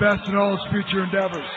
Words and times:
Best 0.00 0.28
in 0.28 0.36
all 0.36 0.56
his 0.56 0.66
future 0.70 1.04
endeavors. 1.04 1.44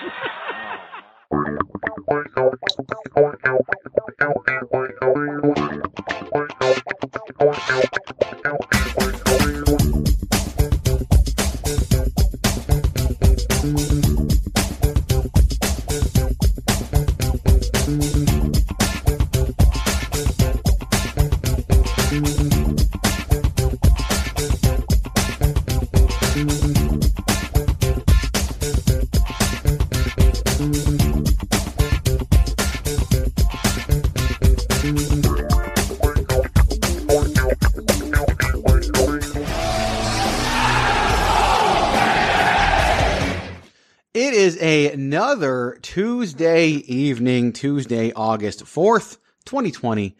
Tuesday 46.47 46.75
evening, 46.87 47.51
Tuesday, 47.51 48.13
August 48.13 48.63
4th, 48.63 49.17
2020, 49.43 50.15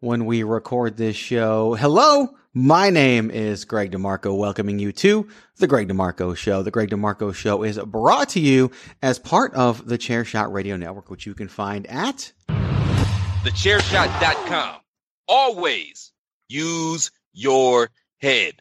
when 0.00 0.26
we 0.26 0.42
record 0.42 0.98
this 0.98 1.16
show. 1.16 1.72
Hello, 1.74 2.36
my 2.52 2.90
name 2.90 3.30
is 3.30 3.64
Greg 3.64 3.90
DeMarco, 3.90 4.36
welcoming 4.36 4.78
you 4.78 4.92
to 4.92 5.26
The 5.56 5.66
Greg 5.66 5.88
DeMarco 5.88 6.36
Show. 6.36 6.62
The 6.62 6.70
Greg 6.70 6.90
DeMarco 6.90 7.34
Show 7.34 7.62
is 7.62 7.78
brought 7.78 8.28
to 8.30 8.40
you 8.40 8.70
as 9.02 9.18
part 9.18 9.54
of 9.54 9.86
the 9.86 9.96
Chairshot 9.96 10.52
Radio 10.52 10.76
Network, 10.76 11.08
which 11.08 11.24
you 11.24 11.32
can 11.32 11.48
find 11.48 11.86
at 11.86 12.30
Thechairshot.com. 13.42 14.80
Always 15.28 16.12
use 16.46 17.10
your 17.32 17.88
head. 18.18 18.60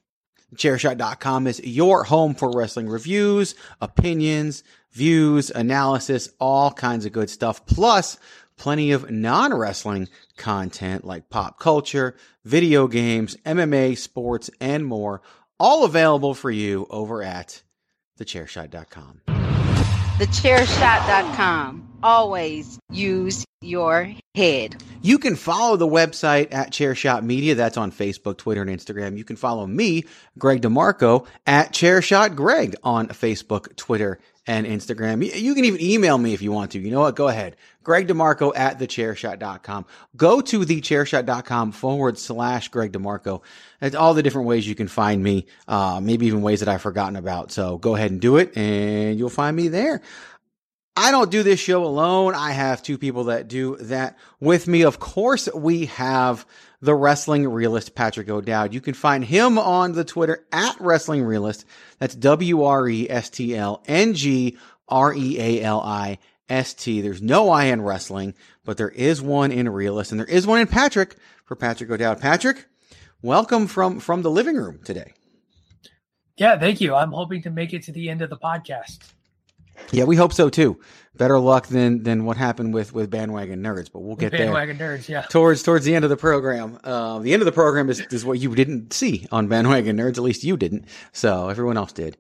Chairshot.com 0.56 1.48
is 1.48 1.60
your 1.64 2.06
home 2.06 2.34
for 2.34 2.50
wrestling 2.52 2.88
reviews, 2.90 3.56
opinions, 3.82 4.64
views, 4.92 5.50
analysis, 5.50 6.30
all 6.40 6.72
kinds 6.72 7.06
of 7.06 7.12
good 7.12 7.30
stuff, 7.30 7.66
plus 7.66 8.18
plenty 8.58 8.92
of 8.92 9.10
non-wrestling 9.10 10.08
content 10.38 11.06
like 11.06 11.30
pop 11.30 11.60
culture, 11.60 12.16
video 12.44 12.88
games, 12.88 13.36
MMA, 13.46 13.98
sports, 13.98 14.50
and 14.60 14.86
more, 14.86 15.22
all 15.60 15.86
available 15.86 16.34
for 16.34 16.52
you 16.52 16.88
over 16.90 17.24
at 17.24 17.62
thechairshot.com. 18.20 19.22
Thechairshot.com. 20.20 21.88
Always 22.04 22.78
use 22.92 23.46
your 23.62 24.14
head. 24.36 24.82
You 25.02 25.18
can 25.18 25.36
follow 25.36 25.78
the 25.78 25.88
website 25.88 26.54
at 26.54 26.72
Chairshot 26.72 27.24
Media. 27.24 27.56
That's 27.56 27.78
on 27.78 27.92
Facebook, 27.92 28.38
Twitter, 28.38 28.62
and 28.62 28.70
Instagram. 28.70 29.18
You 29.18 29.24
can 29.24 29.36
follow 29.36 29.66
me, 29.66 30.04
Greg 30.38 30.62
DeMarco, 30.62 31.26
at 31.46 31.72
Chairshot 31.72 32.36
Greg 32.36 32.76
on 32.84 33.08
Facebook, 33.08 33.76
Twitter, 33.78 34.20
and 34.50 34.66
Instagram. 34.66 35.24
You- 35.24 35.54
can 35.54 35.64
even 35.64 35.80
email 35.82 36.18
me 36.18 36.34
if 36.34 36.42
you 36.42 36.52
want 36.52 36.72
to. 36.72 36.80
You 36.80 36.90
know 36.90 37.02
what? 37.02 37.16
Go 37.16 37.28
ahead. 37.28 37.56
Greg 37.84 38.08
DeMarco 38.08 38.52
at 38.56 38.80
thechairshot.com. 38.80 39.86
Go 40.18 40.42
to 40.42 40.60
thechairshot.com 40.62 41.72
forward 41.72 42.18
slash 42.18 42.68
Greg 42.70 42.92
DeMarco. 42.92 43.42
That's 43.80 43.96
all 43.96 44.14
the 44.16 44.24
different 44.24 44.48
ways 44.48 44.68
you 44.68 44.74
can 44.76 44.88
find 44.88 45.22
me, 45.24 45.46
uh, 45.68 46.00
maybe 46.02 46.26
even 46.26 46.42
ways 46.42 46.62
that 46.62 46.70
I've 46.70 46.82
forgotten 46.82 47.16
about. 47.16 47.52
So 47.52 47.78
go 47.78 47.96
ahead 47.96 48.10
and 48.12 48.20
do 48.20 48.38
it 48.38 48.58
and 48.58 49.20
you'll 49.20 49.30
find 49.30 49.56
me 49.56 49.68
there. 49.68 50.02
I 50.96 51.12
don't 51.12 51.32
do 51.32 51.44
this 51.44 51.60
show 51.60 51.86
alone. 51.86 52.36
I 52.36 52.52
have 52.52 52.84
two 52.84 52.98
people 52.98 53.26
that 53.26 53.48
do 53.48 53.78
that 53.78 54.18
with 54.40 54.68
me. 54.68 54.82
Of 54.82 55.00
course, 55.00 55.48
we 55.54 55.86
have 55.86 56.46
the 56.82 56.94
wrestling 56.94 57.48
realist, 57.48 57.96
Patrick 57.96 58.30
O'Dowd. 58.30 58.74
You 58.74 58.82
can 58.82 58.94
find 58.94 59.24
him 59.24 59.58
on 59.58 59.94
the 59.94 60.04
Twitter 60.04 60.46
at 60.52 60.76
wrestling 60.80 61.24
realist. 61.24 61.66
That's 62.00 62.16
W 62.16 62.64
R 62.64 62.88
E 62.90 63.10
S 63.10 63.30
T 63.30 63.56
L 63.56 63.84
N 63.88 64.14
G 64.14 64.58
R 64.88 65.14
E 65.14 65.40
A 65.40 65.62
L 65.64 65.82
I 65.82 66.20
S 66.50 66.74
T. 66.74 67.02
There's 67.02 67.22
no 67.22 67.50
I 67.50 67.66
in 67.66 67.82
wrestling, 67.82 68.34
but 68.66 68.78
there 68.78 68.90
is 68.90 69.22
one 69.22 69.52
in 69.52 69.70
realist 69.70 70.12
and 70.12 70.20
there 70.20 70.28
is 70.28 70.48
one 70.48 70.60
in 70.60 70.68
Patrick 70.68 71.16
for 71.46 71.56
Patrick 71.56 71.90
O'Dowd. 71.90 72.20
Patrick, 72.20 72.66
welcome 73.22 73.68
from, 73.68 74.00
from 74.00 74.22
the 74.22 74.32
living 74.32 74.58
room 74.58 74.80
today. 74.84 75.14
Yeah, 76.38 76.58
thank 76.58 76.82
you. 76.82 76.96
I'm 76.96 77.12
hoping 77.12 77.42
to 77.44 77.50
make 77.50 77.74
it 77.74 77.84
to 77.84 77.92
the 77.92 78.10
end 78.10 78.22
of 78.22 78.30
the 78.30 78.38
podcast. 78.38 79.00
Yeah, 79.92 80.04
we 80.04 80.16
hope 80.16 80.34
so 80.34 80.50
too. 80.50 80.80
Better 81.16 81.40
luck 81.40 81.68
than 81.68 82.04
than 82.04 82.26
what 82.26 82.38
happened 82.38 82.74
with 82.74 82.94
with 82.94 83.10
bandwagon 83.10 83.62
nerds, 83.62 83.92
but 83.92 84.02
we'll 84.02 84.16
get 84.16 84.32
there. 84.32 84.42
Bandwagon 84.42 84.78
nerds, 84.78 85.10
yeah. 85.10 85.24
Towards 85.24 85.64
towards 85.64 85.84
the 85.84 85.96
end 85.96 86.06
of 86.06 86.10
the 86.10 86.18
program. 86.18 86.80
Uh, 86.84 87.20
the 87.20 87.34
end 87.34 87.42
of 87.42 87.46
the 87.46 87.52
program 87.52 87.90
is 87.90 88.00
is 88.12 88.24
what 88.24 88.40
you 88.40 88.56
didn't 88.56 88.94
see 88.94 89.28
on 89.32 89.48
bandwagon 89.48 89.98
nerds. 89.98 90.18
At 90.18 90.24
least 90.24 90.44
you 90.44 90.56
didn't. 90.56 90.86
So 91.12 91.50
everyone 91.50 91.78
else 91.78 91.92
did. 91.92 92.18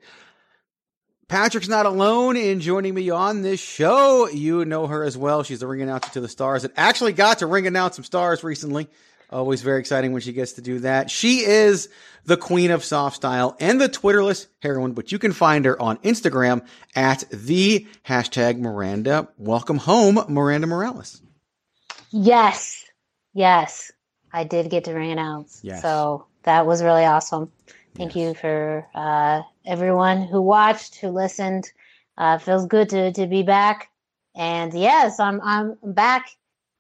Patrick's 1.30 1.68
not 1.68 1.86
alone 1.86 2.36
in 2.36 2.60
joining 2.60 2.96
me 2.96 3.12
on 3.12 3.44
this 3.44 3.60
show. 3.60 4.28
You 4.28 4.66
know 4.66 4.88
her 4.88 5.04
as 5.04 5.16
well. 5.16 5.44
She's 5.44 5.60
the 5.60 5.68
ring 5.68 5.84
announcer 5.84 6.10
to 6.14 6.22
the 6.22 6.28
stars 6.28 6.64
and 6.64 6.74
actually 6.76 7.14
got 7.14 7.40
to 7.40 7.46
ring 7.46 7.68
announce 7.68 7.96
some 7.96 8.04
stars 8.04 8.44
recently. 8.44 8.90
Always 9.32 9.62
very 9.62 9.80
exciting 9.80 10.12
when 10.12 10.22
she 10.22 10.34
gets 10.34 10.54
to 10.54 10.62
do 10.62 10.80
that. 10.80 11.12
She 11.12 11.46
is 11.46 11.90
the 12.26 12.38
queen 12.38 12.72
of 12.72 12.84
soft 12.84 13.16
style 13.18 13.56
and 13.60 13.80
the 13.80 13.88
Twitterless 13.88 14.48
heroine, 14.62 14.94
but 14.94 15.12
you 15.12 15.20
can 15.20 15.34
find 15.34 15.66
her 15.66 15.80
on 15.80 15.98
Instagram 15.98 16.66
at 16.96 17.24
the 17.32 17.88
hashtag 18.08 18.60
Miranda. 18.60 19.30
Welcome 19.38 19.78
home, 19.78 20.20
Miranda 20.28 20.66
Morales. 20.66 21.22
Yes. 22.12 22.86
Yes. 23.34 23.92
I 24.34 24.44
did 24.46 24.70
get 24.70 24.86
to 24.86 24.94
ring 24.94 25.12
announce. 25.12 25.60
Yes. 25.64 25.82
So 25.82 26.26
that 26.44 26.66
was 26.66 26.82
really 26.82 27.06
awesome. 27.06 27.52
Thank 27.96 28.16
you 28.16 28.34
for 28.34 28.88
uh, 28.96 29.42
everyone 29.66 30.24
who 30.24 30.42
watched, 30.42 30.96
who 30.96 31.10
listened. 31.10 31.72
Uh, 32.18 32.38
feels 32.38 32.66
good 32.66 32.90
to, 32.90 33.12
to 33.14 33.28
be 33.28 33.44
back. 33.44 33.90
And 34.36 34.74
yes, 34.74 35.20
I'm 35.20 35.42
I'm 35.42 35.78
back 35.84 36.30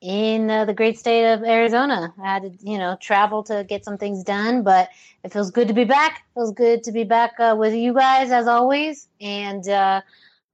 in 0.02 0.50
uh, 0.50 0.66
the 0.66 0.74
great 0.74 0.98
state 0.98 1.32
of 1.34 1.44
Arizona. 1.44 2.14
I 2.22 2.34
had 2.34 2.44
to, 2.44 2.52
you 2.62 2.78
know, 2.78 2.98
travel 3.02 3.44
to 3.44 3.66
get 3.68 3.84
some 3.84 3.98
things 3.98 4.24
done, 4.24 4.64
but 4.64 4.90
it 5.24 5.34
feels 5.34 5.52
good 5.52 5.68
to 5.68 5.74
be 5.74 5.84
back. 5.84 6.24
feels 6.34 6.54
good 6.54 6.84
to 6.84 6.92
be 6.92 7.04
back 7.04 7.34
uh, 7.40 7.56
with 7.58 7.74
you 7.74 7.94
guys 7.94 8.32
as 8.32 8.48
always, 8.48 9.08
and 9.20 9.68
uh, 9.68 10.02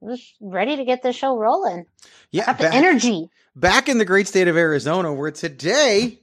just 0.08 0.34
ready 0.42 0.76
to 0.78 0.86
get 0.86 1.04
the 1.04 1.14
show 1.14 1.38
rolling. 1.38 1.86
Yeah, 2.32 2.46
Got 2.48 2.58
the 2.58 2.64
back- 2.66 2.74
energy. 2.74 3.30
Back 3.56 3.88
in 3.88 4.00
the 4.00 4.06
great 4.06 4.28
state 4.28 4.48
of 4.50 4.58
Arizona, 4.58 5.14
where 5.14 5.32
today 5.32 6.20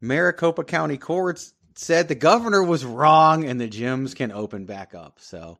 Maricopa 0.00 0.64
County 0.64 0.96
courts 0.96 1.52
said 1.74 2.08
the 2.08 2.14
governor 2.14 2.62
was 2.62 2.84
wrong 2.84 3.44
and 3.44 3.60
the 3.60 3.68
gyms 3.68 4.14
can 4.14 4.30
open 4.32 4.64
back 4.64 4.94
up. 4.94 5.18
So, 5.20 5.58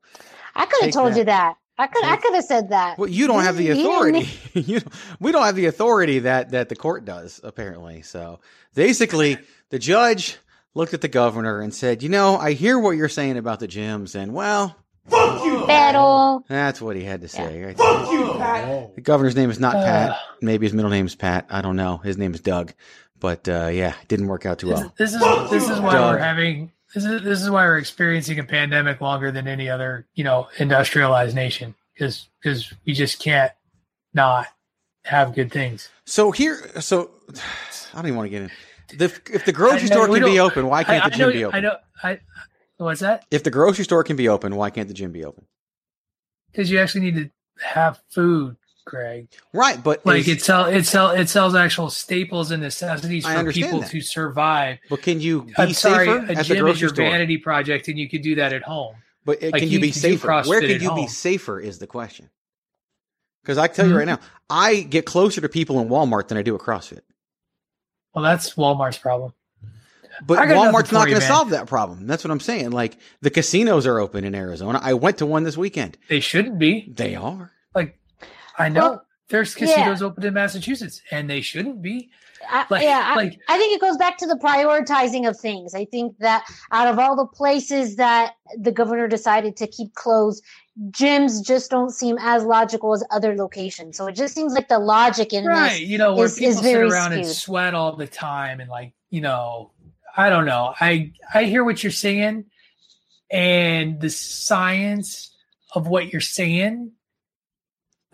I 0.54 0.64
could 0.66 0.84
have 0.84 0.94
told 0.94 1.12
that. 1.12 1.18
you 1.18 1.24
that. 1.24 1.56
I 1.76 1.86
could 1.88 2.04
I 2.04 2.16
could 2.16 2.34
have 2.34 2.44
said 2.44 2.68
that. 2.70 2.98
well, 2.98 3.08
you 3.08 3.26
don't 3.26 3.42
have 3.42 3.56
the 3.56 3.64
You 3.66 3.74
didn't 3.74 3.86
authority. 3.90 4.28
you, 4.54 4.80
we 5.20 5.32
don't 5.32 5.44
have 5.44 5.56
the 5.56 5.66
authority 5.66 6.20
that 6.20 6.50
that 6.50 6.68
the 6.68 6.76
court 6.76 7.04
does, 7.04 7.40
apparently. 7.42 8.02
So, 8.02 8.40
basically, 8.74 9.38
the 9.70 9.78
judge 9.78 10.38
looked 10.74 10.94
at 10.94 11.00
the 11.00 11.08
governor 11.08 11.60
and 11.60 11.74
said, 11.74 12.02
"You 12.02 12.08
know, 12.10 12.36
I 12.36 12.52
hear 12.52 12.78
what 12.78 12.92
you're 12.92 13.08
saying 13.08 13.36
about 13.38 13.58
the 13.60 13.68
gyms, 13.68 14.14
and 14.14 14.32
well, 14.34 14.76
Fuck 15.08 15.44
you, 15.44 15.66
Battle. 15.66 16.44
that's 16.48 16.80
what 16.80 16.94
he 16.96 17.02
had 17.02 17.22
to 17.22 17.28
say." 17.28 17.62
Right 17.64 17.76
Fuck 17.76 18.10
you, 18.12 18.34
Pat. 18.34 18.94
The 18.94 19.00
governor's 19.00 19.34
name 19.36 19.50
is 19.50 19.58
not 19.58 19.74
Pat. 19.74 20.16
Maybe 20.40 20.66
his 20.66 20.74
middle 20.74 20.90
name 20.90 21.06
is 21.06 21.14
Pat. 21.16 21.46
I 21.50 21.60
don't 21.60 21.76
know. 21.76 21.98
His 21.98 22.16
name 22.16 22.34
is 22.34 22.40
Doug. 22.40 22.72
But 23.18 23.48
uh, 23.48 23.70
yeah, 23.72 23.94
it 24.02 24.08
didn't 24.08 24.26
work 24.26 24.44
out 24.46 24.58
too 24.58 24.68
well. 24.68 24.92
This 24.98 25.14
is 25.14 25.20
this 25.50 25.68
is 25.68 25.80
why 25.80 25.92
Doug. 25.94 26.14
we're 26.14 26.18
having 26.22 26.70
this 26.94 27.04
is 27.04 27.22
this 27.22 27.42
is 27.42 27.50
why 27.50 27.64
we're 27.64 27.78
experiencing 27.78 28.38
a 28.38 28.44
pandemic 28.44 29.00
longer 29.00 29.30
than 29.30 29.48
any 29.48 29.68
other 29.68 30.06
you 30.14 30.24
know 30.24 30.48
industrialized 30.58 31.34
nation 31.34 31.74
because 31.92 32.28
because 32.40 32.72
we 32.86 32.92
just 32.92 33.20
can't 33.20 33.52
not 34.12 34.46
have 35.04 35.34
good 35.34 35.52
things. 35.52 35.90
So 36.04 36.30
here, 36.30 36.80
so 36.80 37.10
I 37.92 37.96
don't 37.96 38.06
even 38.06 38.16
want 38.16 38.26
to 38.26 38.30
get 38.30 38.42
in. 38.42 38.50
The, 38.98 39.04
if 39.32 39.44
the 39.44 39.52
grocery 39.52 39.88
know, 39.88 39.96
store 39.96 40.08
can 40.08 40.24
be 40.24 40.38
open, 40.38 40.66
why 40.66 40.84
can't 40.84 41.04
I, 41.04 41.08
the 41.08 41.16
gym 41.16 41.28
know, 41.28 41.32
be 41.32 41.44
open? 41.44 41.56
I 41.56 41.60
know. 41.60 41.76
I 42.02 42.20
what's 42.76 43.00
that? 43.00 43.24
If 43.30 43.42
the 43.42 43.50
grocery 43.50 43.84
store 43.84 44.04
can 44.04 44.16
be 44.16 44.28
open, 44.28 44.56
why 44.56 44.70
can't 44.70 44.88
the 44.88 44.94
gym 44.94 45.12
be 45.12 45.24
open? 45.24 45.46
Because 46.50 46.70
you 46.70 46.78
actually 46.78 47.10
need 47.10 47.16
to 47.16 47.30
have 47.66 48.00
food, 48.10 48.56
Greg. 48.84 49.28
Right, 49.52 49.82
but 49.82 50.04
Like 50.04 50.28
it 50.28 50.42
sell 50.42 50.66
it 50.66 50.84
sell 50.84 51.10
it 51.10 51.28
sells 51.28 51.54
actual 51.54 51.88
staples 51.90 52.50
and 52.50 52.62
necessities 52.62 53.24
for 53.26 53.52
people 53.52 53.80
that. 53.80 53.90
to 53.90 54.00
survive. 54.00 54.78
but 54.90 55.02
can 55.02 55.20
you 55.20 55.42
be 55.44 55.54
I'm 55.56 55.72
sorry, 55.72 56.06
safer 56.06 56.18
a 56.26 56.30
at 56.36 56.36
the 56.46 56.54
gym 56.54 56.66
is 56.66 56.80
your 56.80 56.90
store? 56.90 57.06
vanity 57.10 57.38
project, 57.38 57.88
and 57.88 57.98
you 57.98 58.08
can 58.08 58.20
do 58.20 58.34
that 58.36 58.52
at 58.52 58.62
home. 58.62 58.96
But 59.24 59.42
uh, 59.42 59.46
Like, 59.52 59.60
can 59.62 59.68
you, 59.68 59.74
you 59.78 59.80
be 59.80 59.90
can 59.90 60.02
do 60.02 60.08
safer? 60.18 60.42
Where 60.42 60.60
can 60.60 60.70
at 60.72 60.82
you 60.82 60.94
be 60.94 61.06
safer 61.06 61.58
is 61.58 61.78
the 61.78 61.86
question. 61.86 62.28
Because 63.42 63.58
I 63.58 63.66
tell 63.68 63.86
you 63.86 63.92
Mhm. 63.94 63.98
right 63.98 64.06
now, 64.06 64.20
I 64.50 64.80
get 64.82 65.04
closer 65.06 65.40
to 65.40 65.48
people 65.48 65.80
in 65.80 65.88
Walmart 65.88 66.28
than 66.28 66.38
I 66.38 66.42
do 66.42 66.54
at 66.54 66.60
CrossFit. 66.60 67.00
Well, 68.14 68.22
that's 68.24 68.54
Walmart's 68.54 68.98
problem. 68.98 69.32
But 70.26 70.38
I 70.38 70.46
got 70.46 70.54
nothing 70.54 70.72
Walmart's 70.72 70.92
not 70.92 71.06
going 71.08 71.20
to 71.20 71.26
solve 71.26 71.50
that 71.50 71.66
problem. 71.66 72.06
That's 72.06 72.22
what 72.22 72.30
I'm 72.30 72.38
saying. 72.40 72.70
Like 72.70 72.96
the 73.20 73.30
casinos 73.30 73.86
are 73.86 73.98
open 73.98 74.24
in 74.24 74.34
Arizona. 74.34 74.78
I 74.82 74.94
went 74.94 75.18
to 75.18 75.26
one 75.26 75.42
this 75.42 75.56
weekend. 75.56 75.98
They 76.08 76.20
shouldn't 76.20 76.58
be. 76.58 76.92
They 76.94 77.16
are. 77.16 77.50
Like, 78.58 78.66
I 78.66 78.68
know 78.68 78.80
Well, 78.80 79.06
there's 79.28 79.54
casinos 79.54 80.02
open 80.02 80.24
in 80.24 80.34
Massachusetts, 80.34 81.00
and 81.10 81.28
they 81.28 81.40
shouldn't 81.40 81.80
be. 81.82 82.10
I, 82.50 82.66
yeah, 82.82 83.04
I, 83.06 83.14
like- 83.16 83.40
I 83.48 83.56
think 83.56 83.74
it 83.74 83.80
goes 83.80 83.96
back 83.96 84.18
to 84.18 84.26
the 84.26 84.36
prioritizing 84.36 85.26
of 85.28 85.38
things. 85.40 85.74
I 85.74 85.86
think 85.86 86.18
that 86.18 86.44
out 86.72 86.88
of 86.88 86.98
all 86.98 87.16
the 87.16 87.26
places 87.26 87.96
that 87.96 88.34
the 88.58 88.70
governor 88.70 89.08
decided 89.08 89.56
to 89.56 89.66
keep 89.66 89.94
closed, 89.94 90.44
gyms 90.90 91.42
just 91.44 91.70
don't 91.70 91.90
seem 91.90 92.18
as 92.20 92.44
logical 92.44 92.92
as 92.92 93.02
other 93.10 93.34
locations. 93.34 93.96
So 93.96 94.06
it 94.08 94.12
just 94.14 94.34
seems 94.34 94.52
like 94.52 94.68
the 94.68 94.78
logic 94.78 95.32
in 95.32 95.46
Right. 95.46 95.70
this. 95.70 95.80
You 95.80 95.96
know, 95.96 96.14
where 96.14 96.26
is- 96.26 96.34
people 96.38 96.50
is 96.50 96.60
sit 96.60 96.76
around 96.76 97.14
and 97.14 97.26
sweat 97.26 97.72
all 97.72 97.96
the 97.96 98.06
time 98.06 98.60
and 98.60 98.68
like, 98.68 98.92
you 99.08 99.22
know, 99.22 99.70
I 100.16 100.28
don't 100.28 100.44
know. 100.44 100.74
I 100.78 101.12
I 101.32 101.44
hear 101.44 101.64
what 101.64 101.82
you're 101.82 101.90
saying 101.92 102.44
and 103.30 104.00
the 104.00 104.10
science 104.10 105.30
of 105.74 105.88
what 105.88 106.12
you're 106.12 106.20
saying, 106.20 106.92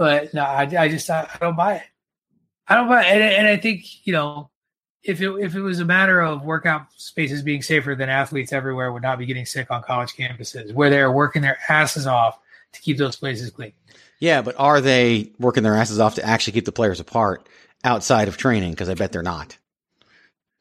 but 0.00 0.32
no, 0.32 0.42
I, 0.42 0.62
I 0.62 0.88
just 0.88 1.10
I, 1.10 1.28
I 1.34 1.36
don't 1.42 1.56
buy 1.56 1.74
it. 1.74 1.82
I 2.66 2.74
don't 2.74 2.88
buy 2.88 3.04
it. 3.04 3.08
And, 3.12 3.22
and 3.22 3.46
I 3.46 3.58
think, 3.58 4.06
you 4.06 4.14
know, 4.14 4.48
if 5.02 5.20
it 5.20 5.30
if 5.32 5.54
it 5.54 5.60
was 5.60 5.78
a 5.78 5.84
matter 5.84 6.22
of 6.22 6.42
workout 6.42 6.86
spaces 6.96 7.42
being 7.42 7.60
safer, 7.60 7.94
then 7.94 8.08
athletes 8.08 8.50
everywhere 8.50 8.90
would 8.92 9.02
not 9.02 9.18
be 9.18 9.26
getting 9.26 9.44
sick 9.44 9.70
on 9.70 9.82
college 9.82 10.14
campuses 10.14 10.72
where 10.72 10.88
they're 10.88 11.12
working 11.12 11.42
their 11.42 11.58
asses 11.68 12.06
off 12.06 12.38
to 12.72 12.80
keep 12.80 12.96
those 12.96 13.16
places 13.16 13.50
clean. 13.50 13.74
Yeah, 14.20 14.40
but 14.40 14.54
are 14.58 14.80
they 14.80 15.32
working 15.38 15.64
their 15.64 15.76
asses 15.76 16.00
off 16.00 16.14
to 16.14 16.24
actually 16.24 16.54
keep 16.54 16.64
the 16.64 16.72
players 16.72 16.98
apart 16.98 17.46
outside 17.84 18.26
of 18.26 18.38
training? 18.38 18.70
Because 18.70 18.88
I 18.88 18.94
bet 18.94 19.12
they're 19.12 19.22
not. 19.22 19.58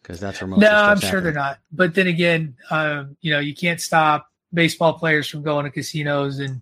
Because 0.02 0.20
that's 0.20 0.42
where 0.42 0.50
most. 0.50 0.60
No, 0.60 0.70
I'm 0.70 1.00
sure 1.00 1.22
they're 1.22 1.32
not. 1.32 1.60
But 1.72 1.96
then 1.96 2.08
again, 2.08 2.58
um, 2.72 3.16
you 3.22 3.32
know, 3.32 3.40
you 3.40 3.56
can't 3.56 3.80
stop 3.80 4.28
baseball 4.54 5.00
players 5.00 5.30
from 5.30 5.44
going 5.44 5.64
to 5.64 5.72
casinos 5.72 6.40
and 6.40 6.62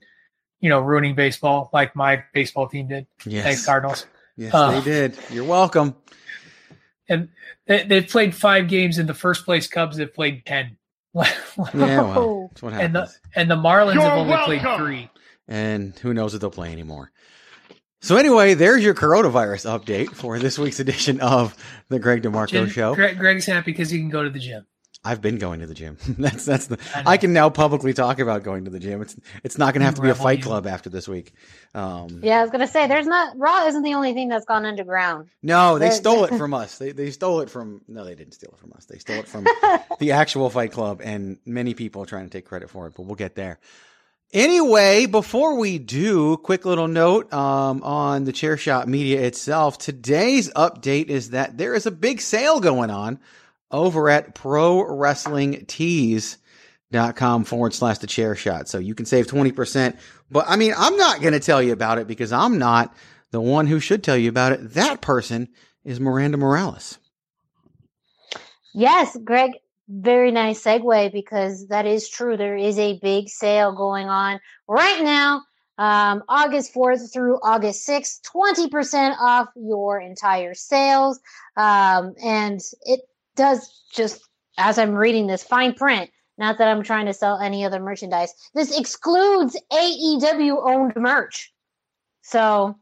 you 0.60 0.70
know 0.70 0.80
ruining 0.80 1.16
baseball 1.16 1.70
like 1.74 1.96
my 1.96 2.24
baseball 2.34 2.68
team 2.68 2.88
did. 2.88 3.08
Yes. 3.26 3.44
Thanks, 3.44 3.66
Cardinals. 3.66 4.06
Yes, 4.36 4.54
Uh, 4.54 4.72
they 4.72 4.82
did. 4.82 5.18
You're 5.32 5.44
welcome. 5.44 5.96
And 7.10 7.30
they, 7.66 7.84
they've 7.84 8.08
played 8.08 8.36
five 8.36 8.68
games, 8.68 9.00
in 9.00 9.08
the 9.08 9.14
first 9.14 9.46
place 9.46 9.68
Cubs 9.68 9.98
have 9.98 10.14
played 10.14 10.46
ten. 10.46 10.78
Yeah, 11.16 12.02
well, 12.02 12.50
that's 12.52 12.62
what 12.62 12.74
and 12.74 12.94
the 12.96 13.12
and 13.36 13.50
the 13.50 13.56
Marlins 13.56 13.96
You're 13.96 14.04
have 14.04 14.18
only 14.20 14.60
played 14.60 14.78
three. 14.78 15.10
And 15.48 15.98
who 16.00 16.14
knows 16.14 16.34
if 16.34 16.42
they'll 16.42 16.52
play 16.52 16.72
anymore. 16.72 17.12
So 18.02 18.16
anyway, 18.18 18.54
there's 18.54 18.84
your 18.84 18.94
coronavirus 18.94 19.80
update 19.80 20.10
for 20.10 20.38
this 20.38 20.60
week's 20.60 20.80
edition 20.80 21.20
of 21.22 21.56
the 21.90 21.98
Greg 21.98 22.22
DeMarco 22.22 22.50
Jim- 22.50 22.70
Show. 22.70 22.94
Greg, 22.94 23.18
Greg's 23.18 23.46
happy 23.46 23.72
because 23.72 23.90
he 23.90 23.98
can 23.98 24.10
go 24.10 24.24
to 24.24 24.30
the 24.30 24.40
gym. 24.40 24.68
I've 25.04 25.22
been 25.22 25.38
going 25.38 25.62
to 25.62 25.68
the 25.68 25.74
gym. 25.74 25.98
that's 26.18 26.46
that's 26.46 26.68
the. 26.68 26.78
I. 26.94 27.14
I, 27.14 27.18
can 27.18 27.32
now 27.32 27.50
publicly 27.50 27.94
talk 27.94 28.20
about 28.20 28.44
going 28.44 28.66
to 28.66 28.72
the 28.72 28.80
gym. 28.80 29.02
It's 29.02 29.16
it's 29.44 29.58
not 29.58 29.74
going 29.74 29.82
to 29.82 29.86
have 29.86 29.96
to 29.96 30.02
be 30.02 30.10
a 30.10 30.16
fight 30.16 30.42
club 30.42 30.68
after 30.68 30.90
this 30.90 31.08
week. 31.08 31.34
Um, 31.74 32.22
Yeah, 32.24 32.40
I 32.40 32.42
was 32.42 32.52
gonna 32.52 32.68
say 32.68 32.88
there's 32.88 33.08
not 33.08 33.38
Raw 33.38 33.68
isn't 33.68 33.84
the 33.84 33.94
only 33.94 34.14
thing 34.14 34.28
that's 34.28 34.46
gone 34.46 34.66
underground. 34.66 35.30
No, 35.42 35.80
they 35.80 35.92
stole 35.92 36.26
it 36.26 36.34
from 36.38 36.54
us. 36.54 36.78
They 36.78 36.92
they 36.92 37.12
stole 37.12 37.42
it 37.42 37.50
from. 37.50 37.82
No, 37.88 38.04
they 38.04 38.16
didn't 38.16 38.34
steal 38.34 38.52
it 38.52 38.60
from 38.60 38.74
us. 38.74 38.86
They 38.86 38.98
stole 38.98 39.18
it 39.18 39.28
from 39.28 39.46
the 40.00 40.12
actual 40.14 40.50
Fight 40.50 40.72
Club, 40.72 41.02
and 41.04 41.38
many 41.46 41.74
people 41.74 42.04
are 42.04 42.08
trying 42.08 42.26
to 42.26 42.32
take 42.32 42.46
credit 42.46 42.70
for 42.70 42.88
it. 42.88 42.94
But 42.96 43.04
we'll 43.04 43.16
get 43.16 43.36
there. 43.36 43.60
Anyway, 44.34 45.06
before 45.06 45.56
we 45.56 45.80
do, 45.80 46.36
quick 46.36 46.66
little 46.66 46.90
note 46.90 47.32
um, 47.32 47.82
on 47.82 48.26
the 48.26 48.34
Chair 48.34 48.58
Shot 48.58 48.86
Media 48.86 49.22
itself. 49.22 49.78
Today's 49.78 50.52
update 50.52 51.08
is 51.08 51.30
that 51.30 51.58
there 51.58 51.74
is 51.74 51.86
a 51.86 51.92
big 51.92 52.20
sale 52.20 52.60
going 52.60 52.90
on 52.90 53.22
over 53.72 54.10
at 54.10 54.36
Pro 54.36 54.84
Wrestling 54.84 55.66
Tees.com 55.66 57.44
forward 57.44 57.74
slash 57.74 57.98
the 58.00 58.08
chair 58.08 58.36
shot. 58.36 58.68
So 58.68 58.78
you 58.80 58.96
can 58.96 59.06
save 59.06 59.28
20%. 59.28 59.98
But 60.32 60.46
I 60.48 60.56
mean, 60.56 60.74
I'm 60.78 60.98
not 60.98 61.22
going 61.22 61.34
to 61.34 61.40
tell 61.40 61.62
you 61.62 61.74
about 61.74 61.98
it 61.98 62.08
because 62.08 62.32
I'm 62.32 62.58
not 62.58 62.94
the 63.32 63.42
one 63.42 63.68
who 63.68 63.80
should 63.80 64.04
tell 64.04 64.18
you 64.18 64.30
about 64.30 64.54
it. 64.54 64.74
That 64.74 65.02
person 65.02 65.50
is 65.84 66.00
Miranda 66.00 66.38
Morales. 66.38 66.98
Yes, 68.74 69.18
Greg, 69.24 69.52
very 69.88 70.32
nice 70.32 70.64
segue 70.64 71.12
because 71.12 71.68
that 71.68 71.86
is 71.86 72.10
true. 72.10 72.38
There 72.38 72.58
is 72.58 72.78
a 72.78 73.00
big 73.00 73.30
sale 73.30 73.74
going 73.74 74.08
on 74.08 74.40
right 74.68 75.02
now, 75.02 75.44
um, 75.78 76.24
August 76.28 76.74
4th 76.74 77.12
through 77.14 77.40
August 77.42 77.88
6th, 77.88 78.22
20% 78.22 79.16
off 79.20 79.48
your 79.56 80.00
entire 80.00 80.54
sales. 80.54 81.20
Um, 81.56 82.16
and 82.24 82.60
it 82.84 83.02
does 83.38 83.84
just, 83.94 84.28
as 84.58 84.78
I'm 84.78 84.94
reading 84.94 85.28
this 85.28 85.44
fine 85.44 85.74
print, 85.74 86.10
not 86.38 86.58
that 86.58 86.68
I'm 86.68 86.84
trying 86.84 87.06
to 87.08 87.14
sell 87.14 87.40
any 87.40 87.66
other 87.66 87.80
merchandise, 87.80 88.34
this 88.54 88.78
excludes 88.78 89.60
AEW 89.72 90.62
owned 90.64 90.94
merch. 90.96 91.54
So 92.22 92.78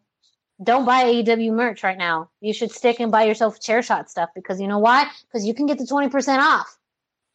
don't 0.64 0.86
buy 0.86 1.04
AEW 1.04 1.54
merch 1.54 1.84
right 1.84 1.98
now. 1.98 2.30
You 2.42 2.54
should 2.54 2.72
stick 2.72 3.00
and 3.00 3.12
buy 3.12 3.24
yourself 3.24 3.60
chair 3.62 3.82
shot 3.82 4.10
stuff 4.10 4.30
because 4.34 4.60
you 4.60 4.68
know 4.68 4.80
why? 4.80 5.10
Because 5.28 5.46
you 5.46 5.54
can 5.54 5.66
get 5.66 5.78
the 5.78 5.86
20% 5.86 6.40
off. 6.40 6.78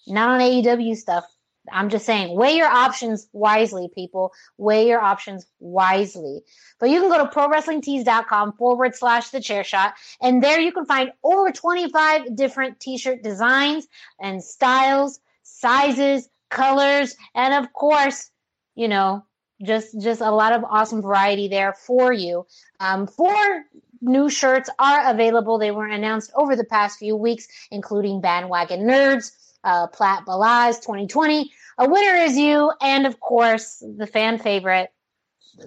Not 0.06 0.30
on 0.30 0.40
AEW 0.40 0.96
stuff. 0.96 1.24
I'm 1.72 1.88
just 1.88 2.06
saying, 2.06 2.34
weigh 2.36 2.56
your 2.56 2.68
options 2.68 3.28
wisely, 3.32 3.88
people. 3.94 4.32
Weigh 4.58 4.88
your 4.88 5.00
options 5.00 5.46
wisely. 5.58 6.42
But 6.78 6.90
you 6.90 7.00
can 7.00 7.10
go 7.10 7.24
to 7.24 7.30
prowrestlingtees.com 7.30 8.54
forward 8.54 8.94
slash 8.94 9.30
the 9.30 9.40
chair 9.40 9.64
shot. 9.64 9.94
And 10.20 10.42
there 10.42 10.60
you 10.60 10.72
can 10.72 10.86
find 10.86 11.12
over 11.22 11.50
25 11.50 12.36
different 12.36 12.80
t 12.80 12.98
shirt 12.98 13.22
designs 13.22 13.86
and 14.20 14.42
styles, 14.42 15.20
sizes, 15.42 16.28
colors, 16.50 17.16
and 17.34 17.54
of 17.54 17.72
course, 17.72 18.30
you 18.74 18.88
know, 18.88 19.24
just 19.62 20.00
just 20.00 20.20
a 20.20 20.30
lot 20.30 20.52
of 20.52 20.64
awesome 20.64 21.02
variety 21.02 21.48
there 21.48 21.74
for 21.74 22.12
you. 22.12 22.46
Um, 22.80 23.06
four 23.06 23.64
new 24.00 24.30
shirts 24.30 24.70
are 24.78 25.10
available. 25.10 25.58
They 25.58 25.70
were 25.70 25.86
announced 25.86 26.32
over 26.34 26.56
the 26.56 26.64
past 26.64 26.98
few 26.98 27.16
weeks, 27.16 27.46
including 27.70 28.20
Bandwagon 28.20 28.80
Nerds, 28.80 29.32
uh, 29.64 29.86
Plat 29.88 30.24
Balaz 30.26 30.80
2020, 30.80 31.52
A 31.80 31.88
Winner 31.88 32.14
Is 32.16 32.36
You, 32.36 32.70
and 32.82 33.06
of 33.06 33.20
course, 33.20 33.82
the 33.96 34.06
fan 34.06 34.38
favorite 34.38 34.92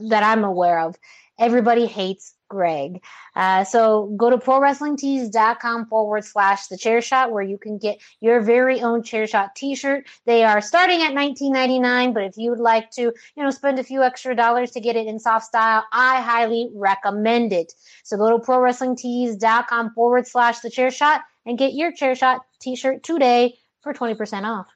that 0.09 0.21
I'm 0.21 0.43
aware 0.43 0.79
of, 0.81 0.95
Everybody 1.39 1.87
Hates 1.87 2.35
Greg. 2.49 3.01
Uh, 3.35 3.63
so 3.63 4.13
go 4.15 4.29
to 4.29 4.37
prowrestlingtees.com 4.37 5.87
forward 5.87 6.23
slash 6.23 6.67
the 6.67 6.77
chair 6.77 7.01
shot 7.01 7.31
where 7.31 7.41
you 7.41 7.57
can 7.57 7.79
get 7.79 7.99
your 8.21 8.41
very 8.41 8.79
own 8.79 9.01
chair 9.01 9.25
shot 9.25 9.55
t-shirt. 9.55 10.05
They 10.27 10.43
are 10.43 10.61
starting 10.61 11.01
at 11.01 11.13
$19.99, 11.13 12.13
but 12.13 12.25
if 12.25 12.37
you 12.37 12.51
would 12.51 12.59
like 12.59 12.91
to, 12.91 13.01
you 13.01 13.43
know, 13.43 13.49
spend 13.49 13.79
a 13.79 13.83
few 13.83 14.03
extra 14.03 14.35
dollars 14.35 14.69
to 14.73 14.79
get 14.79 14.95
it 14.95 15.07
in 15.07 15.17
soft 15.17 15.47
style, 15.47 15.83
I 15.91 16.21
highly 16.21 16.69
recommend 16.75 17.53
it. 17.53 17.73
So 18.03 18.17
go 18.17 18.37
to 18.37 18.45
prowrestlingtees.com 18.45 19.95
forward 19.95 20.27
slash 20.27 20.59
the 20.59 20.69
chair 20.69 20.91
shot 20.91 21.21
and 21.47 21.57
get 21.57 21.73
your 21.73 21.91
chair 21.91 22.13
shot 22.13 22.41
t-shirt 22.59 23.01
today 23.01 23.57
for 23.81 23.95
20% 23.95 24.43
off. 24.43 24.67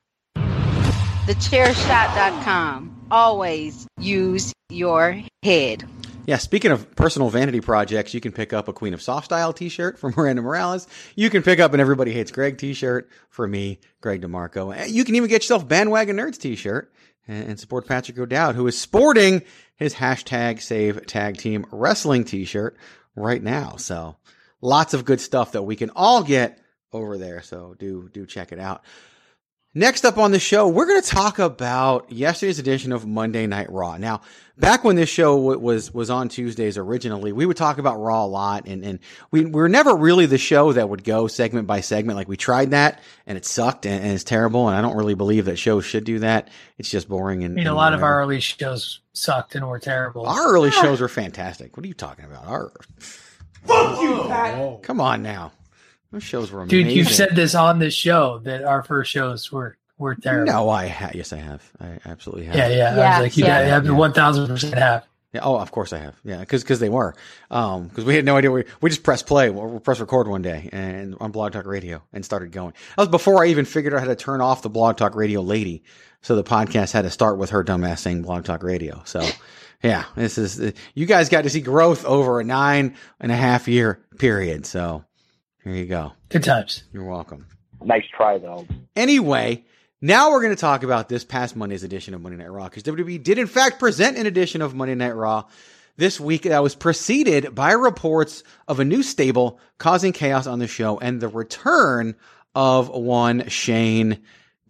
Thechairshot.com. 1.27 3.07
Always 3.11 3.85
use 3.99 4.53
your 4.69 5.21
head. 5.43 5.83
Yeah, 6.25 6.37
speaking 6.37 6.71
of 6.71 6.95
personal 6.95 7.29
vanity 7.29 7.59
projects, 7.59 8.13
you 8.13 8.21
can 8.21 8.31
pick 8.31 8.53
up 8.53 8.69
a 8.69 8.73
Queen 8.73 8.93
of 8.93 9.01
Soft 9.01 9.25
Style 9.25 9.51
t-shirt 9.51 9.99
from 9.99 10.13
Miranda 10.17 10.41
Morales. 10.41 10.87
You 11.15 11.29
can 11.29 11.43
pick 11.43 11.59
up 11.59 11.73
an 11.73 11.81
Everybody 11.81 12.13
Hates 12.13 12.31
Greg 12.31 12.57
t-shirt 12.57 13.09
for 13.29 13.45
me, 13.45 13.81
Greg 13.99 14.21
DeMarco. 14.21 14.89
You 14.89 15.03
can 15.03 15.15
even 15.15 15.27
get 15.29 15.41
yourself 15.41 15.67
Bandwagon 15.67 16.15
Nerds 16.15 16.37
t-shirt 16.37 16.93
and 17.27 17.59
support 17.59 17.87
Patrick 17.87 18.17
O'Dowd, 18.17 18.55
who 18.55 18.65
is 18.65 18.79
sporting 18.79 19.41
his 19.75 19.93
hashtag 19.95 20.61
Save 20.61 21.07
Tag 21.07 21.35
Team 21.35 21.65
Wrestling 21.73 22.23
t-shirt 22.23 22.77
right 23.17 23.43
now. 23.43 23.75
So 23.75 24.15
lots 24.61 24.93
of 24.93 25.03
good 25.03 25.19
stuff 25.19 25.51
that 25.51 25.63
we 25.63 25.75
can 25.75 25.89
all 25.89 26.23
get 26.23 26.61
over 26.93 27.17
there. 27.17 27.41
So 27.41 27.75
do 27.77 28.09
do 28.13 28.25
check 28.25 28.53
it 28.53 28.59
out. 28.59 28.85
Next 29.77 30.05
up 30.05 30.17
on 30.17 30.31
the 30.31 30.39
show, 30.39 30.67
we're 30.67 30.87
going 30.87 31.03
to 31.03 31.07
talk 31.07 31.37
about 31.37 32.11
yesterday's 32.11 32.57
edition 32.57 32.91
of 32.91 33.05
Monday 33.05 33.45
Night 33.45 33.71
Raw. 33.71 33.97
Now, 33.97 34.21
back 34.57 34.83
when 34.83 34.95
this 34.95 35.07
show 35.07 35.37
was 35.37 35.93
was 35.93 36.09
on 36.09 36.29
Tuesdays 36.29 36.79
originally, 36.79 37.31
we 37.31 37.45
would 37.45 37.57
talk 37.57 37.77
about 37.77 37.99
Raw 37.99 38.25
a 38.25 38.25
lot, 38.25 38.65
and 38.65 38.83
and 38.83 38.97
we, 39.29 39.45
we 39.45 39.51
were 39.51 39.69
never 39.69 39.95
really 39.95 40.25
the 40.25 40.39
show 40.39 40.73
that 40.73 40.89
would 40.89 41.03
go 41.03 41.27
segment 41.27 41.67
by 41.67 41.81
segment. 41.81 42.17
Like 42.17 42.27
we 42.27 42.37
tried 42.37 42.71
that, 42.71 43.03
and 43.27 43.37
it 43.37 43.45
sucked, 43.45 43.85
and, 43.85 44.03
and 44.03 44.13
it's 44.13 44.23
terrible. 44.23 44.67
And 44.67 44.75
I 44.75 44.81
don't 44.81 44.97
really 44.97 45.13
believe 45.13 45.45
that 45.45 45.57
shows 45.57 45.85
should 45.85 46.05
do 46.05 46.17
that. 46.19 46.49
It's 46.79 46.89
just 46.89 47.07
boring. 47.07 47.43
And 47.43 47.53
I 47.53 47.55
mean, 47.57 47.67
and 47.67 47.71
a 47.71 47.77
lot 47.77 47.93
of 47.93 48.01
our 48.01 48.19
early 48.19 48.39
shows 48.39 49.01
sucked 49.13 49.53
and 49.53 49.67
were 49.67 49.77
terrible. 49.77 50.25
our 50.25 50.55
early 50.55 50.71
shows 50.71 51.01
were 51.01 51.07
fantastic. 51.07 51.77
What 51.77 51.85
are 51.85 51.87
you 51.87 51.93
talking 51.93 52.25
about? 52.25 52.47
Our 52.47 52.71
Fuck 53.63 54.01
you, 54.01 54.23
Pat. 54.27 54.81
come 54.81 54.99
on 54.99 55.21
now, 55.21 55.51
those 56.11 56.23
shows 56.23 56.51
were 56.51 56.61
amazing. 56.61 56.85
Dude, 56.87 56.93
you've 56.95 57.09
said 57.09 57.35
this 57.35 57.55
on 57.55 57.79
this 57.79 57.93
show 57.93 58.39
that 58.39 58.63
our 58.63 58.83
first 58.83 59.11
shows 59.11 59.51
were 59.51 59.77
were 59.97 60.15
terrible. 60.15 60.53
no, 60.53 60.69
I 60.69 60.87
ha- 60.87 61.11
yes, 61.13 61.33
I 61.33 61.37
have. 61.37 61.71
I 61.79 61.99
absolutely 62.05 62.45
have. 62.45 62.55
Yeah, 62.55 62.67
yeah. 62.69 62.89
I 62.91 63.19
was 63.19 63.25
like, 63.27 63.37
you 63.37 63.45
yeah. 63.45 63.79
got 63.79 63.85
Yeah. 63.85 63.91
one 63.91 64.13
thousand 64.13 64.47
percent 64.47 64.75
have. 64.75 65.05
Yeah, 65.33 65.41
oh, 65.43 65.57
of 65.57 65.71
course 65.71 65.91
I 65.91 65.97
have. 65.97 66.15
Yeah, 66.23 66.39
because 66.39 66.63
they 66.79 66.87
were. 66.89 67.13
Um, 67.51 67.89
because 67.89 68.05
we 68.05 68.15
had 68.15 68.23
no 68.23 68.37
idea. 68.37 68.49
We 68.51 68.63
we 68.81 68.89
just 68.89 69.03
pressed 69.03 69.27
play, 69.27 69.49
or 69.49 69.79
press 69.81 69.99
record 69.99 70.27
one 70.27 70.41
day, 70.41 70.69
and 70.71 71.15
on 71.19 71.31
Blog 71.31 71.51
Talk 71.51 71.65
Radio, 71.65 72.01
and 72.13 72.23
started 72.23 72.51
going. 72.51 72.73
That 72.95 73.03
was 73.03 73.09
before 73.09 73.43
I 73.43 73.47
even 73.47 73.65
figured 73.65 73.93
out 73.93 73.99
how 73.99 74.05
to 74.07 74.15
turn 74.15 74.39
off 74.39 74.61
the 74.61 74.69
Blog 74.69 74.97
Talk 74.97 75.15
Radio 75.15 75.41
lady. 75.41 75.83
So 76.21 76.35
the 76.35 76.43
podcast 76.43 76.93
had 76.93 77.03
to 77.03 77.09
start 77.09 77.37
with 77.37 77.49
her 77.51 77.63
dumbass 77.63 77.99
saying 77.99 78.21
Blog 78.23 78.45
Talk 78.45 78.63
Radio. 78.63 79.01
So, 79.05 79.27
yeah, 79.83 80.05
this 80.15 80.37
is 80.37 80.73
you 80.95 81.05
guys 81.05 81.29
got 81.29 81.43
to 81.43 81.49
see 81.49 81.61
growth 81.61 82.05
over 82.05 82.39
a 82.39 82.43
nine 82.43 82.95
and 83.19 83.31
a 83.31 83.35
half 83.35 83.67
year 83.67 83.99
period. 84.17 84.65
So, 84.65 85.03
here 85.67 85.75
you 85.75 85.85
go. 85.85 86.13
Good 86.29 86.43
times. 86.43 86.83
You're 86.93 87.03
welcome. 87.03 87.45
Nice 87.83 88.05
try, 88.15 88.37
though. 88.37 88.65
Anyway, 88.95 89.65
now 90.01 90.31
we're 90.31 90.41
going 90.41 90.55
to 90.55 90.59
talk 90.59 90.83
about 90.83 91.09
this 91.09 91.23
past 91.23 91.55
Monday's 91.55 91.83
edition 91.83 92.13
of 92.13 92.21
Monday 92.21 92.37
Night 92.37 92.51
Raw 92.51 92.65
because 92.65 92.83
WWE 92.83 93.21
did, 93.21 93.37
in 93.37 93.47
fact, 93.47 93.79
present 93.79 94.17
an 94.17 94.25
edition 94.25 94.61
of 94.61 94.73
Monday 94.75 94.95
Night 94.95 95.15
Raw 95.15 95.45
this 95.97 96.19
week 96.19 96.43
that 96.43 96.63
was 96.63 96.75
preceded 96.75 97.53
by 97.53 97.71
reports 97.71 98.43
of 98.67 98.79
a 98.79 98.85
new 98.85 99.03
stable 99.03 99.59
causing 99.77 100.13
chaos 100.13 100.47
on 100.47 100.59
the 100.59 100.67
show 100.67 100.99
and 100.99 101.19
the 101.19 101.27
return 101.27 102.15
of 102.55 102.89
one 102.89 103.47
Shane 103.49 104.19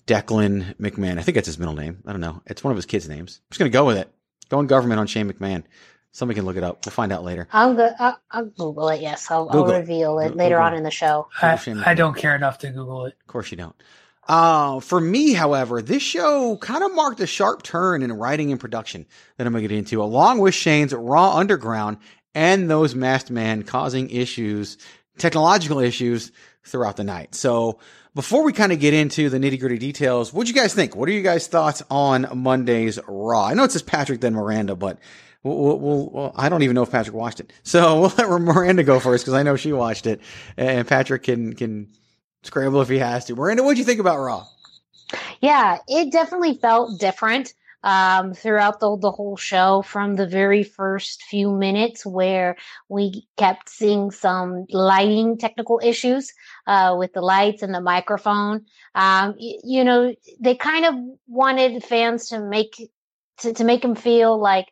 Declan 0.08 0.76
McMahon. 0.78 1.20
I 1.20 1.22
think 1.22 1.36
that's 1.36 1.48
his 1.48 1.60
middle 1.60 1.76
name. 1.76 2.02
I 2.06 2.12
don't 2.12 2.22
know. 2.22 2.42
It's 2.46 2.64
one 2.64 2.72
of 2.72 2.78
his 2.78 2.86
kids' 2.86 3.10
names. 3.10 3.42
I'm 3.44 3.52
just 3.52 3.60
going 3.60 3.72
to 3.72 3.78
go 3.78 3.86
with 3.86 3.98
it. 3.98 4.10
Going 4.50 4.68
government 4.68 5.00
on 5.00 5.08
Shane 5.08 5.32
McMahon. 5.32 5.64
Somebody 6.12 6.38
can 6.40 6.46
look 6.46 6.58
it 6.58 6.64
up. 6.64 6.86
We'll 6.86 6.92
find 6.94 7.12
out 7.12 7.24
later. 7.24 7.48
I'll 7.54 7.76
go. 7.76 7.90
I'll, 8.00 8.20
I'll 8.32 8.46
Google 8.46 8.90
it. 8.90 9.02
Yes, 9.02 9.30
I'll, 9.30 9.46
Google 9.46 9.72
I'll 9.74 9.80
reveal 9.82 10.20
it 10.20 10.30
Go- 10.30 10.36
later 10.36 10.56
Google 10.56 10.66
on 10.66 10.74
it. 10.74 10.78
in 10.78 10.84
the 10.84 10.92
show. 10.92 11.28
I, 11.42 11.56
Shane 11.58 11.80
I 11.80 11.94
don't 11.94 12.16
care 12.16 12.36
enough 12.36 12.58
to 12.60 12.70
Google 12.72 13.06
it. 13.06 13.16
Of 13.22 13.28
course 13.28 13.52
you 13.52 13.58
don't. 13.58 13.76
Uh, 14.28 14.80
for 14.82 15.00
me, 15.00 15.34
however, 15.34 15.82
this 15.82 16.04
show 16.04 16.58
kind 16.58 16.84
of 16.84 16.94
marked 16.94 17.20
a 17.22 17.28
sharp 17.28 17.64
turn 17.64 18.02
in 18.04 18.12
writing 18.12 18.52
and 18.52 18.60
production 18.60 19.06
that 19.38 19.48
I'm 19.48 19.54
going 19.54 19.64
to 19.64 19.68
get 19.70 19.78
into, 19.78 20.02
along 20.02 20.40
with 20.40 20.54
Shane's 20.54 20.94
Raw 20.94 21.36
Underground 21.38 21.98
and 22.36 22.70
those 22.70 22.94
masked 22.94 23.32
men 23.32 23.64
causing 23.64 24.10
issues, 24.10 24.78
technological 25.18 25.80
issues 25.80 26.32
throughout 26.66 26.98
the 26.98 27.06
night. 27.06 27.36
So 27.36 27.80
before 28.16 28.44
we 28.44 28.52
kind 28.52 28.74
of 28.74 28.80
get 28.82 28.94
into 28.94 29.30
the 29.30 29.38
nitty 29.38 29.60
gritty 29.62 29.78
details, 29.78 30.34
what 30.34 30.46
do 30.46 30.52
you 30.52 30.60
guys 30.60 30.74
think? 30.74 30.94
What 30.94 31.08
are 31.08 31.14
you 31.14 31.22
guys' 31.24 31.48
thoughts 31.48 31.82
on 31.90 32.28
Monday's 32.36 33.00
Raw? 33.08 33.46
I 33.46 33.54
know 33.54 33.64
it's 33.64 33.74
says 33.74 33.82
Patrick 33.84 34.20
then 34.20 34.34
Miranda, 34.34 34.76
but 34.76 34.98
we'll, 35.48 35.80
we'll, 35.80 36.10
we'll, 36.10 36.34
I 36.36 36.50
don't 36.50 36.64
even 36.64 36.76
know 36.76 36.84
if 36.84 36.92
Patrick 36.92 37.16
watched 37.16 37.40
it. 37.40 37.54
So 37.64 38.02
we'll 38.02 38.14
let 38.18 38.42
Miranda 38.42 38.84
go 38.84 39.00
first 39.00 39.24
because 39.24 39.34
I 39.34 39.44
know 39.44 39.56
she 39.56 39.74
watched 39.74 40.08
it 40.08 40.22
and 40.58 40.88
Patrick 40.88 41.24
can, 41.24 41.54
can, 41.54 41.88
scramble 42.44 42.82
if 42.82 42.90
he 42.90 42.98
has 42.98 43.26
to. 43.26 43.36
Miranda, 43.36 43.64
what 43.64 43.74
do 43.74 43.80
you 43.80 43.86
think 43.86 44.00
about 44.00 44.20
Raw? 44.20 44.46
Yeah, 45.42 45.78
it 45.88 46.12
definitely 46.12 46.56
felt 46.56 47.00
different 47.00 47.54
um, 47.84 48.34
throughout 48.34 48.80
the 48.80 48.98
the 48.98 49.12
whole 49.12 49.38
show. 49.38 49.82
From 49.82 50.16
the 50.16 50.28
very 50.28 50.64
first 50.64 51.24
few 51.24 51.52
minutes, 51.52 52.06
where 52.06 52.58
we 52.90 53.28
kept 53.38 53.70
seeing 53.70 54.12
some 54.12 54.66
lighting 54.70 55.38
technical 55.38 55.80
issues 55.84 56.34
uh, 56.66 56.96
with 56.98 57.14
the 57.14 57.22
lights 57.22 57.62
and 57.62 57.74
the 57.74 57.82
microphone. 57.82 58.66
Um, 58.96 59.36
y- 59.40 59.60
you 59.64 59.84
know, 59.84 60.14
they 60.40 60.56
kind 60.56 60.86
of 60.86 60.96
wanted 61.28 61.84
fans 61.84 62.28
to 62.30 62.42
make 62.42 62.90
to, 63.40 63.54
to 63.54 63.64
make 63.64 63.84
them 63.84 63.96
feel 63.96 64.38
like 64.38 64.68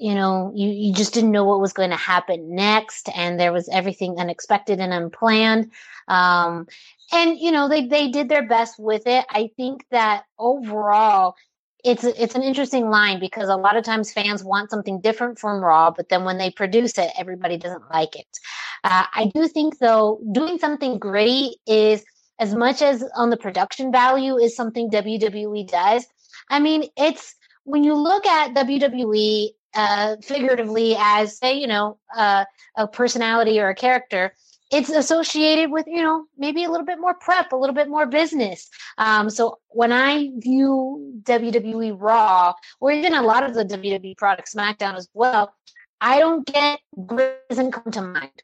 you 0.00 0.14
know 0.14 0.52
you, 0.54 0.68
you 0.68 0.94
just 0.94 1.14
didn't 1.14 1.30
know 1.30 1.44
what 1.44 1.60
was 1.60 1.72
going 1.72 1.90
to 1.90 1.96
happen 1.96 2.54
next 2.54 3.08
and 3.14 3.38
there 3.38 3.52
was 3.52 3.68
everything 3.68 4.18
unexpected 4.18 4.80
and 4.80 4.92
unplanned. 4.92 5.70
Um, 6.08 6.66
and 7.12 7.38
you 7.38 7.52
know 7.52 7.68
they 7.68 7.86
they 7.86 8.08
did 8.08 8.28
their 8.28 8.46
best 8.46 8.78
with 8.78 9.06
it. 9.06 9.24
I 9.30 9.50
think 9.56 9.84
that 9.90 10.24
overall 10.38 11.34
it's 11.84 12.04
it's 12.04 12.34
an 12.34 12.42
interesting 12.42 12.90
line 12.90 13.20
because 13.20 13.48
a 13.48 13.56
lot 13.56 13.76
of 13.76 13.84
times 13.84 14.12
fans 14.12 14.44
want 14.44 14.70
something 14.70 15.00
different 15.00 15.38
from 15.38 15.62
raw 15.62 15.90
but 15.90 16.08
then 16.08 16.24
when 16.24 16.38
they 16.38 16.50
produce 16.50 16.98
it 16.98 17.10
everybody 17.18 17.56
doesn't 17.56 17.90
like 17.90 18.16
it. 18.16 18.38
Uh, 18.84 19.04
i 19.14 19.30
do 19.34 19.48
think 19.48 19.78
though 19.78 20.20
doing 20.32 20.58
something 20.58 20.98
gritty 20.98 21.56
is 21.66 22.04
as 22.38 22.54
much 22.54 22.82
as 22.82 23.04
on 23.16 23.30
the 23.30 23.36
production 23.36 23.92
value 23.92 24.36
is 24.36 24.56
something 24.56 24.90
wwe 24.90 25.66
does 25.66 26.06
i 26.50 26.60
mean 26.60 26.84
it's 26.96 27.34
when 27.64 27.84
you 27.84 27.94
look 27.94 28.26
at 28.26 28.54
wwe 28.54 29.50
uh, 29.74 30.16
figuratively 30.22 30.96
as 30.98 31.38
say 31.38 31.54
you 31.54 31.66
know 31.66 31.98
uh, 32.16 32.44
a 32.76 32.86
personality 32.86 33.60
or 33.60 33.68
a 33.68 33.74
character 33.74 34.34
it's 34.70 34.88
associated 34.88 35.70
with 35.70 35.86
you 35.86 36.02
know 36.02 36.24
maybe 36.38 36.64
a 36.64 36.70
little 36.70 36.86
bit 36.86 37.00
more 37.00 37.14
prep 37.14 37.52
a 37.52 37.56
little 37.56 37.74
bit 37.74 37.88
more 37.88 38.06
business. 38.06 38.68
Um, 38.98 39.30
so 39.30 39.58
when 39.68 39.92
i 39.92 40.30
view 40.36 41.20
wwe 41.22 41.96
raw 41.98 42.52
or 42.80 42.90
even 42.92 43.14
a 43.14 43.22
lot 43.22 43.42
of 43.42 43.54
the 43.54 43.64
wwe 43.64 44.16
products 44.16 44.54
smackdown 44.54 44.94
as 44.96 45.08
well 45.14 45.52
i 46.00 46.18
don't 46.18 46.46
get 46.46 46.80
doesn't 47.48 47.72
come 47.72 47.92
to 47.92 48.02
mind 48.02 48.42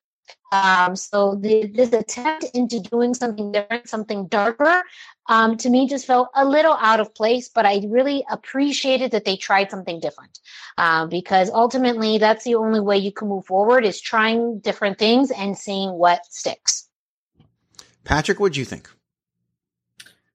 um, 0.52 0.94
so 0.94 1.34
the, 1.34 1.66
this 1.66 1.92
attempt 1.92 2.46
into 2.54 2.80
doing 2.80 3.14
something 3.14 3.52
different 3.52 3.88
something 3.88 4.26
darker 4.28 4.82
um, 5.28 5.56
to 5.56 5.70
me 5.70 5.88
just 5.88 6.06
felt 6.06 6.28
a 6.34 6.44
little 6.44 6.76
out 6.80 7.00
of 7.00 7.14
place 7.14 7.48
but 7.48 7.66
i 7.66 7.82
really 7.88 8.24
appreciated 8.30 9.10
that 9.10 9.24
they 9.24 9.36
tried 9.36 9.70
something 9.70 10.00
different 10.00 10.38
uh, 10.78 11.06
because 11.06 11.50
ultimately 11.50 12.18
that's 12.18 12.44
the 12.44 12.54
only 12.54 12.80
way 12.80 12.96
you 12.96 13.12
can 13.12 13.28
move 13.28 13.46
forward 13.46 13.84
is 13.84 14.00
trying 14.00 14.58
different 14.60 14.98
things 14.98 15.30
and 15.30 15.56
seeing 15.56 15.92
what 15.92 16.24
sticks. 16.26 16.88
Patrick, 18.04 18.38
what 18.38 18.52
do 18.52 18.60
you 18.60 18.64
think? 18.64 18.90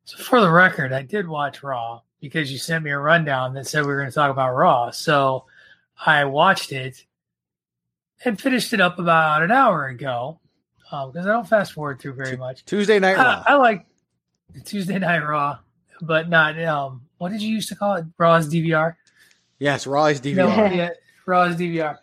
So 0.04 0.18
for 0.18 0.42
the 0.42 0.52
record, 0.52 0.92
I 0.92 1.04
did 1.04 1.28
watch 1.28 1.64
Raw. 1.64 2.02
because 2.20 2.52
you 2.52 2.58
sent 2.58 2.84
me 2.84 2.92
a 2.92 3.00
rundown 3.00 3.54
that 3.54 3.68
said 3.68 3.82
we 3.82 3.88
were 3.88 3.98
going 3.98 4.10
to 4.10 4.14
talk 4.14 4.32
about 4.32 4.54
Raw. 4.54 4.92
So 4.92 5.46
I 6.06 6.26
watched 6.26 6.72
it 6.72 7.06
and 8.26 8.40
finished 8.40 8.74
it 8.74 8.82
up 8.82 9.00
about 9.00 9.44
an 9.44 9.52
hour 9.52 9.88
ago 9.88 10.40
because 10.92 11.26
um, 11.26 11.30
I 11.30 11.34
don't 11.34 11.48
fast 11.48 11.74
forward 11.74 12.00
through 12.00 12.14
very 12.14 12.38
much. 12.38 12.66
Tuesday 12.66 13.00
Night 13.00 13.18
Raw. 13.18 13.44
I, 13.46 13.54
I 13.54 13.56
like 13.56 13.86
Tuesday 14.66 15.00
Night 15.00 15.26
Raw, 15.26 15.60
but 16.02 16.30
not 16.30 16.62
um. 16.64 17.04
What 17.18 17.32
did 17.32 17.42
you 17.42 17.50
used 17.50 17.70
to 17.70 17.76
call 17.76 17.96
it? 17.96 18.06
Raw's 18.18 18.52
DVR. 18.52 18.96
Yes, 19.60 19.86
Raw's 19.86 20.20
DVR. 20.20 20.36
No, 20.36 20.66
yeah, 20.66 20.90
Raw's 21.26 21.56
DVR. 21.56 21.98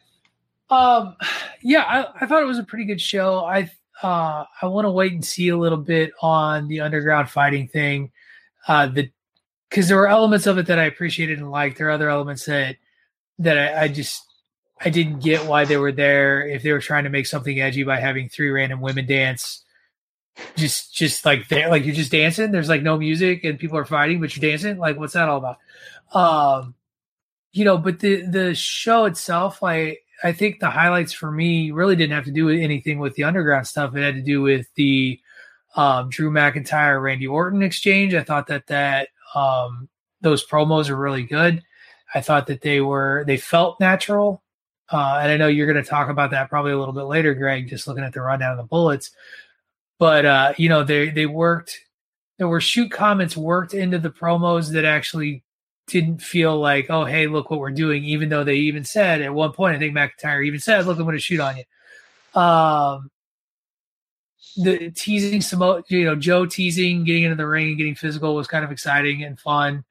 Um, 0.70 1.16
yeah, 1.60 1.82
I, 1.82 2.06
I 2.20 2.26
thought 2.26 2.42
it 2.42 2.46
was 2.46 2.58
a 2.58 2.64
pretty 2.64 2.84
good 2.84 3.00
show. 3.00 3.44
I 3.44 3.70
uh, 4.02 4.44
I 4.62 4.66
want 4.66 4.84
to 4.84 4.90
wait 4.90 5.12
and 5.12 5.24
see 5.24 5.48
a 5.48 5.56
little 5.56 5.78
bit 5.78 6.12
on 6.22 6.68
the 6.68 6.80
underground 6.80 7.30
fighting 7.30 7.68
thing. 7.68 8.12
Uh, 8.66 8.86
the 8.86 9.10
because 9.68 9.88
there 9.88 9.96
were 9.96 10.08
elements 10.08 10.46
of 10.46 10.56
it 10.56 10.66
that 10.66 10.78
I 10.78 10.84
appreciated 10.84 11.38
and 11.38 11.50
liked. 11.50 11.78
There 11.78 11.88
are 11.88 11.92
other 11.92 12.08
elements 12.08 12.46
that 12.46 12.76
that 13.40 13.58
I, 13.58 13.82
I 13.82 13.88
just 13.88 14.27
I 14.80 14.90
didn't 14.90 15.20
get 15.20 15.46
why 15.46 15.64
they 15.64 15.76
were 15.76 15.92
there. 15.92 16.46
If 16.46 16.62
they 16.62 16.72
were 16.72 16.80
trying 16.80 17.04
to 17.04 17.10
make 17.10 17.26
something 17.26 17.60
edgy 17.60 17.82
by 17.82 17.98
having 17.98 18.28
three 18.28 18.50
random 18.50 18.80
women 18.80 19.06
dance, 19.06 19.64
just 20.56 20.94
just 20.94 21.24
like 21.24 21.48
there, 21.48 21.68
like 21.68 21.84
you're 21.84 21.94
just 21.94 22.12
dancing. 22.12 22.52
There's 22.52 22.68
like 22.68 22.82
no 22.82 22.96
music 22.96 23.44
and 23.44 23.58
people 23.58 23.78
are 23.78 23.84
fighting, 23.84 24.20
but 24.20 24.36
you're 24.36 24.50
dancing. 24.50 24.78
Like 24.78 24.96
what's 24.96 25.14
that 25.14 25.28
all 25.28 25.38
about? 25.38 25.58
Um, 26.14 26.74
you 27.52 27.64
know, 27.64 27.78
but 27.78 28.00
the 28.00 28.22
the 28.22 28.54
show 28.54 29.06
itself, 29.06 29.62
like 29.62 30.04
I 30.22 30.32
think 30.32 30.60
the 30.60 30.70
highlights 30.70 31.12
for 31.12 31.30
me 31.30 31.70
really 31.70 31.96
didn't 31.96 32.14
have 32.14 32.24
to 32.24 32.32
do 32.32 32.44
with 32.44 32.58
anything 32.58 32.98
with 32.98 33.14
the 33.14 33.24
underground 33.24 33.66
stuff. 33.66 33.94
It 33.94 34.02
had 34.02 34.14
to 34.14 34.22
do 34.22 34.42
with 34.42 34.66
the 34.74 35.20
um, 35.76 36.08
Drew 36.08 36.30
McIntyre 36.30 37.02
Randy 37.02 37.26
Orton 37.26 37.62
exchange. 37.62 38.14
I 38.14 38.22
thought 38.22 38.46
that 38.48 38.66
that 38.68 39.08
um, 39.34 39.88
those 40.20 40.46
promos 40.46 40.88
are 40.88 40.96
really 40.96 41.22
good. 41.24 41.62
I 42.14 42.20
thought 42.20 42.46
that 42.46 42.62
they 42.62 42.80
were 42.80 43.24
they 43.26 43.36
felt 43.36 43.80
natural. 43.80 44.42
Uh, 44.90 45.18
and 45.22 45.30
I 45.30 45.36
know 45.36 45.48
you're 45.48 45.70
going 45.70 45.82
to 45.82 45.88
talk 45.88 46.08
about 46.08 46.30
that 46.30 46.48
probably 46.48 46.72
a 46.72 46.78
little 46.78 46.94
bit 46.94 47.02
later, 47.02 47.34
Greg. 47.34 47.68
Just 47.68 47.86
looking 47.86 48.04
at 48.04 48.12
the 48.12 48.22
rundown 48.22 48.52
of 48.52 48.56
the 48.58 48.64
bullets, 48.64 49.10
but 49.98 50.24
uh, 50.24 50.54
you 50.56 50.68
know 50.68 50.82
they 50.84 51.10
they 51.10 51.26
worked. 51.26 51.78
There 52.38 52.48
were 52.48 52.60
shoot 52.60 52.90
comments 52.90 53.36
worked 53.36 53.74
into 53.74 53.98
the 53.98 54.10
promos 54.10 54.72
that 54.72 54.84
actually 54.84 55.42
didn't 55.88 56.22
feel 56.22 56.58
like, 56.58 56.86
oh 56.88 57.04
hey, 57.04 57.26
look 57.26 57.50
what 57.50 57.60
we're 57.60 57.70
doing. 57.70 58.04
Even 58.04 58.28
though 58.28 58.44
they 58.44 58.56
even 58.56 58.84
said 58.84 59.20
at 59.20 59.34
one 59.34 59.52
point, 59.52 59.76
I 59.76 59.78
think 59.78 59.94
McIntyre 59.94 60.46
even 60.46 60.60
said, 60.60 60.86
"Look, 60.86 60.98
I'm 60.98 61.04
going 61.04 61.16
to 61.16 61.20
shoot 61.22 61.40
on 61.40 61.56
you." 61.58 62.40
Um, 62.40 63.10
the 64.56 64.90
teasing 64.90 65.40
some, 65.40 65.82
you 65.88 66.04
know, 66.04 66.14
Joe 66.14 66.46
teasing, 66.46 67.04
getting 67.04 67.24
into 67.24 67.36
the 67.36 67.46
ring 67.46 67.68
and 67.68 67.78
getting 67.78 67.94
physical 67.94 68.34
was 68.34 68.46
kind 68.46 68.64
of 68.64 68.72
exciting 68.72 69.22
and 69.22 69.38
fun 69.38 69.84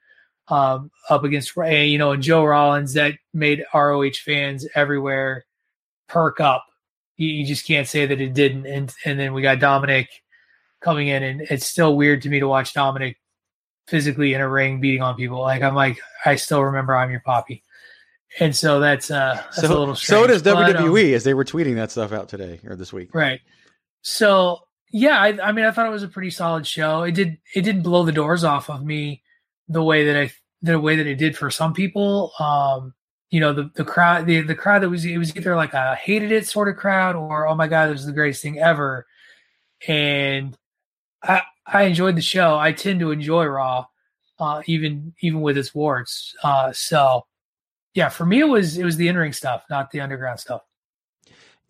um, 0.49 0.91
up 1.09 1.23
against 1.23 1.55
you 1.55 1.97
know, 1.97 2.11
and 2.11 2.23
Joe 2.23 2.45
Rollins 2.45 2.93
that 2.93 3.15
made 3.33 3.65
ROH 3.73 4.11
fans 4.23 4.67
everywhere 4.75 5.45
perk 6.07 6.39
up. 6.39 6.65
You, 7.17 7.29
you, 7.29 7.45
just 7.45 7.65
can't 7.65 7.87
say 7.87 8.05
that 8.05 8.21
it 8.21 8.33
didn't. 8.33 8.65
And 8.65 8.93
and 9.05 9.19
then 9.19 9.33
we 9.33 9.41
got 9.41 9.59
Dominic 9.59 10.09
coming 10.81 11.07
in, 11.07 11.23
and 11.23 11.41
it's 11.41 11.65
still 11.65 11.95
weird 11.95 12.21
to 12.21 12.29
me 12.29 12.39
to 12.39 12.47
watch 12.47 12.73
Dominic 12.73 13.17
physically 13.87 14.33
in 14.33 14.41
a 14.41 14.47
ring 14.47 14.79
beating 14.79 15.01
on 15.01 15.15
people. 15.15 15.39
Like 15.39 15.63
I'm 15.63 15.75
like 15.75 15.99
I 16.25 16.35
still 16.35 16.63
remember 16.63 16.95
I'm 16.95 17.11
your 17.11 17.21
poppy. 17.21 17.63
And 18.39 18.55
so 18.55 18.79
that's 18.79 19.09
uh 19.09 19.35
that's 19.35 19.61
so, 19.61 19.67
a 19.67 19.79
little 19.79 19.95
strange. 19.95 20.21
So 20.21 20.27
does 20.27 20.43
WWE 20.43 21.09
um, 21.09 21.15
as 21.15 21.23
they 21.23 21.33
were 21.33 21.45
tweeting 21.45 21.75
that 21.75 21.91
stuff 21.91 22.11
out 22.11 22.29
today 22.29 22.59
or 22.65 22.75
this 22.75 22.93
week. 22.93 23.15
Right. 23.15 23.39
So 24.01 24.59
yeah, 24.91 25.19
I, 25.19 25.39
I 25.41 25.51
mean 25.53 25.65
I 25.65 25.71
thought 25.71 25.87
it 25.87 25.91
was 25.91 26.03
a 26.03 26.09
pretty 26.09 26.29
solid 26.29 26.67
show. 26.67 27.03
It 27.03 27.13
did 27.13 27.37
it 27.55 27.61
didn't 27.61 27.83
blow 27.83 28.03
the 28.03 28.11
doors 28.11 28.43
off 28.43 28.69
of 28.69 28.83
me 28.83 29.23
the 29.67 29.83
way 29.83 30.05
that 30.05 30.17
I 30.17 30.31
the 30.61 30.79
way 30.79 30.95
that 30.95 31.07
it 31.07 31.15
did 31.15 31.37
for 31.37 31.49
some 31.49 31.73
people. 31.73 32.31
Um, 32.39 32.93
you 33.29 33.39
know, 33.39 33.53
the 33.53 33.69
the 33.75 33.83
crowd 33.83 34.25
the 34.25 34.41
the 34.41 34.55
crowd 34.55 34.83
that 34.83 34.89
was 34.89 35.05
it 35.05 35.17
was 35.17 35.35
either 35.35 35.55
like 35.55 35.73
a 35.73 35.95
hated 35.95 36.31
it 36.31 36.47
sort 36.47 36.69
of 36.69 36.77
crowd 36.77 37.15
or 37.15 37.47
oh 37.47 37.55
my 37.55 37.67
god, 37.67 37.87
this 37.87 38.01
is 38.01 38.05
the 38.05 38.13
greatest 38.13 38.41
thing 38.41 38.59
ever. 38.59 39.05
And 39.87 40.57
I 41.23 41.41
I 41.65 41.83
enjoyed 41.83 42.15
the 42.15 42.21
show. 42.21 42.57
I 42.57 42.71
tend 42.71 42.99
to 43.01 43.11
enjoy 43.11 43.45
Raw, 43.45 43.85
uh, 44.39 44.61
even 44.65 45.13
even 45.21 45.41
with 45.41 45.57
its 45.57 45.75
warts. 45.75 46.33
Uh, 46.43 46.71
so 46.73 47.25
yeah, 47.93 48.09
for 48.09 48.25
me 48.25 48.39
it 48.39 48.47
was 48.47 48.77
it 48.77 48.85
was 48.85 48.97
the 48.97 49.07
in 49.07 49.17
ring 49.17 49.33
stuff, 49.33 49.63
not 49.69 49.91
the 49.91 50.01
underground 50.01 50.39
stuff 50.39 50.61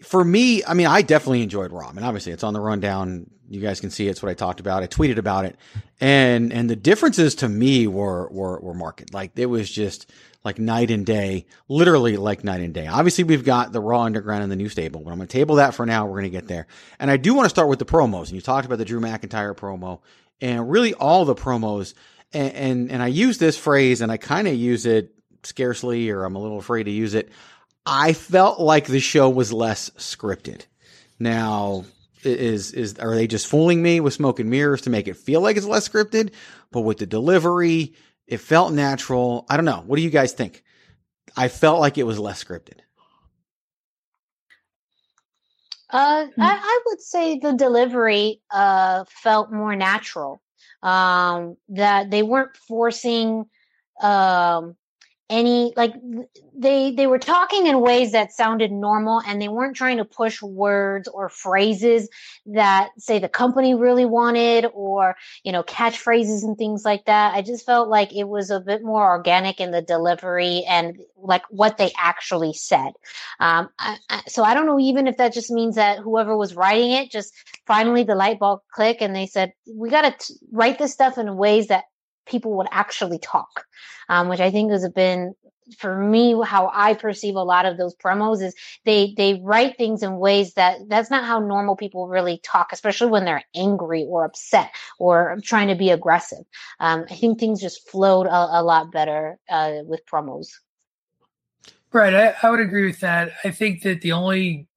for 0.01 0.23
me, 0.23 0.63
I 0.63 0.73
mean, 0.73 0.87
I 0.87 1.01
definitely 1.01 1.41
enjoyed 1.41 1.71
Raw. 1.71 1.89
I 1.89 1.93
mean, 1.93 2.05
obviously, 2.05 2.31
it's 2.31 2.43
on 2.43 2.53
the 2.53 2.59
rundown. 2.59 3.29
You 3.49 3.61
guys 3.61 3.79
can 3.79 3.89
see 3.89 4.07
it's 4.07 4.21
what 4.21 4.29
I 4.29 4.33
talked 4.33 4.59
about. 4.59 4.83
I 4.83 4.87
tweeted 4.87 5.17
about 5.17 5.45
it, 5.45 5.55
and 6.01 6.51
and 6.51 6.69
the 6.69 6.75
differences 6.75 7.35
to 7.35 7.49
me 7.49 7.87
were 7.87 8.27
were 8.29 8.59
were 8.59 8.73
marked. 8.73 9.13
Like 9.13 9.31
it 9.35 9.45
was 9.45 9.69
just 9.69 10.11
like 10.43 10.59
night 10.59 10.91
and 10.91 11.05
day, 11.05 11.45
literally 11.67 12.17
like 12.17 12.43
night 12.43 12.61
and 12.61 12.73
day. 12.73 12.87
Obviously, 12.87 13.23
we've 13.23 13.45
got 13.45 13.71
the 13.71 13.79
Raw 13.79 14.01
Underground 14.01 14.43
and 14.43 14.51
the 14.51 14.55
new 14.55 14.69
stable, 14.69 15.01
but 15.01 15.11
I'm 15.11 15.17
going 15.17 15.27
to 15.27 15.31
table 15.31 15.55
that 15.55 15.73
for 15.73 15.85
now. 15.85 16.05
We're 16.05 16.19
going 16.19 16.23
to 16.23 16.29
get 16.29 16.47
there, 16.47 16.67
and 16.99 17.09
I 17.09 17.17
do 17.17 17.33
want 17.33 17.45
to 17.45 17.49
start 17.49 17.69
with 17.69 17.79
the 17.79 17.85
promos. 17.85 18.25
And 18.25 18.33
you 18.33 18.41
talked 18.41 18.65
about 18.65 18.77
the 18.77 18.85
Drew 18.85 18.99
McIntyre 18.99 19.55
promo, 19.55 19.99
and 20.41 20.69
really 20.69 20.93
all 20.93 21.25
the 21.25 21.35
promos. 21.35 21.93
And 22.33 22.53
and, 22.53 22.91
and 22.91 23.03
I 23.03 23.07
use 23.07 23.37
this 23.37 23.57
phrase, 23.57 24.01
and 24.01 24.11
I 24.11 24.17
kind 24.17 24.47
of 24.47 24.55
use 24.55 24.85
it 24.85 25.13
scarcely, 25.43 26.09
or 26.09 26.25
I'm 26.25 26.35
a 26.35 26.39
little 26.39 26.59
afraid 26.59 26.83
to 26.83 26.91
use 26.91 27.13
it. 27.13 27.29
I 27.85 28.11
felt 28.11 28.59
like 28.59 28.87
the 28.87 28.99
show 28.99 29.29
was 29.29 29.53
less 29.53 29.89
scripted. 29.91 30.65
Now, 31.19 31.85
is 32.23 32.71
is 32.73 32.97
are 32.99 33.15
they 33.15 33.27
just 33.27 33.47
fooling 33.47 33.81
me 33.81 33.99
with 33.99 34.13
smoke 34.13 34.39
and 34.39 34.49
mirrors 34.49 34.81
to 34.81 34.89
make 34.89 35.07
it 35.07 35.15
feel 35.15 35.41
like 35.41 35.57
it's 35.57 35.65
less 35.65 35.87
scripted? 35.87 36.33
But 36.71 36.81
with 36.81 36.97
the 36.97 37.05
delivery, 37.05 37.93
it 38.27 38.37
felt 38.37 38.73
natural. 38.73 39.45
I 39.49 39.55
don't 39.55 39.65
know. 39.65 39.83
What 39.85 39.97
do 39.97 40.01
you 40.01 40.09
guys 40.09 40.33
think? 40.33 40.63
I 41.35 41.47
felt 41.47 41.79
like 41.79 41.97
it 41.97 42.03
was 42.03 42.19
less 42.19 42.43
scripted. 42.43 42.79
Uh, 45.89 46.27
I, 46.27 46.31
I, 46.37 46.79
would 46.87 47.01
say 47.01 47.39
the 47.39 47.53
delivery 47.53 48.41
uh, 48.51 49.05
felt 49.07 49.53
more 49.53 49.75
natural. 49.75 50.41
Um, 50.83 51.55
that 51.69 52.11
they 52.11 52.23
weren't 52.23 52.55
forcing 52.57 53.45
um, 54.01 54.75
any 55.29 55.73
like 55.75 55.93
they 56.55 56.91
they 56.91 57.05
were 57.05 57.19
talking 57.19 57.67
in 57.67 57.81
ways 57.81 58.13
that 58.13 58.31
sounded 58.31 58.71
normal 58.71 59.21
and 59.27 59.41
they 59.41 59.49
weren't 59.49 59.75
trying 59.75 59.97
to 59.97 60.05
push 60.05 60.41
words 60.41 61.07
or 61.07 61.27
phrases 61.27 62.07
that 62.45 62.89
say 62.97 63.19
the 63.19 63.27
company 63.27 63.75
really 63.75 64.05
wanted 64.05 64.65
or 64.73 65.15
you 65.43 65.51
know 65.51 65.63
catchphrases 65.63 66.43
and 66.43 66.57
things 66.57 66.85
like 66.85 67.05
that. 67.05 67.33
I 67.35 67.41
just 67.41 67.65
felt 67.65 67.89
like 67.89 68.15
it 68.15 68.27
was 68.27 68.49
a 68.49 68.61
bit 68.61 68.83
more 68.83 69.09
organic 69.09 69.59
in 69.59 69.71
the 69.71 69.81
delivery 69.81 70.63
and 70.67 70.97
like 71.17 71.43
what 71.49 71.77
they 71.77 71.91
actually 71.97 72.53
said. 72.53 72.93
Um, 73.39 73.69
I, 73.79 73.97
I, 74.09 74.21
so 74.27 74.43
i 74.43 74.53
don't 74.53 74.65
know 74.65 74.79
even 74.79 75.07
if 75.07 75.17
that 75.17 75.33
just 75.33 75.51
means 75.51 75.75
that 75.75 75.99
whoever 75.99 76.35
was 76.35 76.55
writing 76.55 76.91
it 76.91 77.11
just 77.11 77.33
finally 77.65 78.03
the 78.03 78.15
light 78.15 78.39
bulb 78.39 78.61
click 78.71 78.97
and 79.01 79.15
they 79.15 79.27
said 79.27 79.53
we 79.71 79.89
got 79.89 80.19
to 80.19 80.33
write 80.51 80.79
this 80.79 80.93
stuff 80.93 81.17
in 81.17 81.37
ways 81.37 81.67
that 81.67 81.85
people 82.27 82.57
would 82.57 82.67
actually 82.71 83.19
talk, 83.19 83.65
um, 84.09 84.29
which 84.29 84.39
I 84.39 84.51
think 84.51 84.71
has 84.71 84.87
been 84.89 85.33
for 85.77 85.97
me 85.97 86.35
how 86.45 86.71
I 86.73 86.93
perceive 86.93 87.35
a 87.35 87.43
lot 87.43 87.65
of 87.65 87.77
those 87.77 87.95
promos 87.95 88.41
is 88.41 88.55
they 88.85 89.13
they 89.17 89.41
write 89.43 89.77
things 89.77 90.03
in 90.03 90.17
ways 90.17 90.53
that 90.53 90.79
that's 90.87 91.11
not 91.11 91.25
how 91.25 91.39
normal 91.39 91.75
people 91.75 92.07
really 92.07 92.39
talk, 92.43 92.71
especially 92.71 93.11
when 93.11 93.25
they're 93.25 93.43
angry 93.55 94.05
or 94.07 94.23
upset 94.25 94.71
or 94.99 95.37
trying 95.43 95.67
to 95.67 95.75
be 95.75 95.89
aggressive. 95.89 96.45
Um, 96.79 97.05
I 97.09 97.15
think 97.15 97.39
things 97.39 97.61
just 97.61 97.89
flowed 97.89 98.27
a, 98.27 98.59
a 98.59 98.63
lot 98.63 98.91
better 98.91 99.39
uh, 99.49 99.79
with 99.85 100.05
promos. 100.05 100.47
Right, 101.91 102.13
I, 102.13 102.35
I 102.43 102.49
would 102.49 102.59
agree 102.59 102.85
with 102.85 102.99
that. 102.99 103.33
I 103.43 103.51
think 103.51 103.81
that 103.83 104.01
the 104.01 104.11
only 104.11 104.67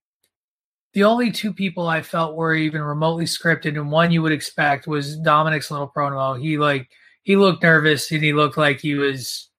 the 0.92 1.04
only 1.04 1.30
two 1.30 1.52
people 1.52 1.86
I 1.86 2.02
felt 2.02 2.34
were 2.34 2.54
even 2.54 2.82
remotely 2.82 3.26
scripted, 3.26 3.76
and 3.76 3.92
one 3.92 4.10
you 4.10 4.22
would 4.22 4.32
expect 4.32 4.88
was 4.88 5.16
Dominic's 5.18 5.70
little 5.70 5.90
promo. 5.94 6.40
He 6.40 6.58
like 6.58 6.90
he 7.30 7.36
looked 7.36 7.62
nervous 7.62 8.10
and 8.10 8.24
he 8.24 8.32
looked 8.32 8.56
like 8.56 8.80
he 8.80 8.96
was 8.96 9.50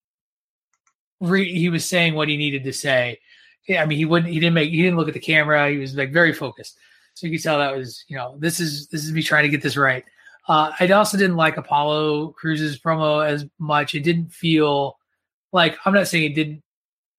re- 1.22 1.58
he 1.58 1.70
was 1.70 1.86
saying 1.86 2.16
what 2.16 2.28
he 2.28 2.36
needed 2.36 2.66
to 2.66 2.74
say. 2.74 3.18
Yeah, 3.66 3.82
I 3.82 3.86
mean, 3.86 3.98
he 3.98 4.04
wouldn't. 4.04 4.34
He 4.34 4.42
didn't 4.42 4.56
make. 4.56 4.72
He 4.72 4.82
didn't 4.82 4.98
look 4.98 5.08
at 5.08 5.14
the 5.14 5.22
camera. 5.22 5.70
He 5.70 5.78
was 5.78 5.96
like 5.96 6.12
very 6.12 6.34
focused. 6.34 6.78
So 7.14 7.28
you 7.28 7.38
could 7.38 7.44
tell 7.44 7.60
that 7.60 7.74
was, 7.74 8.04
you 8.10 8.18
know, 8.18 8.36
this 8.40 8.60
is 8.60 8.90
this 8.90 9.06
is 9.06 9.14
me 9.14 9.24
trying 9.24 9.44
to 9.44 9.50
get 9.50 9.62
this 9.62 9.78
right. 9.78 10.04
Uh, 10.50 10.74
I 10.82 10.88
also 10.90 11.18
didn't 11.18 11.38
like 11.38 11.56
Apollo 11.56 12.34
Crews's 12.34 12.78
promo 12.78 13.26
as 13.26 13.46
much. 13.58 13.96
It 13.96 14.04
didn't 14.04 14.34
feel 14.34 14.98
like 15.54 15.78
I'm 15.86 15.94
not 15.94 16.10
saying 16.10 16.30
it 16.30 16.36
didn't. 16.36 16.64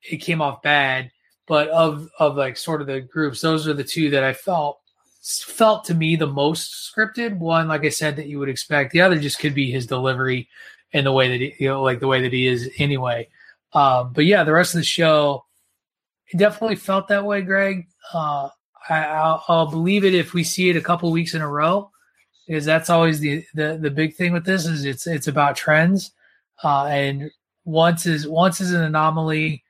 It 0.02 0.18
came 0.18 0.42
off 0.42 0.60
bad, 0.60 1.10
but 1.46 1.68
of 1.70 2.10
of 2.18 2.36
like 2.36 2.58
sort 2.58 2.82
of 2.82 2.88
the 2.88 3.00
groups, 3.00 3.40
those 3.40 3.66
are 3.66 3.72
the 3.72 3.84
two 3.84 4.10
that 4.10 4.22
I 4.22 4.34
felt 4.34 4.81
felt 5.22 5.84
to 5.84 5.94
me 5.94 6.16
the 6.16 6.26
most 6.26 6.92
scripted. 6.92 7.38
One, 7.38 7.68
like 7.68 7.84
I 7.84 7.90
said, 7.90 8.16
that 8.16 8.26
you 8.26 8.38
would 8.40 8.48
expect. 8.48 8.92
The 8.92 9.02
other 9.02 9.18
just 9.18 9.38
could 9.38 9.54
be 9.54 9.70
his 9.70 9.86
delivery 9.86 10.48
and 10.92 11.06
the 11.06 11.12
way 11.12 11.28
that 11.28 11.40
he, 11.40 11.54
you 11.58 11.68
know, 11.68 11.82
like 11.82 12.00
the 12.00 12.08
way 12.08 12.20
that 12.22 12.32
he 12.32 12.46
is 12.46 12.70
anyway. 12.78 13.28
Um, 13.72 14.12
but 14.12 14.26
yeah, 14.26 14.44
the 14.44 14.52
rest 14.52 14.74
of 14.74 14.80
the 14.80 14.84
show, 14.84 15.44
it 16.32 16.38
definitely 16.38 16.76
felt 16.76 17.08
that 17.08 17.24
way, 17.24 17.42
Greg. 17.42 17.86
Uh, 18.12 18.48
I, 18.88 19.38
will 19.48 19.66
believe 19.66 20.04
it 20.04 20.14
if 20.14 20.34
we 20.34 20.42
see 20.42 20.68
it 20.70 20.76
a 20.76 20.82
couple 20.82 21.10
weeks 21.12 21.34
in 21.34 21.40
a 21.40 21.48
row, 21.48 21.90
because 22.46 22.64
that's 22.64 22.90
always 22.90 23.20
the, 23.20 23.44
the 23.54 23.78
the 23.80 23.90
big 23.90 24.16
thing 24.16 24.32
with 24.32 24.44
this 24.44 24.66
is 24.66 24.84
it's 24.84 25.06
it's 25.06 25.28
about 25.28 25.56
trends. 25.56 26.10
uh, 26.64 26.86
and 26.86 27.30
once 27.64 28.06
is 28.06 28.26
once 28.26 28.60
is 28.60 28.72
an 28.72 28.82
anomaly, 28.82 29.62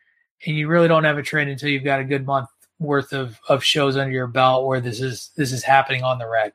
and 0.47 0.57
you 0.57 0.67
really 0.67 0.89
don't 0.89 1.05
have 1.05 1.19
a 1.19 1.23
trend 1.23 1.51
until 1.51 1.69
you've 1.69 1.85
got 1.85 2.01
a 2.01 2.05
good 2.05 2.25
month 2.25 2.49
worth 2.83 3.13
of 3.13 3.39
of 3.49 3.65
shows 3.65 3.97
under 3.97 4.13
your 4.13 4.27
belt 4.27 4.67
where 4.67 4.81
this 4.81 5.01
is 5.01 5.31
this 5.37 5.53
is 5.53 5.63
happening 5.65 6.03
on 6.03 6.19
the 6.19 6.29
reg. 6.29 6.53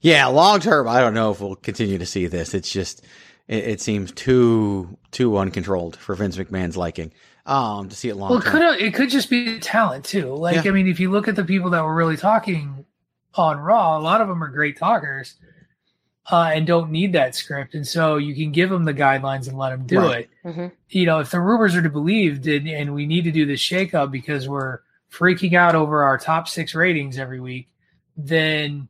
Yeah, 0.00 0.26
long 0.26 0.60
term, 0.60 0.88
I 0.88 1.00
don't 1.00 1.14
know 1.14 1.30
if 1.30 1.40
we'll 1.40 1.54
continue 1.56 1.98
to 1.98 2.06
see 2.06 2.26
this. 2.26 2.54
It's 2.54 2.70
just 2.72 3.04
it, 3.48 3.64
it 3.64 3.80
seems 3.80 4.12
too 4.12 4.96
too 5.10 5.36
uncontrolled 5.38 5.96
for 5.96 6.14
Vince 6.14 6.36
McMahon's 6.36 6.76
liking. 6.76 7.12
Um, 7.44 7.88
to 7.88 7.96
see 7.96 8.08
it 8.08 8.14
long 8.16 8.30
Well, 8.30 8.38
it 8.38 8.44
could 8.44 8.62
it 8.80 8.94
could 8.94 9.10
just 9.10 9.28
be 9.30 9.58
talent 9.58 10.04
too. 10.04 10.34
Like 10.34 10.64
Yeah. 10.64 10.70
I 10.70 10.74
mean, 10.74 10.86
if 10.88 11.00
you 11.00 11.10
look 11.10 11.26
at 11.28 11.36
the 11.36 11.44
people 11.44 11.70
that 11.70 11.82
were 11.84 11.94
really 11.94 12.16
talking 12.16 12.84
on 13.34 13.58
Raw, 13.58 13.98
a 13.98 14.00
lot 14.00 14.20
of 14.20 14.28
them 14.28 14.42
are 14.44 14.48
great 14.48 14.78
talkers. 14.78 15.34
Uh, 16.30 16.52
and 16.54 16.68
don't 16.68 16.92
need 16.92 17.12
that 17.14 17.34
script, 17.34 17.74
and 17.74 17.84
so 17.84 18.16
you 18.16 18.32
can 18.32 18.52
give 18.52 18.70
them 18.70 18.84
the 18.84 18.94
guidelines 18.94 19.48
and 19.48 19.58
let 19.58 19.70
them 19.70 19.84
do 19.88 19.98
Right. 19.98 20.30
it. 20.44 20.48
Mhm. 20.48 20.72
you 20.88 21.04
know, 21.04 21.18
if 21.18 21.32
the 21.32 21.40
rumors 21.40 21.74
are 21.74 21.82
to 21.82 21.88
be 21.88 21.92
believed 21.92 22.46
and, 22.46 22.68
and 22.68 22.94
we 22.94 23.06
need 23.06 23.24
to 23.24 23.32
do 23.32 23.44
this 23.44 23.60
shakeup 23.60 24.12
because 24.12 24.48
we're 24.48 24.78
freaking 25.12 25.54
out 25.54 25.74
over 25.74 26.02
our 26.02 26.18
top 26.18 26.48
six 26.48 26.74
ratings 26.74 27.18
every 27.18 27.40
week, 27.40 27.68
then 28.16 28.88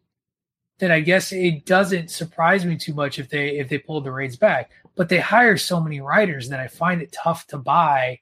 then 0.79 0.91
I 0.91 1.01
guess 1.01 1.33
it 1.33 1.65
doesn't 1.65 2.11
surprise 2.11 2.65
me 2.65 2.77
too 2.77 2.95
much 2.95 3.19
if 3.19 3.29
they 3.29 3.59
if 3.59 3.69
they 3.69 3.79
pulled 3.79 4.05
the 4.05 4.13
raids 4.13 4.37
back. 4.37 4.71
But 4.95 5.09
they 5.09 5.19
hire 5.21 5.57
so 5.57 5.81
many 5.81 6.01
writers 6.01 6.49
that 6.51 6.61
I 6.61 6.69
find 6.69 7.03
it 7.03 7.13
tough 7.13 7.47
to 7.49 7.59
buy 7.59 8.21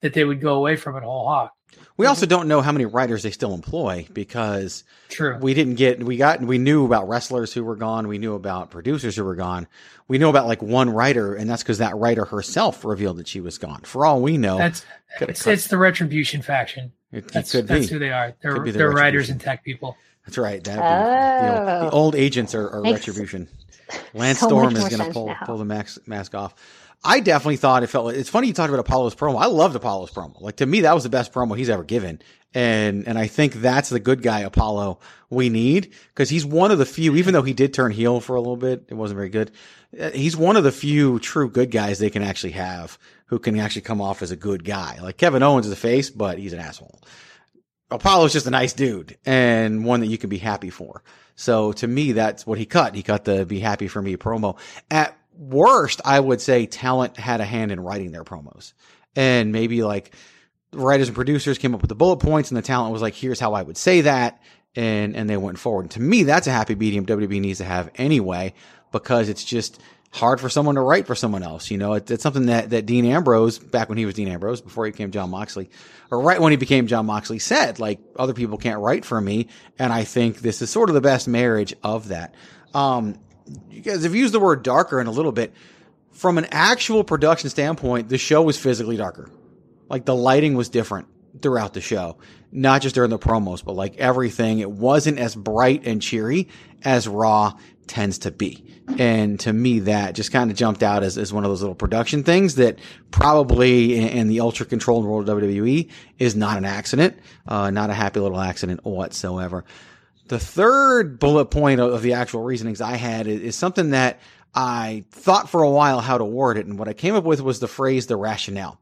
that 0.00 0.12
they 0.12 0.24
would 0.24 0.40
go 0.40 0.54
away 0.54 0.76
from 0.76 0.96
it 0.96 1.02
whole 1.02 1.26
hog. 1.26 1.50
We 1.96 2.06
also 2.06 2.26
don't 2.26 2.48
know 2.48 2.60
how 2.60 2.72
many 2.72 2.86
writers 2.86 3.22
they 3.22 3.30
still 3.30 3.52
employ 3.52 4.06
because 4.12 4.84
True. 5.08 5.36
we 5.38 5.52
didn't 5.52 5.74
get 5.74 6.02
we 6.02 6.16
got 6.16 6.40
we 6.40 6.58
knew 6.58 6.84
about 6.84 7.08
wrestlers 7.08 7.52
who 7.52 7.64
were 7.64 7.76
gone, 7.76 8.08
we 8.08 8.18
knew 8.18 8.34
about 8.34 8.70
producers 8.70 9.16
who 9.16 9.24
were 9.24 9.34
gone. 9.34 9.66
We 10.06 10.18
know 10.18 10.30
about 10.30 10.46
like 10.46 10.62
one 10.62 10.90
writer, 10.90 11.34
and 11.34 11.50
that's 11.50 11.62
because 11.62 11.78
that 11.78 11.96
writer 11.96 12.24
herself 12.24 12.84
revealed 12.84 13.18
that 13.18 13.28
she 13.28 13.40
was 13.40 13.58
gone. 13.58 13.82
For 13.82 14.06
all 14.06 14.22
we 14.22 14.38
know, 14.38 14.58
That's 14.58 14.86
it's, 15.20 15.46
it's 15.46 15.66
the 15.66 15.78
retribution 15.78 16.40
faction. 16.40 16.92
It, 17.12 17.18
it 17.24 17.32
That's 17.32 17.52
could 17.52 17.66
that's 17.66 17.86
be. 17.86 17.92
who 17.92 17.98
they 17.98 18.10
are. 18.12 18.34
They're 18.42 18.58
the 18.58 18.70
they're 18.72 18.90
writers 18.90 19.30
and 19.30 19.40
tech 19.40 19.64
people. 19.64 19.96
That's 20.26 20.36
right. 20.38 20.62
That'd 20.62 20.82
be 20.82 21.46
the, 21.46 21.58
old, 21.58 21.68
the 21.68 21.96
Oh. 21.96 21.98
old 21.98 22.14
agents 22.14 22.54
are, 22.54 22.68
are 22.68 22.82
retribution. 22.82 23.48
Lance 24.12 24.40
so 24.40 24.48
Storm 24.48 24.76
is 24.76 24.88
going 24.88 25.04
to 25.06 25.10
pull 25.12 25.28
now. 25.28 25.38
pull 25.46 25.56
the 25.58 25.64
mask 25.64 26.06
mask 26.06 26.34
off. 26.34 26.54
I 27.04 27.20
definitely 27.20 27.56
thought 27.56 27.82
it 27.84 27.86
felt. 27.86 28.06
like 28.06 28.16
It's 28.16 28.28
funny 28.28 28.48
you 28.48 28.52
talked 28.52 28.68
about 28.70 28.80
Apollo's 28.80 29.14
promo. 29.14 29.40
I 29.40 29.46
loved 29.46 29.74
Apollo's 29.76 30.10
promo. 30.10 30.40
Like 30.40 30.56
to 30.56 30.66
me, 30.66 30.80
that 30.82 30.94
was 30.94 31.04
the 31.04 31.08
best 31.08 31.32
promo 31.32 31.56
he's 31.56 31.70
ever 31.70 31.84
given, 31.84 32.20
and 32.54 33.06
and 33.08 33.16
I 33.18 33.28
think 33.28 33.54
that's 33.54 33.88
the 33.88 34.00
good 34.00 34.20
guy 34.20 34.40
Apollo 34.40 34.98
we 35.30 35.48
need 35.48 35.94
because 36.08 36.28
he's 36.28 36.44
one 36.44 36.70
of 36.72 36.78
the 36.78 36.84
few. 36.86 37.14
Even 37.16 37.32
though 37.34 37.42
he 37.42 37.54
did 37.54 37.72
turn 37.72 37.92
heel 37.92 38.20
for 38.20 38.34
a 38.36 38.40
little 38.40 38.56
bit, 38.56 38.84
it 38.88 38.94
wasn't 38.94 39.16
very 39.16 39.28
good. 39.30 39.52
uh, 39.98 40.10
He's 40.10 40.36
one 40.36 40.56
of 40.56 40.64
the 40.64 40.72
few 40.72 41.18
true 41.20 41.48
good 41.48 41.70
guys 41.70 41.98
they 42.00 42.10
can 42.10 42.22
actually 42.22 42.52
have 42.52 42.98
who 43.28 43.38
can 43.38 43.58
actually 43.58 43.82
come 43.82 44.00
off 44.00 44.22
as 44.22 44.30
a 44.30 44.36
good 44.36 44.64
guy. 44.64 44.98
Like 45.00 45.16
Kevin 45.16 45.42
Owens 45.42 45.66
is 45.66 45.72
a 45.72 45.76
face, 45.76 46.10
but 46.10 46.38
he's 46.38 46.52
an 46.52 46.60
asshole. 46.60 47.00
Apollo's 47.90 48.32
just 48.32 48.46
a 48.46 48.50
nice 48.50 48.72
dude 48.72 49.16
and 49.24 49.84
one 49.84 50.00
that 50.00 50.06
you 50.06 50.18
can 50.18 50.28
be 50.28 50.38
happy 50.38 50.70
for. 50.70 51.02
So 51.36 51.72
to 51.72 51.86
me, 51.86 52.12
that's 52.12 52.46
what 52.46 52.58
he 52.58 52.66
cut. 52.66 52.94
He 52.94 53.02
cut 53.02 53.24
the 53.24 53.46
be 53.46 53.60
happy 53.60 53.88
for 53.88 54.02
me 54.02 54.16
promo. 54.16 54.58
At 54.90 55.16
worst, 55.38 56.00
I 56.04 56.20
would 56.20 56.40
say 56.40 56.66
talent 56.66 57.16
had 57.16 57.40
a 57.40 57.44
hand 57.44 57.70
in 57.70 57.80
writing 57.80 58.12
their 58.12 58.24
promos 58.24 58.72
and 59.14 59.52
maybe 59.52 59.82
like 59.82 60.14
writers 60.72 61.08
and 61.08 61.14
producers 61.14 61.58
came 61.58 61.74
up 61.74 61.80
with 61.80 61.88
the 61.88 61.94
bullet 61.94 62.18
points 62.18 62.50
and 62.50 62.58
the 62.58 62.62
talent 62.62 62.92
was 62.92 63.02
like, 63.02 63.14
here's 63.14 63.40
how 63.40 63.54
I 63.54 63.62
would 63.62 63.76
say 63.76 64.02
that. 64.02 64.42
And, 64.76 65.16
and 65.16 65.28
they 65.28 65.36
went 65.36 65.58
forward. 65.58 65.82
And 65.82 65.90
to 65.92 66.00
me, 66.00 66.24
that's 66.24 66.46
a 66.46 66.52
happy 66.52 66.74
medium 66.74 67.06
WWE 67.06 67.40
needs 67.40 67.58
to 67.58 67.64
have 67.64 67.90
anyway, 67.96 68.52
because 68.92 69.28
it's 69.28 69.42
just 69.42 69.80
hard 70.10 70.40
for 70.40 70.48
someone 70.48 70.74
to 70.76 70.80
write 70.80 71.06
for 71.06 71.14
someone 71.14 71.42
else. 71.42 71.70
You 71.70 71.78
know, 71.78 71.94
it, 71.94 72.10
it's 72.10 72.22
something 72.22 72.46
that, 72.46 72.70
that 72.70 72.86
Dean 72.86 73.04
Ambrose, 73.04 73.58
back 73.58 73.88
when 73.88 73.98
he 73.98 74.06
was 74.06 74.14
Dean 74.14 74.28
Ambrose, 74.28 74.60
before 74.60 74.86
he 74.86 74.92
became 74.92 75.10
Jon 75.10 75.30
Moxley, 75.30 75.70
or 76.10 76.20
right 76.20 76.40
when 76.40 76.50
he 76.52 76.56
became 76.56 76.86
Jon 76.86 77.06
Moxley 77.06 77.38
said, 77.38 77.78
like, 77.78 78.00
other 78.16 78.34
people 78.34 78.58
can't 78.58 78.80
write 78.80 79.04
for 79.04 79.20
me. 79.20 79.48
And 79.78 79.92
I 79.92 80.04
think 80.04 80.38
this 80.38 80.62
is 80.62 80.70
sort 80.70 80.88
of 80.88 80.94
the 80.94 81.00
best 81.00 81.28
marriage 81.28 81.74
of 81.82 82.08
that. 82.08 82.34
Um, 82.74 83.18
you 83.70 83.80
guys 83.80 84.04
have 84.04 84.14
used 84.14 84.34
the 84.34 84.40
word 84.40 84.62
darker 84.62 85.00
in 85.00 85.06
a 85.06 85.12
little 85.12 85.32
bit. 85.32 85.52
From 86.12 86.38
an 86.38 86.46
actual 86.50 87.04
production 87.04 87.48
standpoint, 87.48 88.08
the 88.08 88.18
show 88.18 88.42
was 88.42 88.58
physically 88.58 88.96
darker. 88.96 89.30
Like 89.88 90.04
the 90.04 90.14
lighting 90.14 90.54
was 90.54 90.68
different 90.68 91.06
throughout 91.40 91.74
the 91.74 91.80
show, 91.80 92.16
not 92.52 92.82
just 92.82 92.94
during 92.94 93.10
the 93.10 93.18
promos, 93.18 93.64
but 93.64 93.72
like 93.72 93.96
everything. 93.96 94.58
It 94.58 94.70
wasn't 94.70 95.18
as 95.18 95.34
bright 95.34 95.86
and 95.86 96.00
cheery 96.00 96.48
as 96.84 97.08
Raw 97.08 97.54
tends 97.86 98.18
to 98.18 98.30
be. 98.30 98.64
And 98.96 99.38
to 99.40 99.52
me, 99.52 99.80
that 99.80 100.14
just 100.14 100.32
kind 100.32 100.50
of 100.50 100.56
jumped 100.56 100.82
out 100.82 101.02
as, 101.02 101.18
as 101.18 101.32
one 101.32 101.44
of 101.44 101.50
those 101.50 101.60
little 101.60 101.74
production 101.74 102.22
things 102.22 102.54
that 102.54 102.78
probably 103.10 103.96
in, 103.96 104.08
in 104.08 104.28
the 104.28 104.40
ultra 104.40 104.64
controlled 104.64 105.04
world 105.04 105.28
of 105.28 105.38
WWE 105.38 105.90
is 106.18 106.34
not 106.34 106.56
an 106.56 106.64
accident, 106.64 107.18
uh, 107.46 107.70
not 107.70 107.90
a 107.90 107.94
happy 107.94 108.20
little 108.20 108.40
accident 108.40 108.84
whatsoever. 108.84 109.64
The 110.28 110.38
third 110.38 111.18
bullet 111.18 111.46
point 111.46 111.80
of, 111.80 111.92
of 111.92 112.02
the 112.02 112.14
actual 112.14 112.42
reasonings 112.42 112.80
I 112.80 112.96
had 112.96 113.26
is, 113.26 113.40
is 113.40 113.56
something 113.56 113.90
that 113.90 114.20
I 114.54 115.04
thought 115.10 115.50
for 115.50 115.62
a 115.62 115.70
while 115.70 116.00
how 116.00 116.16
to 116.16 116.24
word 116.24 116.56
it. 116.56 116.66
And 116.66 116.78
what 116.78 116.88
I 116.88 116.94
came 116.94 117.14
up 117.14 117.24
with 117.24 117.40
was 117.42 117.60
the 117.60 117.68
phrase, 117.68 118.06
the 118.06 118.16
rationale 118.16 118.80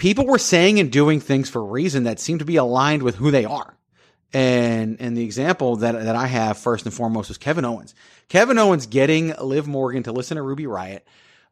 people 0.00 0.24
were 0.24 0.38
saying 0.38 0.80
and 0.80 0.90
doing 0.90 1.20
things 1.20 1.50
for 1.50 1.60
a 1.60 1.64
reason 1.64 2.04
that 2.04 2.18
seemed 2.18 2.38
to 2.38 2.46
be 2.46 2.56
aligned 2.56 3.02
with 3.02 3.16
who 3.16 3.30
they 3.30 3.44
are. 3.44 3.76
And 4.32 4.96
and 4.98 5.16
the 5.16 5.24
example 5.24 5.76
that 5.76 5.92
that 5.92 6.16
I 6.16 6.26
have 6.26 6.56
first 6.56 6.86
and 6.86 6.94
foremost 6.94 7.28
was 7.28 7.36
Kevin 7.36 7.64
Owens. 7.64 7.94
Kevin 8.28 8.58
Owens 8.58 8.86
getting 8.86 9.34
Liv 9.40 9.68
Morgan 9.68 10.02
to 10.04 10.12
listen 10.12 10.36
to 10.36 10.42
Ruby 10.42 10.64
Riott 10.64 11.00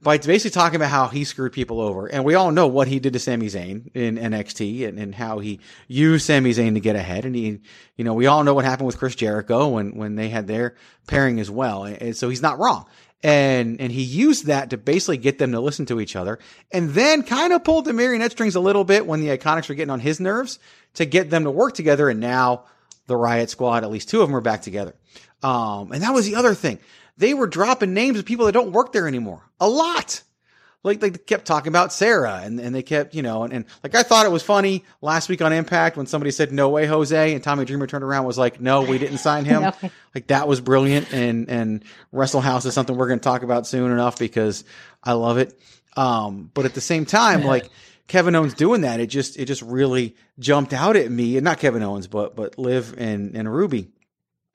by 0.01 0.17
basically 0.17 0.53
talking 0.53 0.77
about 0.77 0.91
how 0.91 1.09
he 1.09 1.25
screwed 1.25 1.53
people 1.53 1.81
over. 1.81 2.07
And 2.07 2.25
we 2.25 2.37
all 2.37 2.53
know 2.53 2.69
what 2.69 2.87
he 2.87 3.01
did 3.01 3.15
to 3.15 3.19
Sami 3.19 3.47
Zayn 3.47 3.91
in 3.95 4.17
NXT 4.17 4.89
and, 4.89 4.99
and 4.99 5.15
how 5.15 5.41
he 5.41 5.59
used 5.89 6.25
Sami 6.25 6.53
Zayn 6.53 6.75
to 6.75 6.81
get 6.81 6.95
ahead. 6.95 7.25
And 7.25 7.35
he, 7.35 7.61
you 7.97 8.05
know, 8.05 8.15
we 8.15 8.27
all 8.27 8.45
know 8.45 8.55
what 8.55 8.65
happened 8.65 8.87
with 8.87 8.99
Chris 8.99 9.17
Jericho 9.17 9.69
when, 9.69 9.97
when 9.97 10.15
they 10.15 10.29
had 10.29 10.47
their 10.47 10.77
pairing 11.09 11.41
as 11.41 11.51
well. 11.51 11.83
And 11.83 12.17
so 12.17 12.29
he's 12.29 12.43
not 12.43 12.61
wrong. 12.61 12.87
And, 13.23 13.81
and 13.81 13.91
he 13.91 14.03
used 14.03 14.47
that 14.47 14.71
to 14.71 14.79
basically 14.79 15.17
get 15.17 15.39
them 15.39 15.51
to 15.53 15.61
listen 15.61 15.87
to 15.87 16.01
each 16.01 16.15
other 16.15 16.39
and 16.71 16.91
then 16.91 17.25
kind 17.25 17.53
of 17.53 17.65
pulled 17.65 17.85
the 17.85 17.93
marionette 17.93 18.31
strings 18.31 18.55
a 18.55 18.61
little 18.61 18.85
bit 18.85 19.07
when 19.07 19.21
the 19.21 19.37
Iconics 19.37 19.69
were 19.69 19.75
getting 19.75 19.91
on 19.91 19.99
his 19.99 20.21
nerves 20.21 20.61
to 20.95 21.05
get 21.05 21.29
them 21.29 21.43
to 21.45 21.51
work 21.51 21.75
together. 21.75 22.09
And 22.09 22.21
now 22.21 22.65
the 23.09 23.15
Riott 23.15 23.49
Squad, 23.49 23.83
at 23.83 23.91
least 23.91 24.09
two 24.09 24.21
of 24.21 24.29
them 24.29 24.37
are 24.37 24.41
back 24.41 24.63
together. 24.63 24.95
Um, 25.43 25.91
and 25.91 26.03
that 26.03 26.15
was 26.15 26.27
the 26.27 26.37
other 26.37 26.55
thing. 26.55 26.79
They 27.17 27.35
were 27.35 27.49
dropping 27.49 27.93
names 27.93 28.19
of 28.19 28.25
people 28.25 28.47
that 28.47 28.53
don't 28.53 28.71
work 28.71 28.93
there 28.93 29.09
anymore. 29.09 29.43
A 29.59 29.69
lot. 29.69 30.23
Like, 30.85 31.03
like 31.03 31.13
they 31.13 31.19
kept 31.19 31.45
talking 31.45 31.69
about 31.69 31.93
Sarah 31.93 32.41
and, 32.43 32.61
and 32.61 32.75
they 32.75 32.83
kept, 32.83 33.15
you 33.15 33.23
know, 33.23 33.43
and, 33.43 33.53
and 33.53 33.65
like 33.83 33.95
I 33.95 34.03
thought 34.03 34.27
it 34.27 34.33
was 34.33 34.43
funny 34.43 34.85
last 35.01 35.29
week 35.29 35.43
on 35.43 35.53
Impact 35.53 35.97
when 35.97 36.07
somebody 36.07 36.31
said, 36.31 36.53
no 36.53 36.69
way, 36.69 36.87
Jose. 36.87 37.35
And 37.35 37.43
Tommy 37.43 37.65
Dreamer 37.65 37.87
turned 37.87 38.05
around 38.05 38.21
and 38.21 38.27
was 38.27 38.39
like, 38.39 38.61
no, 38.61 38.83
we 38.83 38.99
didn't 38.99 39.19
sign 39.19 39.45
him. 39.45 39.59
No. 39.83 39.91
Like 40.15 40.29
that 40.29 40.49
was 40.49 40.61
brilliant. 40.61 41.13
And, 41.13 41.49
and 41.49 41.85
Wrestle 42.13 42.41
House 42.41 42.65
is 42.65 42.75
something 42.75 42.97
we're 42.97 43.09
going 43.09 43.19
to 43.19 43.25
talk 43.25 43.43
about 43.43 43.67
soon 43.67 43.91
enough 43.91 44.19
because 44.19 44.65
I 45.03 45.13
love 45.13 45.39
it. 45.39 45.59
Um, 45.97 46.51
but 46.55 46.65
at 46.65 46.75
the 46.75 46.81
same 46.81 47.05
time, 47.05 47.43
like 47.43 47.69
Kevin 48.07 48.35
Owens 48.35 48.55
doing 48.55 48.83
that, 48.83 49.01
it 49.01 49.09
just, 49.09 49.39
it 49.39 49.45
just 49.47 49.63
really 49.63 50.17
jumped 50.39 50.73
out 50.73 50.97
at 50.97 51.11
me 51.11 51.37
and 51.37 51.45
not 51.45 51.59
Kevin 51.59 51.83
Owens, 51.83 52.07
but, 52.07 52.37
but 52.37 52.59
Liv 52.59 52.95
and, 52.99 53.37
and 53.37 53.53
Ruby 53.53 53.91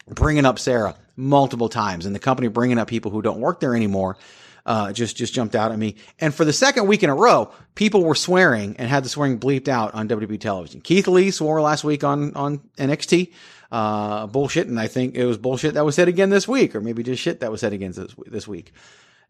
bringing 0.08 0.46
up 0.46 0.60
Sarah 0.60 0.96
multiple 1.16 1.70
times 1.70 2.06
and 2.06 2.16
the 2.16 2.20
company 2.20 2.48
bringing 2.48 2.78
up 2.78 2.88
people 2.88 3.12
who 3.12 3.22
don't 3.22 3.40
work 3.40 3.60
there 3.60 3.76
anymore. 3.76 4.18
Uh, 4.66 4.94
just, 4.94 5.18
just 5.18 5.34
jumped 5.34 5.56
out 5.56 5.74
at 5.74 5.78
me. 5.78 5.96
And 6.20 6.34
for 6.34 6.46
the 6.46 6.54
second 6.54 6.88
week 6.88 7.04
in 7.04 7.10
a 7.10 7.16
row, 7.16 7.52
people 7.76 8.04
were 8.04 8.16
swearing 8.16 8.78
and 8.78 8.88
had 8.88 9.04
the 9.04 9.10
swearing 9.10 9.38
bleeped 9.38 9.68
out 9.68 9.94
on 9.94 10.08
WWE 10.08 10.40
television. 10.40 10.80
Keith 10.80 11.08
Lee 11.08 11.32
swore 11.32 11.60
last 11.62 11.84
week 11.84 12.06
on, 12.06 12.34
on 12.36 12.60
NXT, 12.78 13.34
uh, 13.74 14.28
bullshit. 14.28 14.68
And 14.68 14.80
I 14.80 14.88
think 14.88 15.16
it 15.16 15.26
was 15.26 15.38
bullshit 15.38 15.74
that 15.74 15.84
was 15.84 15.96
said 15.96 16.08
again 16.08 16.30
this 16.30 16.48
week, 16.48 16.76
or 16.76 16.82
maybe 16.82 17.04
just 17.04 17.22
shit 17.22 17.42
that 17.42 17.52
was 17.52 17.60
said 17.60 17.74
again 17.74 17.92
this, 17.92 18.16
this 18.26 18.48
week. 18.48 18.72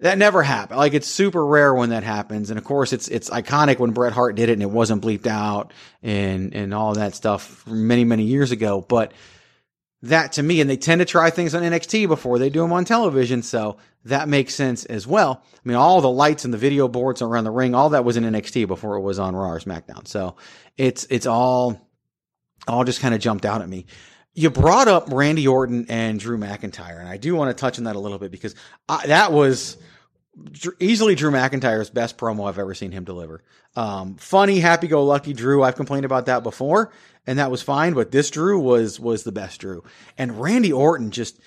That 0.02 0.18
never 0.18 0.44
happened. 0.44 0.80
Like 0.80 0.94
it's 0.94 1.08
super 1.08 1.46
rare 1.46 1.74
when 1.74 1.90
that 1.90 2.04
happens. 2.04 2.50
And 2.50 2.60
of 2.60 2.66
course 2.66 2.94
it's, 2.94 3.08
it's 3.08 3.30
iconic 3.30 3.80
when 3.80 3.92
Bret 3.92 4.14
Hart 4.14 4.36
did 4.36 4.50
it 4.50 4.54
and 4.54 4.62
it 4.62 4.70
wasn't 4.70 5.02
bleeped 5.02 5.28
out 5.28 5.72
and, 6.04 6.54
and 6.54 6.74
all 6.74 6.94
that 6.96 7.16
stuff 7.16 7.66
many, 7.66 8.04
many 8.04 8.24
years 8.24 8.52
ago. 8.52 8.82
But 8.82 9.14
that 10.04 10.34
to 10.34 10.44
me, 10.44 10.60
and 10.60 10.70
they 10.70 10.78
tend 10.78 11.00
to 11.00 11.06
try 11.06 11.30
things 11.30 11.56
on 11.56 11.64
NXT 11.64 12.10
before 12.10 12.38
they 12.38 12.50
do 12.50 12.62
them 12.62 12.74
on 12.74 12.84
television. 12.84 13.42
So 13.42 13.78
that 14.04 14.28
makes 14.28 14.54
sense 14.54 14.84
as 14.86 15.08
well. 15.08 15.42
I 15.54 15.60
mean, 15.64 15.78
all 15.78 16.02
the 16.02 16.10
lights 16.10 16.44
and 16.44 16.54
the 16.54 16.58
video 16.58 16.90
boards 16.90 17.22
around 17.22 17.46
the 17.46 17.52
ring, 17.52 17.74
all 17.74 17.90
that 17.92 18.04
was 18.04 18.18
in 18.18 18.26
NXT 18.26 18.68
before 18.68 18.98
it 18.98 19.02
was 19.02 19.18
on 19.18 19.34
Raw 19.34 19.52
or 19.52 19.60
SmackDown. 19.60 20.06
So 20.06 20.36
it's, 20.78 21.08
it's 21.10 21.26
all, 21.26 21.90
all 22.68 22.84
just 22.84 23.00
kind 23.00 23.16
of 23.16 23.22
jumped 23.22 23.46
out 23.46 23.62
at 23.62 23.70
me. 23.70 23.86
You 24.34 24.50
brought 24.50 24.90
up 24.90 25.10
Randy 25.10 25.48
Orton 25.48 25.86
and 25.88 26.20
Drew 26.20 26.38
McIntyre, 26.38 27.00
and 27.00 27.08
I 27.08 27.18
do 27.18 27.36
want 27.36 27.56
to 27.56 27.60
touch 27.60 27.78
on 27.78 27.86
that 27.86 27.96
a 27.96 28.00
little 28.00 28.20
bit 28.20 28.32
because 28.32 28.56
I, 28.90 29.08
that 29.08 29.32
was 29.32 29.78
easily 30.80 31.16
Drew 31.16 31.32
McIntyre's 31.32 31.90
best 31.90 32.18
promo 32.18 32.50
I've 32.50 32.60
ever 32.60 32.74
seen 32.74 32.92
him 32.92 33.04
deliver. 33.04 33.44
Um, 33.76 34.16
funny, 34.16 34.60
happy-go-lucky 34.60 35.34
Drew. 35.34 35.64
I've 35.64 35.76
complained 35.76 36.06
about 36.06 36.26
that 36.26 36.44
before, 36.44 36.92
and 37.28 37.40
that 37.40 37.52
was 37.52 37.62
fine. 37.62 37.94
But 37.94 38.12
this 38.12 38.30
Drew 38.30 38.60
was 38.60 39.00
was 39.00 39.24
the 39.24 39.32
best 39.32 39.62
Drew, 39.62 39.84
and 40.18 40.40
Randy 40.42 40.72
Orton 40.74 41.12
just. 41.12 41.40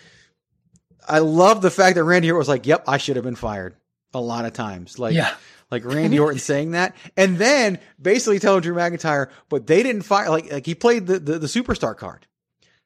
I 1.09 1.21
love 1.21 1.62
the 1.62 1.71
fact 1.71 1.95
that 1.97 2.05
Randy 2.05 2.29
Orton 2.31 2.39
was 2.39 2.49
like, 2.49 2.67
"Yep, 2.67 2.85
I 2.89 2.99
should 2.99 3.17
have 3.17 3.25
been 3.25 3.37
fired." 3.37 3.77
a 4.15 4.21
lot 4.21 4.47
of 4.47 4.53
times. 4.55 4.99
Like 4.99 5.15
Yeah. 5.15 5.35
like 5.71 5.85
Randy 5.85 6.19
Orton 6.19 6.39
saying 6.39 6.71
that, 6.71 6.97
and 7.19 7.37
then 7.37 7.79
basically 8.01 8.39
telling 8.39 8.62
Drew 8.62 8.75
McIntyre, 8.75 9.29
but 9.51 9.67
they 9.67 9.83
didn't 9.83 10.03
fire 10.03 10.31
like 10.31 10.51
like 10.51 10.65
he 10.65 10.75
played 10.75 11.07
the 11.07 11.19
the, 11.19 11.39
the 11.41 11.47
superstar 11.49 11.95
card. 11.95 12.27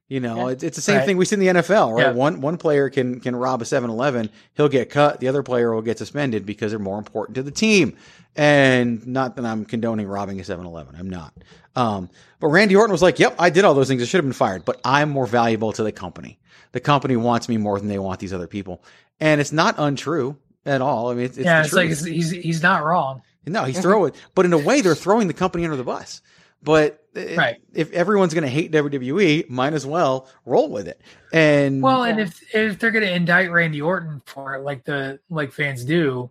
You 0.09 0.19
know, 0.19 0.49
it's, 0.49 0.65
it's 0.65 0.75
the 0.75 0.83
same 0.83 0.97
Right. 0.97 1.07
thing 1.07 1.17
we 1.19 1.25
see 1.25 1.35
in 1.35 1.41
the 1.41 1.47
NFL, 1.63 1.95
right? 1.95 2.07
Yeah. 2.07 2.13
One 2.13 2.41
one 2.41 2.57
player 2.57 2.91
can 2.91 3.21
can 3.21 3.37
rob 3.37 3.63
a 3.63 3.65
7-Eleven, 3.65 4.31
he'll 4.55 4.69
get 4.69 4.91
cut, 4.91 5.21
the 5.21 5.29
other 5.29 5.45
player 5.45 5.73
will 5.73 5.83
get 5.83 5.99
suspended 5.99 6.45
because 6.45 6.73
they're 6.73 6.81
more 6.81 6.99
important 6.99 7.37
to 7.37 7.45
the 7.45 7.53
team. 7.53 7.97
And 8.35 9.07
not 9.07 9.37
that 9.37 9.45
I'm 9.45 9.65
condoning 9.65 10.09
robbing 10.09 10.41
a 10.41 10.43
7-Eleven, 10.43 10.97
I'm 10.97 11.09
not. 11.11 11.33
Um, 11.77 12.11
but 12.41 12.49
Randy 12.49 12.75
Orton 12.77 12.93
was 12.93 13.03
like, 13.03 13.19
"Yep, 13.19 13.37
I 13.39 13.51
did 13.51 13.65
all 13.65 13.75
those 13.75 13.89
things. 13.89 14.03
I 14.03 14.07
should 14.07 14.19
have 14.19 14.25
been 14.25 14.33
fired, 14.33 14.65
but 14.65 14.81
I'm 14.85 15.11
more 15.11 15.27
valuable 15.27 15.73
to 15.73 15.83
the 15.83 15.93
company. 15.93 16.39
The 16.73 16.81
company 16.81 17.17
wants 17.17 17.49
me 17.49 17.57
more 17.59 17.79
than 17.79 17.89
they 17.89 17.99
want 17.99 18.21
these 18.21 18.33
other 18.33 18.47
people." 18.49 18.83
And 19.21 19.41
it's 19.41 19.53
not 19.53 19.75
untrue 19.79 20.37
at 20.67 20.81
all. 20.81 21.11
I 21.11 21.15
mean, 21.15 21.25
it's, 21.27 21.37
it's 21.39 21.45
yeah, 21.45 21.61
the 21.61 21.67
it's 21.67 21.75
like 21.75 21.87
truth. 21.89 21.99
it's, 22.01 22.07
he's 22.09 22.31
he's 22.31 22.63
not 22.63 22.85
wrong. 22.85 23.23
No, 23.47 23.65
he's 23.65 23.81
throwing, 23.81 24.13
but 24.35 24.45
in 24.45 24.53
a 24.53 24.59
way, 24.59 24.81
they're 24.81 24.95
throwing 24.95 25.27
the 25.29 25.35
company 25.35 25.65
under 25.65 25.77
the 25.77 25.85
bus. 25.85 26.21
But 26.63 27.03
i- 27.17 27.35
Right. 27.37 27.57
if 27.73 27.91
everyone's 27.93 28.35
going 28.35 28.45
to 28.45 28.51
hate 28.51 28.71
WWE, 28.71 29.49
might 29.49 29.73
as 29.73 29.87
well 29.87 30.29
roll 30.45 30.69
with 30.69 30.87
it. 30.89 31.01
And 31.33 31.83
Well, 31.83 32.05
and 32.05 32.21
if 32.21 32.39
if 32.55 32.79
they're 32.79 32.91
gonna 32.91 33.07
indict 33.07 33.51
Randy 33.51 33.81
Orton 33.81 34.21
for 34.27 34.55
it, 34.57 34.61
like 34.61 34.85
the 34.85 35.21
like 35.31 35.53
fans 35.53 35.85
do, 35.85 36.31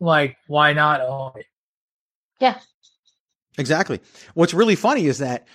like 0.00 0.36
why 0.48 0.72
not 0.72 1.00
own 1.00 1.32
it? 1.36 1.46
Yeah. 2.40 2.58
Exactly, 3.58 4.00
what's 4.34 4.54
really 4.54 4.76
funny 4.76 5.06
is 5.06 5.18
that 5.18 5.46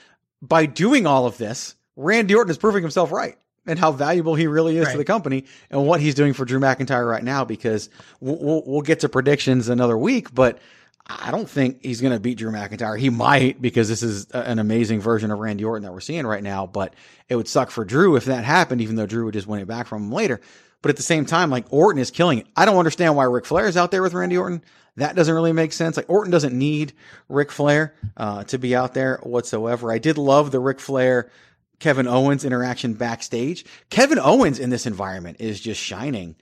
by 0.42 0.66
doing 0.66 1.08
all 1.08 1.26
of 1.26 1.38
this, 1.38 1.76
Randy 1.96 2.36
Orton 2.36 2.52
is 2.52 2.58
proving 2.58 2.82
himself 2.84 3.12
right 3.12 3.38
and 3.66 3.80
how 3.80 3.92
valuable 3.92 4.36
he 4.36 4.48
really 4.48 4.78
is 4.78 4.88
to 4.90 4.98
the 4.98 5.06
company 5.06 5.46
and 5.70 5.86
what 5.88 6.02
he's 6.02 6.16
doing 6.16 6.34
for 6.34 6.44
Drew 6.44 6.60
McIntyre 6.60 7.10
right 7.10 7.24
now. 7.24 7.46
Because 7.46 7.90
we'll, 8.20 8.38
we'll, 8.40 8.64
we'll 8.66 8.82
get 8.82 9.00
to 9.02 9.10
predictions 9.10 9.70
another 9.70 9.98
week, 9.98 10.34
but 10.34 10.60
I 11.06 11.32
don't 11.32 11.50
think 11.50 11.82
he's 11.82 12.02
going 12.02 12.14
to 12.14 12.20
beat 12.20 12.38
Drew 12.38 12.52
McIntyre. 12.52 12.98
He 12.98 13.10
might 13.10 13.62
because 13.62 13.90
this 13.90 14.04
is 14.04 14.28
a- 14.32 14.50
an 14.50 14.60
amazing 14.60 15.02
version 15.02 15.32
of 15.32 15.40
Randy 15.40 15.64
Orton 15.64 15.84
that 15.84 15.92
we're 15.94 16.00
seeing 16.02 16.26
right 16.26 16.44
now. 16.44 16.66
But 16.66 16.94
it 17.30 17.36
would 17.36 17.48
suck 17.48 17.72
for 17.72 17.86
Drew 17.86 18.16
if 18.16 18.26
that 18.26 18.44
happened, 18.44 18.82
even 18.82 18.96
though 18.96 19.06
Drew 19.06 19.26
would 19.26 19.34
just 19.34 19.48
win 19.48 19.60
it 19.62 19.68
back 19.68 19.88
from 19.88 20.04
him 20.04 20.12
later. 20.12 20.42
But 20.84 20.90
at 20.90 20.98
the 20.98 21.04
same 21.04 21.26
time, 21.26 21.50
like 21.50 21.66
Orton 21.72 22.00
is 22.00 22.12
killing 22.12 22.40
it. 22.40 22.48
I 22.56 22.66
don't 22.66 22.78
understand 22.78 23.16
why 23.16 23.24
Ric 23.24 23.46
Flair 23.46 23.66
is 23.68 23.78
out 23.78 23.90
there 23.90 24.04
with 24.04 24.14
Randy 24.14 24.38
Orton. 24.38 24.64
That 24.98 25.16
doesn't 25.16 25.34
really 25.34 25.54
make 25.54 25.74
sense. 25.74 25.98
Like 25.98 26.10
Orton 26.10 26.30
doesn't 26.30 26.56
need 26.56 26.94
Ric 27.30 27.52
Flair 27.52 27.96
uh, 28.18 28.44
to 28.44 28.60
be 28.60 28.76
out 28.76 28.94
there 28.94 29.18
whatsoever. 29.24 29.92
I 29.92 29.98
did 29.98 30.20
love 30.20 30.52
the 30.52 30.60
Ric 30.60 30.80
Flair 30.80 31.32
Kevin 31.80 32.06
Owens 32.06 32.46
interaction 32.46 32.94
backstage. 32.94 33.66
Kevin 33.90 34.20
Owens 34.20 34.60
in 34.60 34.70
this 34.70 34.86
environment 34.86 35.38
is 35.40 35.60
just 35.60 35.82
shining 35.82 36.36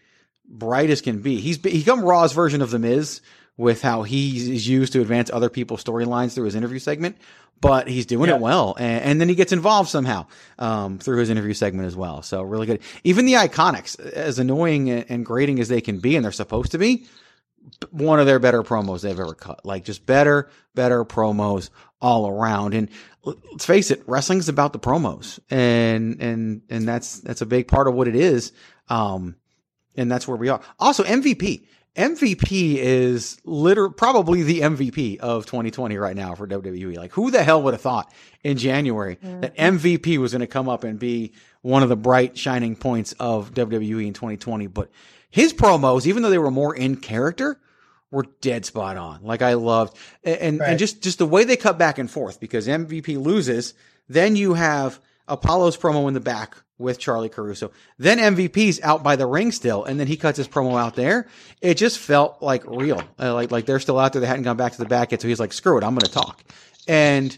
bright 0.45 0.89
as 0.89 1.01
can 1.01 1.21
be. 1.21 1.39
He's 1.39 1.59
be- 1.59 1.69
he 1.69 1.79
become 1.79 2.03
Raw's 2.03 2.33
version 2.33 2.61
of 2.61 2.71
the 2.71 2.79
Miz 2.79 3.21
with 3.61 3.81
how 3.81 4.03
he 4.03 4.37
is 4.55 4.67
used 4.67 4.93
to 4.93 5.01
advance 5.01 5.29
other 5.31 5.49
people's 5.49 5.83
storylines 5.83 6.33
through 6.33 6.45
his 6.45 6.55
interview 6.55 6.79
segment, 6.79 7.15
but 7.61 7.87
he's 7.87 8.05
doing 8.07 8.29
Yeah. 8.29 8.35
it 8.35 8.41
well, 8.41 8.75
and, 8.79 9.03
and 9.03 9.21
then 9.21 9.29
he 9.29 9.35
gets 9.35 9.51
involved 9.53 9.89
somehow 9.89 10.25
um, 10.57 10.97
through 10.97 11.19
his 11.19 11.29
interview 11.29 11.53
segment 11.53 11.85
as 11.87 11.95
well. 11.95 12.21
So 12.23 12.41
really 12.41 12.65
good. 12.65 12.79
Even 13.03 13.25
the 13.25 13.33
Iconics, 13.33 13.99
as 13.99 14.39
annoying 14.39 14.89
and 14.89 15.05
and 15.09 15.25
grating 15.25 15.59
as 15.59 15.67
they 15.69 15.79
can 15.81 15.99
be, 15.99 16.15
and 16.15 16.25
they're 16.25 16.31
supposed 16.31 16.71
to 16.71 16.77
be, 16.79 17.05
one 17.91 18.19
of 18.19 18.25
their 18.25 18.39
better 18.39 18.63
promos 18.63 19.01
they've 19.01 19.19
ever 19.19 19.35
cut. 19.35 19.63
Like 19.65 19.85
just 19.85 20.05
better, 20.05 20.49
better 20.73 21.05
promos 21.05 21.69
all 22.01 22.27
around. 22.27 22.73
And 22.73 22.89
let's 23.23 23.65
face 23.65 23.91
it, 23.91 24.01
wrestling's 24.07 24.49
about 24.49 24.73
the 24.73 24.79
promos, 24.79 25.39
and 25.51 26.19
and 26.19 26.61
and 26.69 26.87
that's 26.87 27.19
that's 27.19 27.41
a 27.41 27.45
big 27.45 27.67
part 27.67 27.87
of 27.87 27.93
what 27.93 28.07
it 28.07 28.15
is. 28.15 28.51
Um, 28.89 29.35
and 29.95 30.09
that's 30.11 30.27
where 30.27 30.37
we 30.37 30.49
are. 30.49 30.61
Also, 30.79 31.03
MVP. 31.03 31.67
MVP 31.95 32.77
is 32.77 33.39
literally 33.43 33.93
probably 33.93 34.43
the 34.43 34.61
MVP 34.61 35.17
of 35.17 35.45
2020 35.45 35.97
right 35.97 36.15
now 36.15 36.35
for 36.35 36.47
WWE. 36.47 36.95
Like, 36.95 37.11
who 37.11 37.31
the 37.31 37.43
hell 37.43 37.61
would 37.63 37.73
have 37.73 37.81
thought 37.81 38.13
in 38.43 38.57
January 38.57 39.17
mm-hmm. 39.17 39.41
that 39.41 39.55
MVP 39.57 40.17
was 40.17 40.31
going 40.31 40.39
to 40.39 40.47
come 40.47 40.69
up 40.69 40.85
and 40.85 40.97
be 40.97 41.33
one 41.61 41.83
of 41.83 41.89
the 41.89 41.97
bright 41.97 42.37
shining 42.37 42.75
points 42.77 43.11
of 43.13 43.53
WWE 43.53 44.07
in 44.07 44.13
2020? 44.13 44.67
But 44.67 44.89
his 45.29 45.53
promos, 45.53 46.05
even 46.05 46.23
though 46.23 46.29
they 46.29 46.37
were 46.37 46.51
more 46.51 46.73
in 46.73 46.95
character, 46.95 47.59
were 48.09 48.25
dead 48.41 48.65
spot 48.65 48.97
on. 48.97 49.23
Like 49.23 49.41
I 49.41 49.53
loved, 49.53 49.97
and 50.23 50.37
and, 50.39 50.59
Right. 50.59 50.69
and 50.69 50.79
just 50.79 51.01
just 51.01 51.17
the 51.17 51.25
way 51.25 51.43
they 51.43 51.57
cut 51.57 51.77
back 51.77 51.97
and 51.97 52.11
forth 52.11 52.39
because 52.39 52.67
MVP 52.67 53.21
loses, 53.21 53.73
then 54.07 54.35
you 54.35 54.53
have 54.53 54.99
Apollo's 55.27 55.77
promo 55.77 56.07
in 56.07 56.13
the 56.13 56.19
back 56.19 56.57
with 56.81 56.99
Charly 56.99 57.31
Caruso. 57.31 57.71
Then 57.97 58.17
MVP's 58.17 58.81
out 58.81 59.03
by 59.03 59.15
the 59.15 59.25
ring 59.25 59.51
still, 59.51 59.85
and 59.85 59.99
then 59.99 60.07
he 60.07 60.17
cuts 60.17 60.37
his 60.37 60.47
promo 60.47 60.79
out 60.79 60.95
there. 60.95 61.27
It 61.61 61.75
just 61.75 61.99
felt 61.99 62.41
like 62.41 62.65
real, 62.65 63.01
uh, 63.19 63.33
like 63.33 63.51
like 63.51 63.65
they're 63.65 63.79
still 63.79 63.99
out 63.99 64.13
there. 64.13 64.19
They 64.19 64.27
hadn't 64.27 64.43
gone 64.43 64.57
back 64.57 64.73
to 64.73 64.77
the 64.77 64.85
back 64.85 65.11
yet, 65.11 65.21
so 65.21 65.27
he's 65.27 65.39
like, 65.39 65.53
"Screw 65.53 65.77
it, 65.77 65.83
I'm 65.83 65.95
going 65.95 66.01
to 66.01 66.11
talk." 66.11 66.43
And 66.87 67.31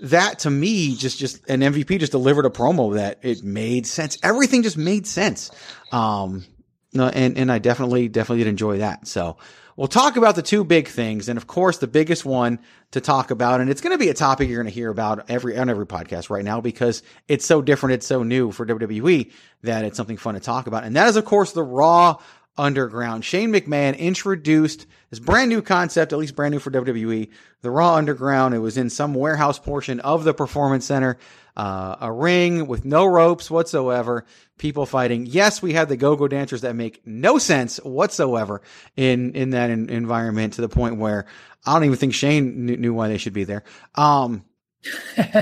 that 0.00 0.40
to 0.40 0.50
me 0.50 0.94
just 0.96 1.18
just 1.18 1.48
an 1.48 1.60
MVP 1.60 1.98
just 1.98 2.12
delivered 2.12 2.46
a 2.46 2.50
promo 2.50 2.94
that 2.94 3.18
it 3.22 3.42
made 3.42 3.86
sense. 3.86 4.18
Everything 4.22 4.62
just 4.62 4.76
made 4.76 5.06
sense. 5.06 5.50
Um, 5.92 6.44
no, 6.92 7.08
and 7.08 7.36
and 7.36 7.50
I 7.50 7.58
definitely 7.58 8.08
definitely 8.08 8.44
did 8.44 8.50
enjoy 8.50 8.78
that. 8.78 9.06
So 9.06 9.36
we'll 9.78 9.86
talk 9.86 10.16
about 10.16 10.34
the 10.34 10.42
two 10.42 10.64
big 10.64 10.88
things, 10.88 11.28
and 11.28 11.36
of 11.38 11.46
course 11.46 11.78
the 11.78 11.86
biggest 11.86 12.24
one 12.24 12.58
to 12.90 13.00
talk 13.00 13.30
about, 13.30 13.60
and 13.60 13.70
it's 13.70 13.80
going 13.80 13.94
to 13.94 13.98
be 13.98 14.08
a 14.08 14.14
topic 14.14 14.48
you're 14.48 14.60
going 14.60 14.70
to 14.70 14.74
hear 14.74 14.90
about 14.90 15.30
every 15.30 15.56
on 15.56 15.70
every 15.70 15.86
podcast 15.86 16.28
right 16.28 16.44
now 16.44 16.60
because 16.60 17.02
it's 17.28 17.46
so 17.46 17.62
different, 17.62 17.94
it's 17.94 18.06
so 18.06 18.24
new 18.24 18.50
for 18.50 18.66
WWE 18.66 19.30
that 19.62 19.84
it's 19.84 19.96
something 19.96 20.16
fun 20.16 20.34
to 20.34 20.40
talk 20.40 20.66
about, 20.66 20.84
and 20.84 20.96
that 20.96 21.06
is 21.06 21.16
of 21.16 21.24
course 21.24 21.52
the 21.52 21.62
Raw 21.62 22.20
Underground. 22.58 23.24
Shane 23.24 23.52
McMahon 23.52 23.96
introduced 23.96 24.86
this 25.10 25.18
brand 25.18 25.48
new 25.48 25.62
concept, 25.62 26.12
at 26.12 26.18
least 26.18 26.36
brand 26.36 26.52
new 26.52 26.58
for 26.58 26.70
WWE, 26.70 27.28
the 27.62 27.70
Raw 27.70 27.94
Underground. 27.94 28.54
It 28.54 28.58
was 28.58 28.76
in 28.76 28.90
some 28.90 29.14
warehouse 29.14 29.58
portion 29.58 30.00
of 30.00 30.24
the 30.24 30.34
Performance 30.34 30.84
Center, 30.84 31.18
uh, 31.56 31.96
a 32.00 32.12
ring 32.12 32.66
with 32.66 32.84
no 32.84 33.06
ropes 33.06 33.50
whatsoever, 33.50 34.24
people 34.58 34.86
fighting. 34.86 35.26
Yes, 35.26 35.62
we 35.62 35.72
had 35.72 35.88
the 35.88 35.96
go-go 35.96 36.28
dancers 36.28 36.60
that 36.62 36.76
make 36.76 37.06
no 37.06 37.38
sense 37.38 37.78
whatsoever 37.78 38.60
in, 38.96 39.32
in 39.34 39.50
that 39.50 39.70
en- 39.70 39.88
environment 39.88 40.54
to 40.54 40.60
the 40.60 40.68
point 40.68 40.98
where 40.98 41.26
I 41.64 41.74
don't 41.74 41.84
even 41.84 41.96
think 41.96 42.14
Shane 42.14 42.66
knew, 42.66 42.76
knew 42.76 42.94
why 42.94 43.08
they 43.08 43.18
should 43.18 43.32
be 43.32 43.44
there. 43.44 43.64
Um, 43.94 44.44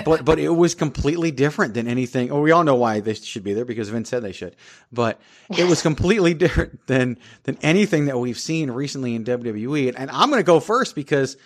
but 0.05 0.25
but 0.25 0.39
it 0.39 0.49
was 0.49 0.75
completely 0.75 1.31
different 1.31 1.75
than 1.75 1.87
anything. 1.87 2.31
Oh, 2.31 2.41
we 2.41 2.51
all 2.51 2.65
know 2.65 2.75
why 2.75 3.01
they 3.01 3.15
should 3.15 3.45
be 3.45 3.53
there 3.53 3.65
because 3.65 3.89
Vince 3.89 4.09
said 4.09 4.23
they 4.23 4.33
should. 4.33 4.57
But 4.93 5.21
it 5.57 5.69
was 5.69 5.83
completely 5.91 6.35
different 6.35 6.87
than 6.87 7.19
than 7.45 7.59
anything 7.63 8.07
that 8.07 8.19
we've 8.19 8.39
seen 8.39 8.71
recently 8.71 9.15
in 9.15 9.25
WWE. 9.25 9.89
And, 9.89 9.99
and 9.99 10.11
I'm 10.11 10.31
going 10.31 10.41
to 10.41 10.47
go 10.47 10.61
first 10.61 10.95
because 10.95 11.37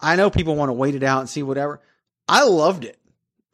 I 0.00 0.16
know 0.16 0.30
people 0.30 0.56
want 0.56 0.70
to 0.70 0.74
wait 0.74 0.94
it 0.94 1.02
out 1.02 1.20
and 1.20 1.28
see 1.28 1.42
whatever. 1.42 1.80
I 2.28 2.44
loved 2.44 2.84
it. 2.84 2.98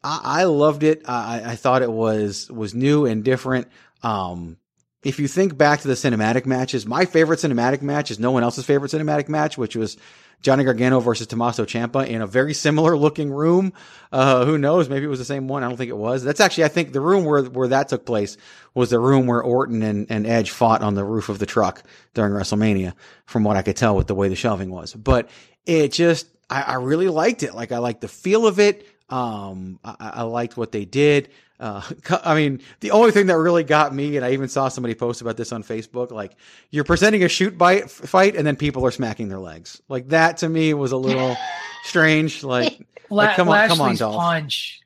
I, 0.02 0.20
I 0.22 0.44
loved 0.44 0.82
it. 0.82 1.02
I, 1.06 1.42
I 1.44 1.56
thought 1.56 1.82
it 1.82 1.90
was 1.90 2.50
was 2.50 2.74
new 2.74 3.06
and 3.06 3.24
different. 3.24 3.68
Um, 4.02 4.56
if 5.02 5.18
you 5.18 5.28
think 5.28 5.56
back 5.56 5.80
to 5.80 5.88
the 5.88 5.94
cinematic 5.94 6.46
matches, 6.46 6.86
my 6.86 7.06
favorite 7.06 7.40
cinematic 7.40 7.82
match 7.82 8.10
is 8.10 8.18
no 8.18 8.30
one 8.30 8.42
else's 8.42 8.66
favorite 8.66 8.92
cinematic 8.92 9.28
match, 9.28 9.56
which 9.56 9.74
was 9.74 9.96
Johnny 10.42 10.64
Gargano 10.64 11.00
versus 11.00 11.26
Tommaso 11.26 11.64
Ciampa 11.64 12.06
in 12.06 12.22
a 12.22 12.26
very 12.26 12.54
similar 12.54 12.96
looking 12.96 13.30
room. 13.30 13.72
Uh, 14.10 14.44
who 14.44 14.56
knows? 14.56 14.88
Maybe 14.88 15.04
it 15.04 15.08
was 15.08 15.18
the 15.18 15.24
same 15.24 15.48
one. 15.48 15.62
I 15.62 15.68
don't 15.68 15.76
think 15.76 15.90
it 15.90 15.96
was. 15.96 16.24
That's 16.24 16.40
actually, 16.40 16.64
I 16.64 16.68
think 16.68 16.92
the 16.92 17.00
room 17.00 17.24
where, 17.24 17.44
where 17.44 17.68
that 17.68 17.88
took 17.88 18.06
place 18.06 18.36
was 18.74 18.90
the 18.90 18.98
room 18.98 19.26
where 19.26 19.42
Orton 19.42 19.82
and, 19.82 20.06
and 20.10 20.26
Edge 20.26 20.50
fought 20.50 20.82
on 20.82 20.94
the 20.94 21.04
roof 21.04 21.28
of 21.28 21.38
the 21.38 21.46
truck 21.46 21.82
during 22.14 22.32
WrestleMania, 22.32 22.94
from 23.26 23.44
what 23.44 23.56
I 23.56 23.62
could 23.62 23.76
tell 23.76 23.94
with 23.96 24.06
the 24.06 24.14
way 24.14 24.28
the 24.28 24.36
shelving 24.36 24.70
was. 24.70 24.94
But 24.94 25.28
it 25.66 25.92
just, 25.92 26.26
I, 26.48 26.62
I 26.62 26.74
really 26.76 27.08
liked 27.08 27.42
it. 27.42 27.54
Like 27.54 27.72
I 27.72 27.78
liked 27.78 28.00
the 28.00 28.08
feel 28.08 28.46
of 28.46 28.58
it. 28.58 28.86
Um, 29.10 29.78
I, 29.84 29.94
I 30.00 30.22
liked 30.22 30.56
what 30.56 30.72
they 30.72 30.84
did. 30.84 31.28
Uh, 31.60 31.82
I 32.24 32.34
mean, 32.34 32.60
the 32.80 32.90
only 32.90 33.12
thing 33.12 33.26
that 33.26 33.36
really 33.36 33.62
got 33.64 33.94
me, 33.94 34.16
and 34.16 34.24
I 34.24 34.32
even 34.32 34.48
saw 34.48 34.68
somebody 34.68 34.94
post 34.94 35.20
about 35.20 35.36
this 35.36 35.52
on 35.52 35.62
Facebook, 35.62 36.10
like 36.10 36.32
you're 36.70 36.84
presenting 36.84 37.22
a 37.22 37.28
shoot 37.28 37.56
bite 37.58 37.90
fight 37.90 38.34
and 38.34 38.46
then 38.46 38.56
people 38.56 38.84
are 38.86 38.90
smacking 38.90 39.28
their 39.28 39.38
legs. 39.38 39.80
Like 39.88 40.08
that 40.08 40.38
to 40.38 40.48
me 40.48 40.72
was 40.74 40.92
a 40.92 40.96
little 40.96 41.36
strange. 41.84 42.42
Like, 42.42 42.80
La- 43.10 43.24
like 43.24 43.36
come 43.36 43.48
on, 43.48 43.68
come 43.68 43.80
on, 43.82 43.94
Dolph. 43.96 44.16
punch. 44.16 44.80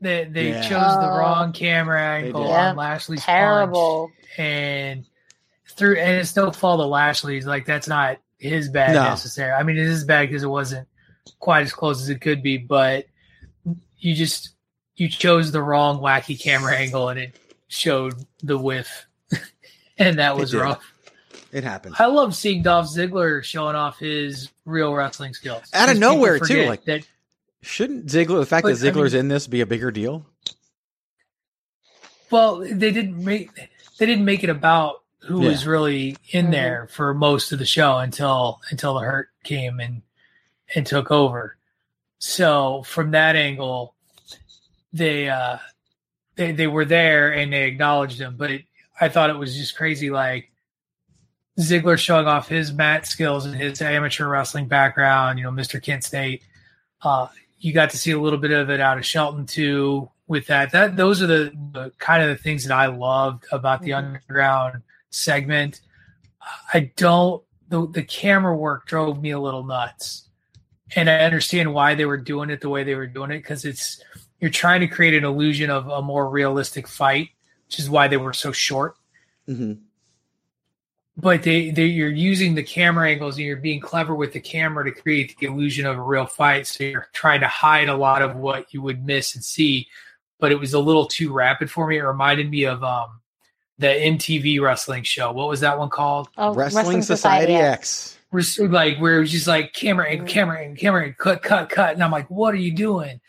They 0.00 0.24
they 0.24 0.48
Yeah. 0.50 0.60
chose 0.62 0.70
the 0.98 1.10
Oh. 1.10 1.16
wrong 1.18 1.52
camera 1.52 2.02
angle 2.02 2.42
did. 2.42 2.50
Yeah. 2.50 2.70
on 2.70 2.76
Lashley's 2.76 3.22
Terrible. 3.24 4.08
punch, 4.26 4.38
and 4.38 5.04
through 5.76 5.96
and 5.98 6.16
it's 6.16 6.34
no 6.36 6.50
fault 6.50 6.80
of 6.80 6.88
Lashley's. 6.90 7.46
Like 7.46 7.66
that's 7.66 7.86
not 7.88 8.18
his 8.38 8.68
bad 8.68 8.94
No. 8.94 9.04
necessarily. 9.04 9.52
I 9.58 9.62
mean, 9.62 9.76
it 9.76 9.86
is 9.86 10.04
bad 10.04 10.28
because 10.28 10.42
it 10.42 10.48
wasn't 10.48 10.88
quite 11.38 11.62
as 11.62 11.72
close 11.72 12.02
as 12.02 12.08
it 12.08 12.20
could 12.20 12.42
be, 12.42 12.58
but 12.58 13.06
you 13.98 14.14
just 14.14 14.50
you 14.96 15.08
chose 15.08 15.52
the 15.52 15.62
wrong 15.62 15.98
wacky 16.00 16.40
camera 16.40 16.74
angle, 16.76 17.08
and 17.08 17.18
it 17.20 17.36
showed 17.68 18.14
the 18.42 18.56
whiff, 18.58 19.06
and 19.98 20.18
that 20.18 20.36
was 20.36 20.50
did. 20.52 20.60
rough. 20.60 20.82
it 21.52 21.64
happened. 21.64 21.96
I 21.98 22.06
love 22.06 22.34
seeing 22.34 22.62
Dolph 22.62 22.86
Ziggler 22.86 23.42
showing 23.42 23.76
off 23.76 23.98
his 23.98 24.50
real 24.64 24.92
wrestling 24.94 25.32
skills 25.34 25.62
Out 25.72 25.88
of 25.90 25.98
nowhere, 25.98 26.38
too, 26.38 26.66
like- 26.66 26.84
that 26.84 27.06
Shouldn't 27.62 28.06
Ziggler, 28.06 28.38
the 28.40 28.46
fact 28.46 28.62
But, 28.64 28.78
that 28.78 28.86
I 28.86 28.90
Ziggler's 28.90 29.12
mean- 29.12 29.20
in 29.20 29.28
this 29.28 29.46
be 29.48 29.60
a 29.60 29.66
bigger 29.66 29.90
deal? 29.90 30.24
Well, 32.30 32.58
they 32.58 32.92
didn't 32.92 33.22
make 33.24 33.50
they 33.98 34.06
didn't 34.06 34.24
make 34.24 34.44
it 34.44 34.50
about 34.50 35.02
who 35.20 35.42
Yeah. 35.42 35.48
was 35.48 35.66
really 35.66 36.16
in 36.30 36.46
Mhm. 36.46 36.50
there 36.52 36.88
for 36.92 37.12
most 37.14 37.50
of 37.50 37.58
the 37.58 37.66
show 37.66 37.98
until 37.98 38.60
until 38.70 38.94
the 38.94 39.00
hurt 39.00 39.30
came 39.42 39.80
and 39.80 40.02
and 40.76 40.86
took 40.86 41.10
over. 41.10 41.56
So 42.18 42.82
from 42.86 43.10
that 43.12 43.34
angle, 43.36 43.94
they 44.96 45.28
uh 45.28 45.58
they 46.36 46.52
they 46.52 46.66
were 46.66 46.84
there 46.84 47.32
and 47.34 47.52
they 47.52 47.64
acknowledged 47.64 48.20
him, 48.20 48.36
but 48.36 48.50
it, 48.50 48.64
I 49.00 49.08
thought 49.08 49.30
it 49.30 49.36
was 49.38 49.56
just 49.56 49.76
crazy 49.76 50.10
like 50.10 50.50
Ziggler 51.58 51.98
showing 51.98 52.26
off 52.26 52.48
his 52.48 52.72
mat 52.72 53.06
skills 53.06 53.46
and 53.46 53.54
his 53.54 53.80
amateur 53.80 54.28
wrestling 54.28 54.66
background, 54.68 55.38
you 55.38 55.44
know, 55.44 55.50
Mr. 55.50 55.82
Kent 55.82 56.04
State. 56.04 56.42
Uh 57.02 57.28
you 57.58 57.72
got 57.72 57.88
to 57.90 57.96
see 57.96 58.10
a 58.10 58.20
little 58.20 58.38
bit 58.38 58.50
of 58.50 58.68
it 58.68 58.80
out 58.80 58.98
of 58.98 59.06
Shelton 59.06 59.46
too 59.46 60.10
with 60.26 60.46
that. 60.48 60.72
That 60.72 60.96
those 60.96 61.22
are 61.22 61.26
the, 61.26 61.52
the 61.72 61.90
kind 61.98 62.22
of 62.22 62.28
the 62.28 62.36
things 62.42 62.64
that 62.64 62.74
I 62.74 62.86
loved 62.86 63.44
about 63.50 63.80
the 63.82 63.90
Mhm. 63.92 63.98
underground 63.98 64.82
segment. 65.10 65.80
I 66.74 66.92
don't 66.96 67.42
the 67.68 67.86
the 67.88 68.02
camera 68.02 68.56
work 68.56 68.86
drove 68.86 69.20
me 69.22 69.30
a 69.30 69.40
little 69.40 69.64
nuts. 69.64 70.28
And 70.94 71.10
I 71.10 71.20
understand 71.24 71.72
why 71.74 71.94
they 71.96 72.04
were 72.04 72.16
doing 72.18 72.50
it 72.50 72.60
the 72.60 72.68
way 72.68 72.84
they 72.84 72.94
were 72.94 73.08
doing 73.08 73.30
it 73.32 73.38
because 73.38 73.64
it's 73.64 74.00
you're 74.40 74.50
trying 74.50 74.80
to 74.80 74.86
create 74.86 75.14
an 75.14 75.24
illusion 75.24 75.70
of 75.70 75.88
a 75.88 76.02
more 76.02 76.28
realistic 76.28 76.86
fight, 76.86 77.30
which 77.66 77.78
is 77.78 77.88
why 77.88 78.08
they 78.08 78.16
were 78.16 78.32
so 78.32 78.52
short. 78.52 78.94
hmm 79.46 79.74
But 81.16 81.42
they, 81.42 81.70
they 81.70 81.86
you're 81.86 82.10
using 82.10 82.54
the 82.54 82.62
camera 82.62 83.08
angles 83.08 83.36
and 83.36 83.46
you're 83.46 83.56
being 83.56 83.80
clever 83.80 84.14
with 84.14 84.32
the 84.32 84.40
camera 84.40 84.84
to 84.84 84.90
create 85.00 85.36
the 85.38 85.46
illusion 85.46 85.86
of 85.86 85.96
a 85.96 86.02
real 86.02 86.26
fight. 86.26 86.66
So 86.66 86.84
you're 86.84 87.08
trying 87.14 87.40
to 87.40 87.48
hide 87.48 87.88
a 87.88 87.96
lot 87.96 88.20
of 88.22 88.36
what 88.36 88.72
you 88.74 88.82
would 88.82 89.04
miss 89.06 89.34
and 89.34 89.42
see. 89.42 89.88
But 90.38 90.52
it 90.52 90.60
was 90.60 90.74
a 90.74 90.78
little 90.80 91.06
too 91.06 91.32
rapid 91.32 91.70
for 91.70 91.86
me. 91.86 91.96
It 91.96 92.02
reminded 92.02 92.50
me 92.50 92.64
of 92.64 92.84
um 92.84 93.20
the 93.78 93.86
MTV 93.88 94.60
wrestling 94.60 95.02
show. 95.02 95.32
What 95.32 95.48
was 95.48 95.60
that 95.60 95.78
one 95.78 95.88
called? 95.90 96.28
Oh, 96.36 96.52
Wrestling, 96.54 97.02
Society, 97.02 97.54
X. 97.54 98.18
Res- 98.32 98.58
like 98.58 98.98
where 98.98 99.16
it 99.16 99.20
was 99.20 99.32
just 99.32 99.46
like 99.46 99.72
camera 99.72 100.10
and 100.10 100.26
camera 100.26 100.62
and 100.62 100.76
camera 100.76 101.04
and 101.04 101.16
cut 101.16 101.42
cut 101.42 101.70
cut 101.70 101.94
and 101.94 102.02
i'm 102.02 102.10
like 102.10 102.28
what 102.28 102.52
are 102.52 102.58
you 102.58 102.72
doing 102.72 103.20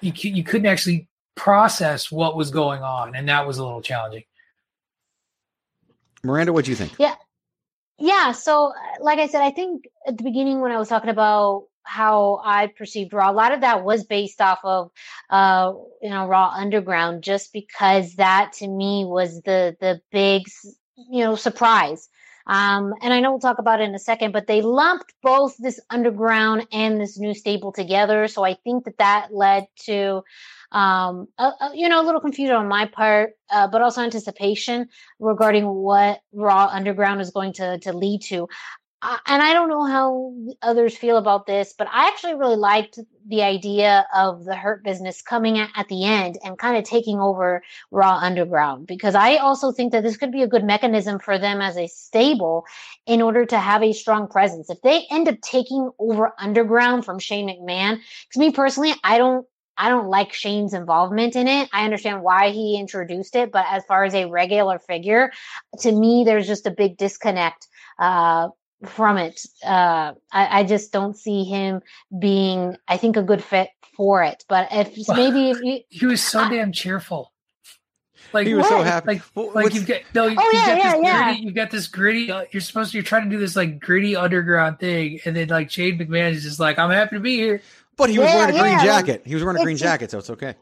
you, 0.00 0.12
you 0.14 0.44
couldn't 0.44 0.66
actually 0.66 1.08
process 1.34 2.12
what 2.12 2.36
was 2.36 2.50
going 2.50 2.82
on 2.82 3.14
and 3.14 3.28
that 3.28 3.46
was 3.46 3.58
a 3.58 3.64
little 3.64 3.82
challenging 3.82 4.22
Miranda, 6.24 6.52
what 6.52 6.64
do 6.64 6.70
you 6.70 6.76
think? 6.76 6.94
Yeah, 6.98 7.14
yeah. 7.98 8.32
so 8.32 8.72
like 9.00 9.18
I 9.18 9.26
said, 9.26 9.42
I 9.42 9.50
think 9.50 9.84
at 10.06 10.16
the 10.16 10.24
beginning 10.24 10.60
when 10.60 10.72
I 10.72 10.78
was 10.78 10.88
talking 10.88 11.10
about 11.10 11.64
how 11.84 12.40
I 12.44 12.68
perceived 12.68 13.12
Raw, 13.12 13.30
a 13.30 13.32
lot 13.32 13.52
of 13.52 13.62
that 13.62 13.84
was 13.84 14.04
based 14.04 14.40
off 14.40 14.60
of 14.62 14.90
uh 15.30 15.72
you 16.00 16.10
know 16.10 16.26
Raw 16.26 16.52
Underground 16.54 17.24
just 17.24 17.52
because 17.52 18.14
that 18.14 18.52
to 18.58 18.68
me 18.68 19.04
was 19.04 19.40
the 19.42 19.76
the 19.80 20.00
big 20.12 20.42
you 20.96 21.24
know 21.24 21.34
surprise. 21.34 22.08
Um 22.46 22.94
and 23.02 23.12
I 23.12 23.20
know 23.20 23.30
we'll 23.30 23.40
talk 23.40 23.58
about 23.58 23.80
it 23.80 23.84
in 23.88 23.94
a 23.94 23.98
second, 23.98 24.32
but 24.32 24.46
they 24.46 24.62
lumped 24.62 25.12
both 25.22 25.56
this 25.58 25.80
underground 25.90 26.66
and 26.72 27.00
this 27.00 27.18
new 27.18 27.34
stable 27.34 27.72
together, 27.72 28.28
so 28.28 28.44
I 28.44 28.54
think 28.64 28.84
that 28.84 28.98
that 28.98 29.28
led 29.32 29.66
to 29.86 30.22
um 30.72 31.28
a, 31.38 31.44
a- 31.60 31.70
you 31.74 31.88
know 31.88 32.00
a 32.02 32.06
little 32.06 32.20
confusion 32.20 32.56
on 32.56 32.68
my 32.68 32.86
part, 32.86 33.34
uh, 33.50 33.68
but 33.68 33.82
also 33.82 34.00
anticipation 34.02 34.88
regarding 35.20 35.66
what 35.66 36.20
Raw 36.32 36.66
Underground 36.72 37.20
is 37.20 37.30
going 37.30 37.52
to 37.54 37.78
to 37.80 37.92
lead 37.92 38.22
to. 38.22 38.48
And 39.02 39.42
I 39.42 39.52
don't 39.52 39.68
know 39.68 39.84
how 39.84 40.32
others 40.62 40.96
feel 40.96 41.16
about 41.16 41.44
this, 41.46 41.74
but 41.76 41.88
I 41.90 42.06
actually 42.06 42.36
really 42.36 42.56
liked 42.56 43.00
the 43.26 43.42
idea 43.42 44.06
of 44.14 44.44
the 44.44 44.54
Hurt 44.54 44.84
Business 44.84 45.22
coming 45.22 45.58
at, 45.58 45.70
at 45.74 45.88
the 45.88 46.04
end 46.04 46.38
and 46.44 46.56
kind 46.56 46.76
of 46.76 46.84
taking 46.84 47.18
over 47.18 47.64
Raw 47.90 48.18
Underground 48.18 48.86
because 48.86 49.16
I 49.16 49.36
also 49.36 49.72
think 49.72 49.90
that 49.90 50.04
this 50.04 50.16
could 50.16 50.30
be 50.30 50.42
a 50.42 50.46
good 50.46 50.62
mechanism 50.62 51.18
for 51.18 51.36
them 51.36 51.60
as 51.60 51.76
a 51.76 51.88
stable 51.88 52.64
in 53.04 53.22
order 53.22 53.44
to 53.44 53.58
have 53.58 53.82
a 53.82 53.92
strong 53.92 54.28
presence. 54.28 54.70
If 54.70 54.80
they 54.82 55.04
end 55.10 55.28
up 55.28 55.40
taking 55.40 55.90
over 55.98 56.32
Underground 56.38 57.04
from 57.04 57.18
Shane 57.18 57.48
McMahon, 57.48 57.98
because 58.28 58.38
me 58.38 58.52
personally, 58.52 58.92
I 59.02 59.18
don't 59.18 59.44
I 59.76 59.88
don't 59.88 60.08
like 60.08 60.32
Shane's 60.32 60.74
involvement 60.74 61.34
in 61.34 61.48
it. 61.48 61.68
I 61.72 61.84
understand 61.84 62.22
why 62.22 62.50
he 62.50 62.78
introduced 62.78 63.34
it, 63.34 63.50
but 63.50 63.64
as 63.68 63.84
far 63.86 64.04
as 64.04 64.14
a 64.14 64.26
regular 64.26 64.78
figure, 64.78 65.32
to 65.80 65.90
me, 65.90 66.22
there's 66.24 66.46
just 66.46 66.66
a 66.66 66.70
big 66.70 66.98
disconnect 66.98 67.66
uh, 67.98 68.48
from 68.86 69.18
it. 69.18 69.40
Uh, 69.64 70.12
I, 70.32 70.60
I 70.60 70.64
just 70.64 70.92
don't 70.92 71.16
see 71.16 71.44
him 71.44 71.82
being, 72.18 72.76
I 72.88 72.96
think, 72.96 73.16
a 73.16 73.22
good 73.22 73.42
fit 73.42 73.68
for 73.96 74.22
it. 74.22 74.44
But 74.48 74.68
if 74.70 74.96
maybe 75.08 75.50
if 75.50 75.60
you, 75.62 75.80
he 75.88 76.06
was 76.06 76.22
so 76.22 76.48
damn 76.48 76.72
cheerful 76.72 77.32
like 78.32 78.46
He 78.46 78.54
was 78.54 78.66
so 78.66 78.82
happy. 78.82 79.08
like 79.08 79.22
Well, 79.34 79.52
like 79.54 79.74
you've 79.74 79.86
got 79.86 80.00
no 80.14 80.26
you, 80.26 80.36
Oh, 80.38 80.50
you've 80.52 80.52
yeah, 80.52 80.66
got 80.66 80.78
yeah, 80.78 80.92
this 80.94 81.04
yeah. 81.04 81.24
gritty, 81.24 81.42
you've 81.42 81.54
got 81.54 81.70
this 81.70 81.86
gritty 81.86 82.30
uh, 82.30 82.44
you're 82.50 82.60
supposed 82.60 82.92
to 82.92 82.96
you're 82.96 83.04
trying 83.04 83.24
to 83.24 83.30
do 83.30 83.38
this 83.38 83.56
like 83.56 83.78
gritty 83.80 84.16
underground 84.16 84.78
thing 84.78 85.20
and 85.24 85.36
then 85.36 85.48
like 85.48 85.70
Shane 85.70 85.98
McMahon 85.98 86.32
is 86.32 86.42
just 86.42 86.58
like 86.60 86.78
I'm 86.78 86.90
happy 86.90 87.16
to 87.16 87.20
be 87.20 87.36
here 87.36 87.60
but 87.96 88.08
he 88.08 88.18
was 88.18 88.26
Yeah, 88.28 88.36
wearing 88.36 88.56
a 88.56 88.58
green 88.58 88.78
yeah, 88.78 88.84
jacket. 88.84 89.22
He 89.26 89.34
was 89.34 89.44
wearing 89.44 89.60
a 89.60 89.64
green 89.64 89.76
jacket, 89.76 90.10
so 90.10 90.18
it's 90.18 90.30
okay. 90.30 90.54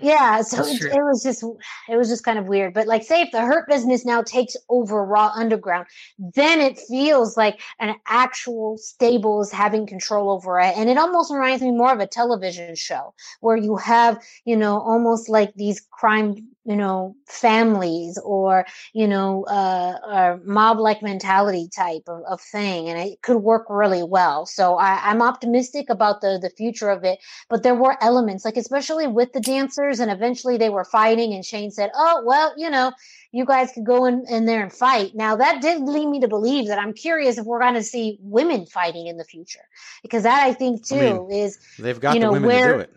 Yeah, 0.00 0.42
so 0.42 0.64
it, 0.64 0.82
it 0.82 1.02
was 1.02 1.22
just 1.22 1.42
it 1.88 1.96
was 1.96 2.08
just 2.08 2.24
kind 2.24 2.38
of 2.38 2.46
weird. 2.46 2.74
But 2.74 2.86
like, 2.86 3.02
say 3.02 3.22
if 3.22 3.30
the 3.32 3.40
Hurt 3.40 3.68
Business 3.68 4.04
now 4.04 4.22
takes 4.22 4.56
over 4.68 5.04
Raw 5.04 5.32
Underground, 5.34 5.86
then 6.18 6.60
it 6.60 6.78
feels 6.78 7.36
like 7.36 7.60
an 7.80 7.94
actual 8.06 8.76
stable 8.78 9.40
is 9.40 9.52
having 9.52 9.86
control 9.86 10.30
over 10.30 10.60
it, 10.60 10.76
and 10.76 10.90
it 10.90 10.98
almost 10.98 11.32
reminds 11.32 11.62
me 11.62 11.70
more 11.70 11.92
of 11.92 12.00
a 12.00 12.06
television 12.06 12.74
show 12.74 13.14
where 13.40 13.56
you 13.56 13.76
have 13.76 14.18
you 14.44 14.56
know 14.56 14.80
almost 14.80 15.28
like 15.28 15.54
these 15.54 15.80
crime 15.90 16.53
you 16.64 16.76
know 16.76 17.16
families 17.26 18.18
or 18.24 18.66
you 18.92 19.06
know 19.06 19.44
uh, 19.44 19.98
a 20.08 20.40
mob 20.44 20.78
like 20.78 21.02
mentality 21.02 21.68
type 21.74 22.02
of, 22.08 22.22
of 22.28 22.40
thing, 22.40 22.88
and 22.88 22.98
it 22.98 23.22
could 23.22 23.38
work 23.38 23.66
really 23.68 24.02
well. 24.02 24.46
So 24.46 24.76
I, 24.76 25.00
I'm 25.10 25.22
optimistic 25.22 25.90
about 25.90 26.20
the 26.20 26.38
the 26.40 26.50
future 26.50 26.90
of 26.90 27.04
it 27.04 27.18
but 27.48 27.62
there 27.62 27.74
were 27.74 27.96
elements 28.02 28.44
like 28.44 28.56
especially 28.56 29.06
with 29.06 29.32
the 29.32 29.40
dancers 29.40 30.00
and 30.00 30.10
eventually 30.10 30.56
they 30.56 30.70
were 30.70 30.84
fighting 30.84 31.32
and 31.32 31.44
shane 31.44 31.70
said 31.70 31.90
oh 31.94 32.22
well 32.24 32.52
you 32.56 32.70
know 32.70 32.92
you 33.32 33.44
guys 33.44 33.72
could 33.72 33.84
go 33.84 34.04
in, 34.04 34.24
in 34.28 34.44
there 34.46 34.62
and 34.62 34.72
fight 34.72 35.12
now 35.14 35.36
that 35.36 35.60
did 35.62 35.82
lead 35.82 36.06
me 36.06 36.20
to 36.20 36.28
believe 36.28 36.68
that 36.68 36.78
i'm 36.78 36.92
curious 36.92 37.38
if 37.38 37.44
we're 37.44 37.60
going 37.60 37.74
to 37.74 37.82
see 37.82 38.18
women 38.20 38.66
fighting 38.66 39.06
in 39.06 39.16
the 39.16 39.24
future 39.24 39.64
because 40.02 40.22
that 40.22 40.42
i 40.42 40.52
think 40.52 40.86
too 40.86 40.94
I 40.96 41.12
mean, 41.14 41.30
is 41.30 41.58
They've 41.78 41.98
got 41.98 42.14
You 42.14 42.20
the 42.20 42.26
know, 42.26 42.32
women 42.32 42.50
to 42.50 42.74
do 42.74 42.78
it. 42.80 42.92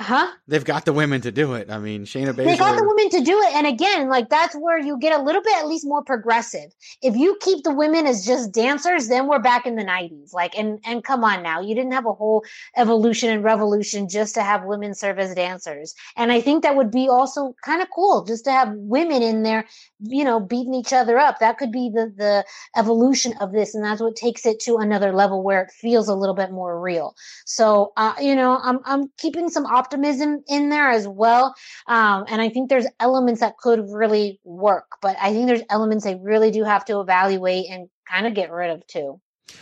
Huh? 0.00 0.32
They've 0.48 0.64
got 0.64 0.84
the 0.84 0.92
women 0.92 1.20
to 1.20 1.30
do 1.30 1.52
it. 1.54 1.70
I 1.70 1.78
mean, 1.78 2.04
Shayna 2.04 2.34
they 2.34 2.56
got 2.56 2.76
the 2.76 2.84
women 2.84 3.10
to 3.10 3.20
do 3.20 3.38
it. 3.40 3.54
And 3.54 3.66
again 3.66 4.08
like 4.08 4.30
that's 4.30 4.54
where 4.54 4.78
you 4.78 4.98
get 4.98 5.18
a 5.18 5.22
little 5.22 5.42
bit 5.42 5.56
at 5.58 5.68
least 5.68 5.86
more 5.86 6.02
progressive. 6.02 6.72
If 7.02 7.16
you 7.16 7.36
keep 7.40 7.64
the 7.64 7.74
women 7.74 8.06
as 8.06 8.24
just 8.24 8.52
dancers 8.52 9.08
then 9.08 9.26
we're 9.26 9.38
back 9.38 9.66
in 9.66 9.76
the 9.76 9.84
90s 9.84 10.32
like 10.32 10.56
and 10.58 10.80
and 10.84 11.04
come 11.04 11.22
on 11.22 11.42
now. 11.42 11.60
You 11.60 11.74
didn't 11.74 11.92
have 11.92 12.06
a 12.06 12.12
whole 12.12 12.44
evolution 12.76 13.30
and 13.30 13.44
revolution 13.44 14.08
just 14.08 14.34
to 14.34 14.42
have 14.42 14.64
women 14.64 14.94
serve 14.94 15.18
as 15.18 15.34
dancers. 15.34 15.94
And 16.16 16.32
i 16.32 16.40
think 16.40 16.62
that 16.62 16.76
would 16.76 16.90
be 16.90 17.08
also 17.08 17.54
kind 17.64 17.82
of 17.82 17.88
cool 17.94 18.24
just 18.24 18.44
to 18.44 18.52
have 18.52 18.72
women 18.74 19.22
in 19.22 19.42
there 19.42 19.66
you 20.02 20.24
know 20.24 20.40
beating 20.40 20.74
each 20.74 20.92
other 20.92 21.18
up 21.18 21.38
that 21.38 21.58
could 21.58 21.72
be 21.72 21.90
the 21.92 22.12
the 22.16 22.44
evolution 22.76 23.34
of 23.40 23.52
this 23.52 23.74
and 23.74 23.84
that's 23.84 24.00
what 24.00 24.16
takes 24.16 24.46
it 24.46 24.60
to 24.60 24.76
another 24.76 25.12
level 25.12 25.42
where 25.42 25.62
it 25.62 25.70
feels 25.70 26.08
a 26.08 26.14
little 26.14 26.34
bit 26.34 26.50
more 26.50 26.80
real 26.80 27.14
so 27.46 27.92
uh, 27.96 28.14
you 28.20 28.34
know 28.34 28.58
i'm 28.62 28.78
i'm 28.84 29.10
keeping 29.18 29.48
some 29.48 29.66
optimism 29.66 30.42
in 30.48 30.70
there 30.70 30.90
as 30.90 31.06
well 31.06 31.54
um, 31.86 32.24
and 32.28 32.40
I 32.40 32.48
think 32.48 32.68
there's 32.68 32.86
elements 33.00 33.40
that 33.40 33.56
could 33.58 33.84
really 33.90 34.40
work, 34.44 34.86
but 35.02 35.16
I 35.20 35.32
think 35.32 35.46
there's 35.46 35.62
elements 35.70 36.04
they 36.04 36.16
really 36.16 36.50
do 36.50 36.64
have 36.64 36.84
to 36.86 37.00
evaluate 37.00 37.66
and 37.70 37.88
kind 38.08 38.26
of 38.26 38.34
get 38.34 38.50
rid 38.50 38.70
of 38.70 38.86
too. 38.86 39.20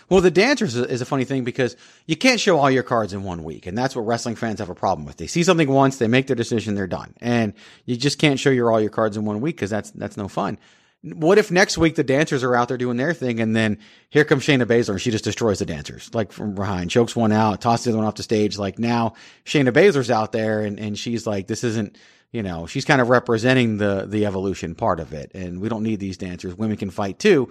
Well, 0.08 0.20
the 0.20 0.30
dancers 0.30 0.76
is 0.76 1.00
a 1.00 1.06
funny 1.06 1.24
thing 1.24 1.44
because 1.44 1.76
you 2.06 2.16
can't 2.16 2.40
show 2.40 2.58
all 2.58 2.70
your 2.70 2.82
cards 2.82 3.12
in 3.12 3.22
one 3.22 3.44
week, 3.44 3.66
and 3.66 3.76
that's 3.76 3.94
what 3.94 4.06
wrestling 4.06 4.36
fans 4.36 4.60
have 4.60 4.70
a 4.70 4.74
problem 4.74 5.06
with. 5.06 5.16
They 5.16 5.26
see 5.26 5.42
something 5.42 5.70
once, 5.70 5.98
they 5.98 6.08
make 6.08 6.26
their 6.26 6.36
decision, 6.36 6.74
they're 6.74 6.86
done, 6.86 7.14
and 7.20 7.52
you 7.84 7.96
just 7.96 8.18
can't 8.18 8.40
show 8.40 8.50
your 8.50 8.70
all 8.72 8.80
your 8.80 8.90
cards 8.90 9.16
in 9.16 9.24
one 9.24 9.40
week 9.40 9.56
because 9.56 9.70
that's 9.70 9.90
that's 9.92 10.16
no 10.16 10.28
fun. 10.28 10.58
What 11.02 11.38
if 11.38 11.52
next 11.52 11.78
week 11.78 11.94
the 11.94 12.02
dancers 12.02 12.42
are 12.42 12.56
out 12.56 12.66
there 12.68 12.76
doing 12.76 12.96
their 12.96 13.14
thing, 13.14 13.38
and 13.38 13.54
then 13.54 13.78
here 14.10 14.24
comes 14.24 14.44
Shayna 14.44 14.64
Baszler 14.64 14.90
and 14.90 15.00
she 15.00 15.12
just 15.12 15.24
destroys 15.24 15.60
the 15.60 15.66
dancers, 15.66 16.10
like 16.12 16.32
from 16.32 16.54
behind, 16.54 16.90
chokes 16.90 17.14
one 17.14 17.30
out, 17.30 17.60
tosses 17.60 17.84
the 17.84 17.90
other 17.90 17.98
one 17.98 18.06
off 18.06 18.16
the 18.16 18.24
stage. 18.24 18.58
Like 18.58 18.80
now 18.80 19.14
Shayna 19.44 19.72
Baszler's 19.72 20.10
out 20.10 20.32
there, 20.32 20.62
and 20.62 20.78
and 20.80 20.98
she's 20.98 21.26
like, 21.26 21.46
this 21.46 21.64
isn't. 21.64 21.96
You 22.30 22.42
know, 22.42 22.66
she's 22.66 22.84
kind 22.84 23.00
of 23.00 23.08
representing 23.08 23.78
the 23.78 24.04
the 24.06 24.26
evolution 24.26 24.74
part 24.74 25.00
of 25.00 25.14
it, 25.14 25.30
and 25.34 25.62
we 25.62 25.70
don't 25.70 25.82
need 25.82 25.98
these 25.98 26.18
dancers. 26.18 26.54
Women 26.54 26.76
can 26.76 26.90
fight 26.90 27.18
too. 27.18 27.48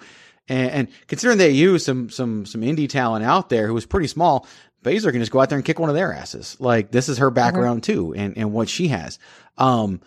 And, 0.48 0.70
and 0.70 0.88
considering 1.06 1.38
they 1.38 1.50
use 1.50 1.84
some 1.84 2.10
some 2.10 2.46
some 2.46 2.62
indie 2.62 2.88
talent 2.88 3.24
out 3.24 3.48
there 3.48 3.66
who 3.66 3.74
was 3.74 3.86
pretty 3.86 4.08
small, 4.08 4.46
Baszler 4.82 5.12
can 5.12 5.20
just 5.20 5.32
go 5.32 5.40
out 5.40 5.48
there 5.48 5.58
and 5.58 5.64
kick 5.64 5.78
one 5.78 5.88
of 5.88 5.94
their 5.94 6.12
asses. 6.12 6.56
Like 6.60 6.90
this 6.90 7.08
is 7.08 7.18
her 7.18 7.30
background 7.30 7.82
too, 7.82 8.14
and 8.14 8.36
and 8.36 8.52
what 8.52 8.68
she 8.68 8.88
has. 8.88 9.18
Um, 9.56 10.00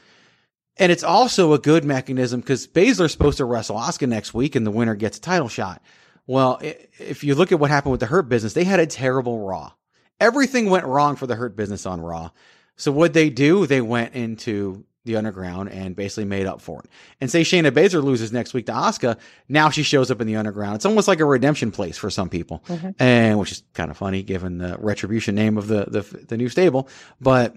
and 0.77 0.91
it's 0.91 1.03
also 1.03 1.53
a 1.53 1.59
good 1.59 1.83
mechanism 1.83 2.39
because 2.39 2.67
Baszler's 2.67 3.11
supposed 3.11 3.37
to 3.37 3.45
wrestle 3.45 3.77
Asuka 3.77 4.07
next 4.07 4.33
week, 4.33 4.55
and 4.55 4.65
the 4.65 4.71
winner 4.71 4.95
gets 4.95 5.17
a 5.17 5.21
title 5.21 5.49
shot. 5.49 5.81
Well, 6.27 6.59
if 6.61 7.23
you 7.23 7.35
look 7.35 7.51
at 7.51 7.59
what 7.59 7.69
happened 7.69 7.91
with 7.91 7.99
the 7.99 8.05
Hurt 8.05 8.29
Business, 8.29 8.53
they 8.53 8.63
had 8.63 8.79
a 8.79 8.87
terrible 8.87 9.39
Raw. 9.39 9.73
Everything 10.19 10.69
went 10.69 10.85
wrong 10.85 11.15
for 11.15 11.27
the 11.27 11.35
Hurt 11.35 11.55
Business 11.55 11.85
on 11.85 11.99
Raw. 11.99 12.29
So 12.77 12.91
what 12.91 13.13
they 13.13 13.29
do? 13.29 13.65
They 13.67 13.81
went 13.81 14.15
into 14.15 14.85
the 15.05 15.15
underground 15.15 15.69
and 15.69 15.95
basically 15.95 16.25
made 16.25 16.45
up 16.45 16.61
for 16.61 16.81
it. 16.81 16.89
And 17.19 17.29
say 17.31 17.41
Shayna 17.41 17.71
Baszler 17.71 18.03
loses 18.03 18.31
next 18.31 18.53
week 18.53 18.67
to 18.67 18.71
Asuka, 18.71 19.17
now 19.49 19.69
she 19.69 19.81
shows 19.83 20.11
up 20.11 20.21
in 20.21 20.27
the 20.27 20.35
underground. 20.35 20.75
It's 20.75 20.85
almost 20.85 21.07
like 21.07 21.19
a 21.19 21.25
redemption 21.25 21.71
place 21.71 21.97
for 21.97 22.09
some 22.09 22.29
people, 22.29 22.63
Mhm. 22.67 22.95
and 22.99 23.39
which 23.39 23.51
is 23.51 23.63
kind 23.73 23.89
of 23.89 23.97
funny 23.97 24.21
given 24.21 24.59
the 24.59 24.77
retribution 24.79 25.33
name 25.35 25.57
of 25.57 25.67
the 25.67 25.85
the, 25.85 26.01
the 26.27 26.37
new 26.37 26.49
stable. 26.49 26.87
But 27.19 27.55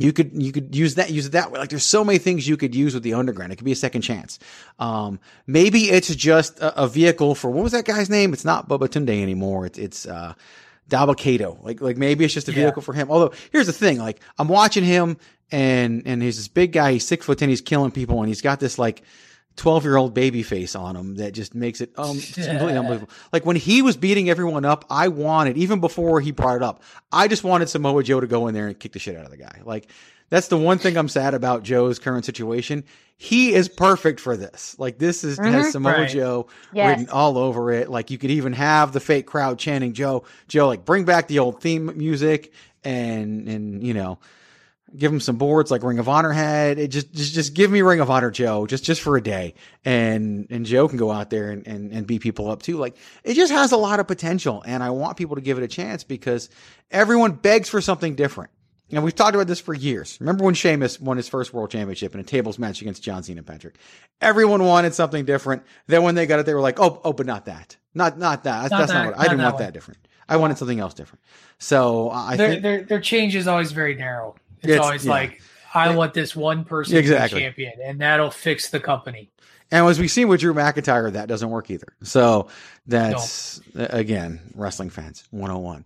you 0.00 0.12
could 0.12 0.30
you 0.40 0.52
could 0.52 0.74
use 0.76 0.94
that 0.96 1.10
use 1.10 1.26
it 1.26 1.32
that 1.32 1.50
way. 1.52 1.58
Like 1.58 1.70
there's 1.70 1.84
so 1.84 2.04
many 2.04 2.18
things 2.18 2.46
you 2.48 2.56
could 2.56 2.74
use 2.74 2.94
with 2.94 3.02
the 3.02 3.14
underground. 3.14 3.52
It 3.52 3.56
could 3.56 3.64
be 3.64 3.72
a 3.72 3.76
second 3.76 4.02
chance. 4.02 4.38
Um, 4.78 5.18
maybe 5.46 5.90
it's 5.90 6.14
just 6.14 6.58
a, 6.60 6.82
a 6.84 6.88
vehicle 6.88 7.34
for 7.34 7.50
what 7.50 7.62
was 7.64 7.72
that 7.72 7.84
guy's 7.84 8.08
name? 8.10 8.32
It's 8.32 8.44
not 8.44 8.68
Babatunde 8.68 9.10
anymore. 9.22 9.66
It's 9.66 9.78
it's 9.78 10.06
uh, 10.06 10.34
Dabba-Kato. 10.88 11.58
Like 11.62 11.80
like 11.80 11.96
maybe 11.96 12.24
it's 12.24 12.34
just 12.34 12.48
a 12.48 12.52
Yeah. 12.52 12.64
vehicle 12.64 12.82
for 12.82 12.92
him. 12.92 13.10
Although 13.10 13.32
here's 13.52 13.66
the 13.66 13.72
thing, 13.72 13.98
like 13.98 14.20
I'm 14.38 14.48
watching 14.48 14.84
him 14.84 15.16
and 15.50 16.02
and 16.06 16.22
he's 16.22 16.36
this 16.36 16.48
big 16.48 16.72
guy. 16.72 16.92
He's 16.92 17.06
six 17.06 17.26
foot 17.26 17.38
ten. 17.38 17.48
He's 17.48 17.60
killing 17.60 17.90
people, 17.90 18.20
and 18.20 18.28
he's 18.28 18.42
got 18.42 18.60
this 18.60 18.78
like. 18.78 19.02
12 19.56 19.82
year 19.82 19.96
old 19.96 20.14
baby 20.14 20.44
face 20.44 20.76
on 20.76 20.94
him 20.94 21.16
that 21.16 21.32
just 21.32 21.52
makes 21.52 21.80
it 21.80 21.90
um 21.98 22.16
completely 22.32 22.76
unbelievable. 22.76 23.10
Like 23.32 23.44
when 23.44 23.56
he 23.56 23.82
was 23.82 23.96
beating 23.96 24.30
everyone 24.30 24.64
up, 24.64 24.84
I 24.88 25.08
wanted, 25.08 25.56
even 25.58 25.80
before 25.80 26.20
he 26.20 26.30
brought 26.30 26.54
it 26.54 26.62
up, 26.62 26.80
I 27.10 27.26
just 27.26 27.42
wanted 27.42 27.68
Samoa 27.68 28.04
Joe 28.04 28.20
to 28.20 28.28
go 28.28 28.46
in 28.46 28.54
there 28.54 28.68
and 28.68 28.78
kick 28.78 28.92
the 28.92 29.00
shit 29.00 29.16
out 29.16 29.24
of 29.24 29.32
the 29.32 29.36
guy. 29.36 29.62
Like 29.64 29.90
that's 30.30 30.48
the 30.48 30.58
one 30.58 30.78
thing 30.78 30.96
I'm 30.96 31.08
sad 31.08 31.34
about 31.34 31.62
Joe's 31.62 31.98
current 31.98 32.24
situation. 32.24 32.84
He 33.16 33.52
is 33.54 33.68
perfect 33.68 34.20
for 34.20 34.36
this. 34.36 34.76
Like 34.78 34.98
this 34.98 35.24
is 35.24 35.38
has 35.38 35.66
Mhm. 35.66 35.72
Samoa 35.72 35.92
Right. 35.92 36.08
Joe 36.08 36.46
Yes. 36.72 36.90
written 36.98 37.10
all 37.12 37.36
over 37.38 37.70
it. 37.72 37.90
Like 37.90 38.10
you 38.10 38.18
could 38.18 38.30
even 38.30 38.52
have 38.52 38.92
the 38.92 39.00
fake 39.00 39.26
crowd 39.26 39.58
chanting 39.58 39.92
Joe, 39.92 40.24
Joe, 40.46 40.68
like 40.68 40.84
bring 40.84 41.04
back 41.04 41.26
the 41.28 41.38
old 41.40 41.60
theme 41.60 41.92
music 41.96 42.52
and 42.84 43.48
and 43.48 43.82
you 43.84 43.94
know 43.94 44.18
give 44.96 45.12
him 45.12 45.20
some 45.20 45.36
boards 45.36 45.70
like 45.70 45.82
Ring 45.82 45.98
of 45.98 46.08
Honor 46.08 46.30
had. 46.32 46.78
It 46.78 46.88
just 46.88 47.12
just 47.12 47.34
just 47.34 47.54
give 47.54 47.70
me 47.70 47.82
Ring 47.82 48.00
of 48.00 48.08
Honor 48.08 48.30
Joe 48.30 48.66
just 48.66 48.84
just 48.84 49.00
for 49.02 49.16
a 49.16 49.20
day, 49.20 49.54
and 49.84 50.46
and 50.48 50.64
Joe 50.64 50.86
can 50.88 50.96
go 50.96 51.10
out 51.10 51.28
there 51.30 51.50
and 51.50 51.66
and, 51.66 51.92
and 51.92 52.06
beat 52.06 52.22
people 52.22 52.48
up 52.50 52.62
too. 52.62 52.76
Like 52.78 52.96
it 53.24 53.34
just 53.34 53.52
has 53.52 53.72
a 53.72 53.76
lot 53.76 53.98
of 54.00 54.06
potential, 54.06 54.62
and 54.64 54.82
I 54.82 54.90
want 54.90 55.16
people 55.16 55.34
to 55.36 55.42
give 55.42 55.58
it 55.58 55.64
a 55.64 55.68
chance 55.68 56.04
because 56.04 56.48
everyone 56.90 57.32
begs 57.32 57.68
for 57.68 57.80
something 57.80 58.14
different. 58.14 58.50
And 58.90 59.04
we've 59.04 59.14
talked 59.14 59.34
about 59.34 59.46
this 59.46 59.60
for 59.60 59.74
years. 59.74 60.16
Remember 60.20 60.44
when 60.44 60.54
Sheamus 60.54 60.98
won 60.98 61.18
his 61.18 61.28
first 61.28 61.52
world 61.52 61.70
championship 61.70 62.14
in 62.14 62.20
a 62.20 62.24
tables 62.24 62.58
match 62.58 62.80
against 62.80 63.02
John 63.02 63.22
Cena 63.22 63.38
and 63.38 63.46
Patrick? 63.46 63.76
Everyone 64.22 64.62
wanted 64.64 64.94
something 64.94 65.24
different. 65.26 65.62
Then 65.88 66.02
when 66.02 66.14
they 66.14 66.26
got 66.26 66.38
it, 66.40 66.46
they 66.46 66.54
were 66.54 66.60
like, 66.62 66.80
"Oh, 66.80 67.00
oh, 67.04 67.12
but 67.12 67.26
not 67.26 67.44
that. 67.46 67.76
Not 67.94 68.18
not 68.18 68.44
that. 68.44 68.62
That's 68.62 68.70
Not 68.70 68.78
that's 68.78 68.92
that- 68.92 69.04
not 69.04 69.06
what 69.12 69.18
I 69.18 69.22
didn't 69.24 69.38
that 69.38 69.44
want 69.44 69.54
one." 69.56 69.62
that 69.64 69.72
different. 69.74 70.00
I 70.28 70.36
wanted 70.38 70.56
something 70.58 70.80
else 70.80 70.94
different." 70.94 71.22
So 71.58 72.10
I 72.10 72.36
their, 72.36 72.48
think 72.50 72.62
their 72.62 72.82
their 72.84 73.00
change 73.00 73.36
is 73.36 73.46
always 73.46 73.72
very 73.72 73.94
narrow. 73.94 74.36
It's, 74.62 74.68
It's- 74.70 74.84
always 74.84 75.04
yeah. 75.04 75.12
like 75.12 75.42
I 75.74 75.90
Yeah. 75.90 75.96
want 75.96 76.14
this 76.14 76.34
one 76.34 76.64
person 76.64 76.96
Exactly. 76.96 77.28
to 77.28 77.34
be 77.36 77.42
champion, 77.64 77.72
and 77.84 78.00
that'll 78.00 78.30
fix 78.30 78.70
the 78.70 78.80
company. 78.80 79.30
And 79.70 79.86
as 79.86 79.98
we've 79.98 80.10
seen 80.10 80.28
with 80.28 80.40
Drew 80.40 80.54
McIntyre, 80.54 81.12
that 81.12 81.28
doesn't 81.28 81.50
work 81.50 81.70
either. 81.70 81.92
So 82.02 82.48
that's 82.86 83.60
again 83.76 84.40
wrestling 84.54 84.88
fans 84.88 85.24
101. 85.30 85.84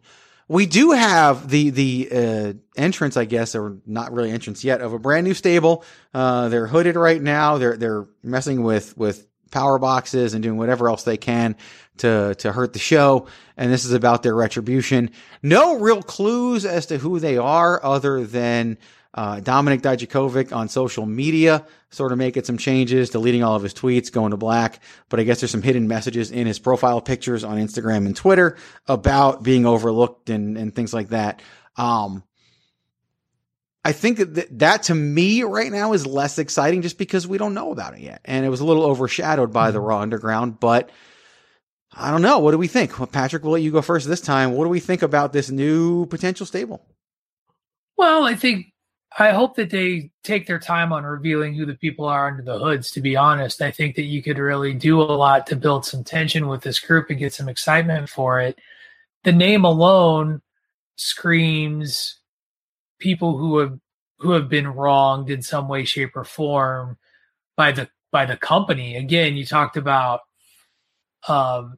We 0.53 0.67
do 0.67 0.91
have 0.91 1.49
the 1.49 1.71
the 1.71 2.09
uh, 2.13 2.53
entrance, 2.77 3.17
I 3.17 3.25
guess, 3.25 3.55
or 3.55 3.79
not 3.87 4.13
really 4.13 4.31
entrance 4.31 4.63
yet, 4.63 4.83
of 4.83 4.93
a 4.93 4.99
brand 4.99 5.27
new 5.27 5.33
stable. 5.33 5.83
Uh, 6.13 6.51
they're 6.51 6.67
hooded 6.67 6.95
right 6.95 7.23
now. 7.23 7.57
They're 7.57 7.79
they're 7.79 8.07
messing 8.23 8.63
with 8.63 8.95
with 8.95 9.27
power 9.51 9.79
boxes 9.79 10.35
and 10.35 10.43
doing 10.43 10.59
whatever 10.59 10.91
else 10.91 11.05
they 11.05 11.17
can 11.17 11.57
to 11.99 12.35
to 12.35 12.53
hurt 12.53 12.75
the 12.75 12.79
show. 12.79 13.29
And 13.57 13.73
this 13.73 13.87
is 13.87 13.95
about 13.95 14.23
their 14.23 14.35
retribution. 14.35 15.13
No 15.43 15.79
real 15.79 16.03
clues 16.03 16.67
as 16.67 16.85
to 16.87 16.99
who 16.99 17.19
they 17.19 17.39
are, 17.39 17.83
other 17.83 18.27
than 18.27 18.77
uh, 19.15 19.37
Dominik 19.37 19.83
Dijakovic 19.83 20.55
on 20.55 20.69
social 20.69 21.05
media, 21.05 21.67
sort 21.91 22.13
of 22.13 22.19
making 22.19 22.45
some 22.45 22.57
changes, 22.57 23.11
deleting 23.11 23.43
all 23.43 23.55
of 23.55 23.63
his 23.63 23.75
tweets, 23.75 24.11
going 24.11 24.31
to 24.31 24.37
black. 24.37 24.81
But 25.09 25.21
I 25.21 25.25
guess 25.25 25.41
there's 25.41 25.51
some 25.51 25.63
hidden 25.63 25.87
messages 25.89 26.31
in 26.31 26.47
his 26.47 26.59
profile 26.59 27.01
pictures 27.01 27.45
on 27.45 27.59
Instagram 27.59 28.07
and 28.07 28.17
Twitter 28.17 28.57
about 28.87 29.43
being 29.43 29.67
overlooked 29.67 30.31
and, 30.31 30.57
and 30.57 30.75
things 30.75 30.95
like 30.95 31.11
that. 31.11 31.43
Um, 31.77 32.23
I 33.85 33.93
think 33.93 34.19
that 34.19 34.59
that 34.61 34.85
to 34.85 34.95
me 34.95 35.43
right 35.43 35.71
now 35.71 35.93
is 35.93 36.07
less 36.07 36.39
exciting 36.39 36.83
just 36.83 36.99
because 36.99 37.27
we 37.27 37.37
don't 37.37 37.55
know 37.55 37.73
about 37.73 37.95
it 37.95 38.01
yet. 38.01 38.21
And 38.25 38.47
it 38.47 38.49
was 38.49 38.61
a 38.61 38.65
little 38.65 38.85
overshadowed 38.85 39.53
by 39.53 39.73
the 39.73 39.81
Raw 39.81 40.01
Underground, 40.01 40.61
but 40.61 40.91
I 41.93 42.11
don't 42.11 42.23
know. 42.23 42.39
What 42.39 42.53
do 42.53 42.59
we 42.59 42.69
think? 42.69 42.99
Well, 42.99 43.09
Patrick, 43.09 43.43
we'll 43.43 43.53
let 43.53 43.63
you 43.63 43.73
go 43.73 43.83
first 43.83 44.09
this 44.09 44.21
time. 44.21 44.53
What 44.53 44.65
do 44.65 44.71
we 44.71 44.81
think 44.81 45.03
about 45.03 45.33
this 45.33 45.51
new 45.51 46.07
potential 46.07 46.47
stable? 46.47 46.87
Well, 47.97 48.25
I 48.25 48.35
think 48.35 48.72
I 49.19 49.31
hope 49.31 49.57
that 49.57 49.71
they 49.71 50.11
take 50.25 50.47
their 50.47 50.59
time 50.59 50.93
on 50.93 51.05
revealing 51.05 51.55
who 51.55 51.67
the 51.67 51.75
people 51.75 52.07
are 52.07 52.29
under 52.29 52.43
the 52.43 52.59
hoods. 52.59 52.91
To 52.93 53.01
be 53.01 53.17
honest, 53.17 53.61
I 53.61 53.71
think 53.71 53.97
that 53.97 54.05
you 54.05 54.23
could 54.23 54.39
really 54.39 54.73
do 54.73 55.01
a 55.01 55.05
lot 55.05 55.47
to 55.49 55.57
build 55.57 55.85
some 55.85 56.03
tension 56.03 56.49
with 56.49 56.63
this 56.63 56.81
group 56.81 57.11
and 57.11 57.19
get 57.19 57.35
some 57.35 57.49
excitement 57.49 58.09
for 58.09 58.41
it. 58.41 58.59
The 59.25 59.33
name 59.33 59.65
alone 59.65 60.41
screams 60.97 62.19
people 62.99 63.37
who 63.37 63.59
have 63.59 63.79
who 64.19 64.31
have 64.31 64.49
been 64.49 64.69
wronged 64.69 65.31
in 65.31 65.43
some 65.43 65.69
way, 65.69 65.85
shape, 65.85 66.17
or 66.17 66.25
form 66.25 66.97
by 67.57 67.73
the 67.73 67.89
by 68.13 68.25
the 68.25 68.37
company. 68.37 68.97
Again, 68.97 69.37
you 69.37 69.45
talked 69.45 69.77
about 69.77 70.21
um, 71.29 71.77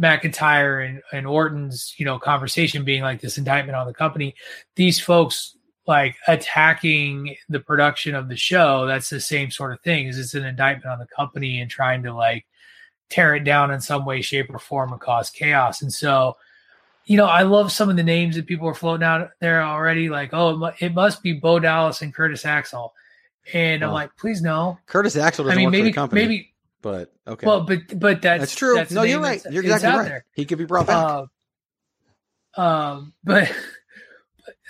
McIntyre 0.00 0.88
and, 0.88 1.02
and 1.12 1.26
Orton's, 1.26 1.94
you 1.98 2.04
know, 2.04 2.18
conversation 2.18 2.84
being 2.84 3.02
like 3.02 3.20
this 3.20 3.38
indictment 3.38 3.76
on 3.76 3.86
the 3.86 3.94
company. 3.94 4.34
These 4.76 5.00
folks 5.00 5.56
like 5.88 6.16
attacking 6.28 7.34
the 7.48 7.58
production 7.58 8.14
of 8.14 8.28
the 8.28 8.36
show. 8.36 8.86
That's 8.86 9.10
the 9.10 9.20
same 9.20 9.50
sort 9.50 9.72
of 9.72 9.80
thing. 9.80 10.06
Is 10.06 10.18
it's 10.18 10.34
an 10.34 10.44
indictment 10.44 10.92
on 10.92 10.98
the 10.98 11.06
company 11.06 11.60
and 11.60 11.70
trying 11.70 12.04
to 12.04 12.12
like 12.12 12.46
tear 13.08 13.34
it 13.34 13.44
down 13.44 13.72
in 13.72 13.80
some 13.80 14.04
way, 14.04 14.20
shape, 14.20 14.50
or 14.50 14.58
form 14.58 14.92
and 14.92 15.00
cause 15.00 15.30
chaos. 15.30 15.82
And 15.82 15.92
so, 15.92 16.36
you 17.06 17.16
know, 17.16 17.24
I 17.24 17.42
love 17.42 17.72
some 17.72 17.88
of 17.88 17.96
the 17.96 18.04
names 18.04 18.36
that 18.36 18.46
people 18.46 18.68
are 18.68 18.74
floating 18.74 19.02
out 19.02 19.30
there 19.40 19.62
already. 19.62 20.10
Like, 20.10 20.30
oh, 20.34 20.72
it, 20.78 20.92
must 20.92 21.22
be 21.22 21.32
Bo 21.32 21.58
Dallas 21.58 22.02
and 22.02 22.14
Curtis 22.14 22.44
Axel. 22.44 22.92
And 23.54 23.82
I'm 23.82 23.92
like, 23.92 24.14
please 24.18 24.42
no. 24.42 24.78
Curtis 24.84 25.16
Axel 25.16 25.46
I 25.46 25.54
doesn't 25.54 25.56
mean, 25.56 25.66
work 25.66 25.72
for 25.72 25.78
maybe 25.78 25.92
company. 25.92 26.20
maybe 26.20 26.54
but 26.80 27.12
okay. 27.26 27.46
well, 27.46 27.62
but 27.62 27.98
but 27.98 28.22
that's 28.22 28.40
that's 28.40 28.54
true. 28.54 28.76
That's 28.76 28.92
no, 28.92 29.02
you're 29.02 29.20
right. 29.20 29.42
You're 29.50 29.64
exactly 29.64 29.88
right. 29.90 30.08
there. 30.08 30.24
He 30.34 30.44
could 30.44 30.58
be 30.58 30.64
brought 30.64 30.86
back. 30.86 31.26
Uh, 32.56 32.60
um, 32.60 33.14
but 33.24 33.50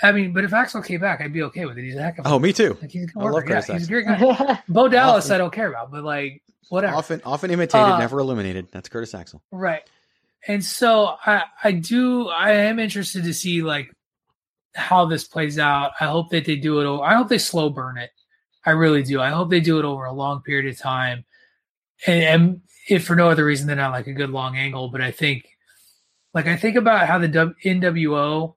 I 0.03 0.12
mean, 0.12 0.32
but 0.32 0.44
if 0.44 0.53
Axel 0.53 0.80
came 0.82 1.01
back, 1.01 1.20
I'd 1.20 1.32
be 1.32 1.42
okay 1.44 1.66
with 1.66 1.76
it. 1.78 1.82
He's 1.84 1.96
a 1.96 2.03
heck 2.03 2.18
of 2.18 2.26
a 2.26 2.28
oh, 2.28 2.38
me 2.38 2.53
too. 2.53 2.76
like, 2.80 2.90
he's 2.90 3.05
a 3.05 3.07
good 3.07 3.20
I 3.20 3.24
love 3.24 3.32
worker. 3.34 3.53
Yeah, 3.53 3.62
he's 3.62 3.88
a 3.88 3.90
great 3.90 4.07
guy. 4.07 4.62
Bo 4.68 4.88
Dallas, 4.88 5.24
Often- 5.24 5.34
I 5.34 5.38
don't 5.38 5.53
care 5.53 5.68
about, 5.68 5.90
but 5.90 6.05
like 6.05 6.42
whatever. 6.68 6.94
Often, 6.94 7.22
often 7.24 7.51
imitated, 7.51 7.86
Uh, 7.86 7.99
never 7.99 8.20
eliminated. 8.20 8.68
That's 8.70 8.88
Curtis 8.88 9.14
Axel. 9.14 9.42
Right. 9.51 9.82
And 10.46 10.64
so 10.64 11.16
I 11.26 11.44
I 11.64 11.72
do 11.72 12.28
I 12.28 12.53
am 12.53 12.78
interested 12.78 13.24
to 13.24 13.34
see 13.34 13.62
like 13.62 13.92
how 14.74 15.07
this 15.07 15.24
plays 15.24 15.59
out. 15.59 15.92
I 16.01 16.07
hope 16.07 16.30
that 16.30 16.44
they 16.44 16.57
do 16.57 16.80
it 16.80 17.01
I 17.03 17.14
hope 17.14 17.28
they 17.28 17.38
slow 17.38 17.68
burn 17.70 17.99
it. 17.99 18.11
I 18.64 18.70
really 18.70 19.03
do. 19.03 19.20
I 19.20 19.30
hope 19.30 19.51
they 19.51 19.61
do 19.61 19.78
it 19.80 19.84
over 19.84 20.05
a 20.05 20.12
long 20.12 20.42
period 20.42 20.70
of 20.72 20.78
time. 20.78 21.24
And, 22.07 22.22
and 22.22 22.61
if 22.88 23.05
for 23.05 23.16
no 23.16 23.30
other 23.30 23.44
reason 23.44 23.66
than 23.66 23.78
not 23.78 23.90
like 23.92 24.07
a 24.07 24.12
good 24.12 24.30
long 24.30 24.57
angle, 24.57 24.88
but 24.90 25.01
I 25.01 25.11
think 25.11 25.49
like 26.34 26.46
I 26.46 26.57
think 26.57 26.76
about 26.76 27.09
how 27.09 27.18
the 27.18 27.28
W- 27.28 27.55
NWO 27.64 28.55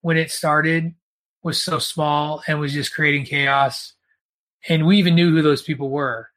when 0.00 0.16
it 0.16 0.30
started 0.30 0.94
was 1.42 1.62
so 1.62 1.78
small 1.78 2.42
and 2.46 2.60
was 2.60 2.72
just 2.72 2.94
creating 2.94 3.24
chaos. 3.24 3.94
And 4.68 4.86
we 4.86 4.98
even 4.98 5.14
knew 5.14 5.30
who 5.30 5.42
those 5.42 5.62
people 5.62 5.90
were. 5.90 6.28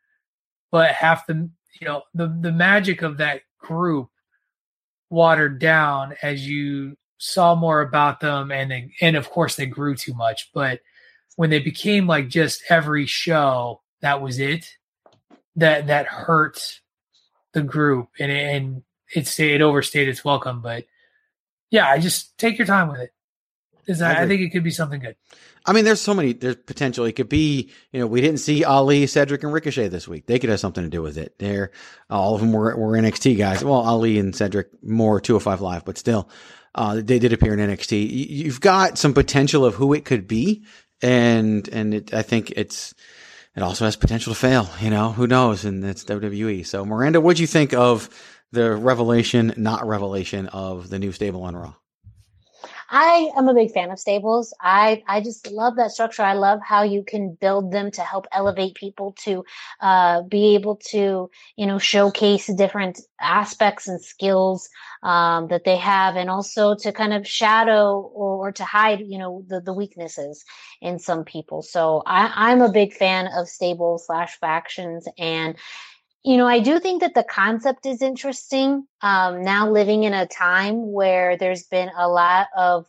But 0.72 0.92
half 0.92 1.28
the 1.28 1.50
you 1.80 1.88
know 1.88 2.04
the 2.14 2.28
the 2.40 2.52
magic 2.52 3.02
of 3.02 3.18
that 3.18 3.42
group 3.60 4.10
watered 5.10 5.60
down 5.60 6.16
as 6.22 6.48
you 6.48 6.96
saw 7.18 7.54
more 7.56 7.82
about 7.82 8.20
them 8.20 8.52
and 8.52 8.72
they, 8.72 8.92
and 9.02 9.16
of 9.16 9.30
course 9.30 9.56
they 9.56 9.66
grew 9.66 9.96
too 9.96 10.14
much. 10.14 10.50
But 10.54 10.82
when 11.36 11.50
they 11.50 11.60
became 11.60 12.08
like 12.08 12.30
just 12.30 12.64
every 12.70 13.06
show 13.06 13.82
that 14.02 14.22
was 14.22 14.40
it. 14.40 14.66
That 15.58 15.88
that 15.88 16.06
hurt 16.06 16.80
the 17.54 17.62
group 17.62 18.10
and 18.20 18.32
and 18.32 18.84
it's 19.14 19.38
it 19.40 19.62
overstayed 19.62 20.08
its 20.08 20.24
welcome. 20.24 20.62
But 20.62 20.86
yeah 21.72 21.88
i 21.88 21.98
just 21.98 22.38
take 22.38 22.58
your 22.58 22.68
time 22.68 22.90
with 22.90 23.00
it 23.00 23.12
'Cause 23.88 24.02
I 24.02 24.14
I, 24.14 24.22
I 24.24 24.28
think 24.28 24.42
it 24.42 24.50
could 24.50 24.64
be 24.64 24.72
something 24.72 25.00
good 25.00 25.16
I 25.66 25.74
mean, 25.74 25.86
there's 25.86 26.02
so 26.02 26.14
many. 26.14 26.34
There's 26.34 26.56
potential. 26.56 27.06
It 27.06 27.14
could 27.14 27.30
be. 27.30 27.70
You 27.92 28.00
know, 28.00 28.08
we 28.08 28.20
didn't 28.22 28.40
see 28.40 28.64
Ali, 28.64 29.06
Cedric, 29.06 29.44
and 29.44 29.54
Ricochet 29.54 29.90
this 29.90 30.08
week. 30.08 30.26
They 30.26 30.40
could 30.40 30.50
have 30.50 30.60
something 30.60 30.84
to 30.84 30.90
do 30.90 31.02
with 31.02 31.18
it. 31.18 31.38
They're 31.38 31.72
all 32.10 32.34
of 32.36 32.42
them 32.42 32.52
were 32.52 32.76
were 32.76 32.98
NXT 32.98 33.38
guys. 33.38 33.64
Well, 33.64 33.74
Ali 33.76 34.18
and 34.18 34.36
Cedric 34.36 34.70
more 34.84 35.22
205 35.22 35.62
live, 35.62 35.86
but 35.86 35.98
still, 35.98 36.30
uh, 36.74 36.96
they 37.04 37.20
did 37.20 37.34
appear 37.34 37.54
in 37.54 37.60
NXT. 37.60 38.10
You've 38.30 38.62
got 38.62 38.98
some 38.98 39.14
potential 39.14 39.64
of 39.64 39.76
who 39.76 39.94
it 39.94 40.04
could 40.04 40.28
be, 40.28 40.64
and 41.02 41.68
and 41.70 41.94
it, 41.94 42.14
I 42.14 42.24
think 42.24 42.52
it's. 42.52 42.94
It 43.54 43.62
also 43.62 43.84
has 43.84 43.98
potential 43.98 44.34
to 44.34 44.40
fail. 44.40 44.70
You 44.80 44.90
know, 44.90 45.12
who 45.12 45.28
knows? 45.28 45.66
And 45.66 45.84
it's 45.84 46.06
WWE. 46.06 46.66
So, 46.66 46.86
Miranda, 46.86 47.20
what 47.20 47.36
do 47.36 47.44
you 47.44 47.48
think 47.48 47.74
of 47.74 48.10
the 48.54 48.72
revelation, 48.72 49.54
not 49.58 49.86
revelation, 49.86 50.48
of 50.48 50.90
the 50.90 50.98
new 51.00 51.12
stable 51.12 51.44
on 51.44 51.56
Raw? 51.56 51.74
I 52.94 53.32
am 53.38 53.48
a 53.48 53.54
big 53.54 53.72
fan 53.72 53.90
of 53.90 54.00
stables. 54.00 54.54
I 54.60 55.02
I 55.08 55.22
just 55.22 55.50
love 55.50 55.78
that 55.78 55.92
structure. 55.92 56.24
I 56.24 56.34
love 56.34 56.60
how 56.62 56.84
you 56.84 57.04
can 57.04 57.38
build 57.40 57.72
them 57.72 57.90
to 57.92 58.02
help 58.02 58.28
elevate 58.34 58.76
people 58.76 59.16
to 59.24 59.46
uh, 59.80 60.24
be 60.24 60.56
able 60.56 60.76
to 60.92 61.30
you 61.56 61.66
know 61.66 61.80
showcase 61.80 62.48
different 62.54 63.00
aspects 63.22 63.88
and 63.88 64.04
skills 64.04 64.68
um, 65.04 65.48
that 65.48 65.64
they 65.64 65.78
have, 65.78 66.18
and 66.18 66.30
also 66.30 66.76
to 66.76 66.92
kind 66.92 67.14
of 67.14 67.26
shadow 67.26 68.02
or, 68.02 68.48
or 68.48 68.52
to 68.52 68.66
hide 68.66 69.00
you 69.08 69.18
know 69.18 69.46
the 69.48 69.62
the 69.62 69.74
weaknesses 69.74 70.44
in 70.82 71.00
some 71.00 71.24
people. 71.24 71.62
So 71.62 72.04
I, 72.06 72.50
I'm 72.52 72.62
a 72.62 72.72
big 72.72 72.92
fan 72.94 73.30
of 73.34 73.48
stables 73.48 74.08
slash 74.08 74.38
factions 74.40 75.08
and 75.18 75.56
you 76.24 76.38
know, 76.38 76.48
I 76.48 76.60
do 76.60 76.80
think 76.80 77.02
that 77.02 77.16
the 77.16 77.24
concept 77.24 77.86
is 77.86 78.02
interesting. 78.02 78.86
Um, 79.02 79.44
now 79.44 79.70
living 79.70 80.04
in 80.04 80.14
a 80.14 80.28
time 80.28 80.92
where 80.92 81.38
there's 81.38 81.64
been 81.64 81.90
a 81.98 82.08
lot 82.08 82.48
of 82.56 82.88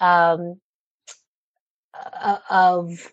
um, 0.00 0.60
uh, 1.94 2.38
of 2.50 3.12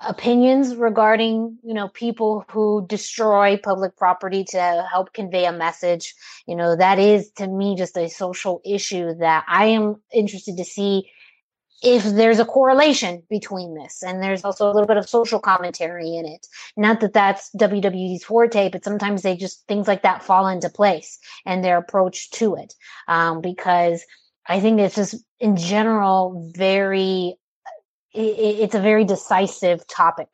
opinions 0.00 0.74
regarding 0.76 1.56
you 1.62 1.72
know 1.72 1.88
people 1.88 2.44
who 2.50 2.84
destroy 2.88 3.56
public 3.56 3.96
property 3.96 4.44
to 4.44 4.86
help 4.90 5.12
convey 5.12 5.46
a 5.46 5.52
message 5.52 6.14
you 6.46 6.56
know 6.56 6.76
that 6.76 6.98
is 6.98 7.30
to 7.30 7.46
me 7.46 7.76
just 7.76 7.96
a 7.96 8.08
social 8.08 8.60
issue 8.64 9.14
that 9.14 9.44
i 9.48 9.66
am 9.66 9.96
interested 10.12 10.56
to 10.56 10.64
see 10.64 11.08
if 11.84 12.02
there's 12.02 12.38
a 12.38 12.46
correlation 12.46 13.22
between 13.28 13.74
this 13.74 14.02
and 14.02 14.22
there's 14.22 14.42
also 14.42 14.66
a 14.66 14.72
little 14.72 14.86
bit 14.86 14.96
of 14.96 15.08
social 15.08 15.38
commentary 15.38 16.16
in 16.16 16.24
it. 16.24 16.46
Not 16.76 17.00
that 17.00 17.12
that's 17.12 17.50
wwe's 17.54 18.24
forte 18.24 18.70
but 18.70 18.82
sometimes 18.82 19.22
they 19.22 19.36
just 19.36 19.66
things 19.68 19.86
like 19.86 20.02
that 20.02 20.22
fall 20.22 20.48
into 20.48 20.70
place 20.70 21.18
and 21.44 21.62
their 21.62 21.76
approach 21.76 22.30
to 22.32 22.56
it. 22.56 22.74
Um, 23.06 23.40
because 23.40 24.02
i 24.46 24.60
think 24.60 24.80
it's 24.80 24.94
just 24.94 25.14
in 25.40 25.56
general 25.56 26.52
very 26.54 27.36
it, 28.12 28.20
it's 28.62 28.74
a 28.74 28.80
very 28.80 29.04
decisive 29.04 29.86
topic. 29.88 30.28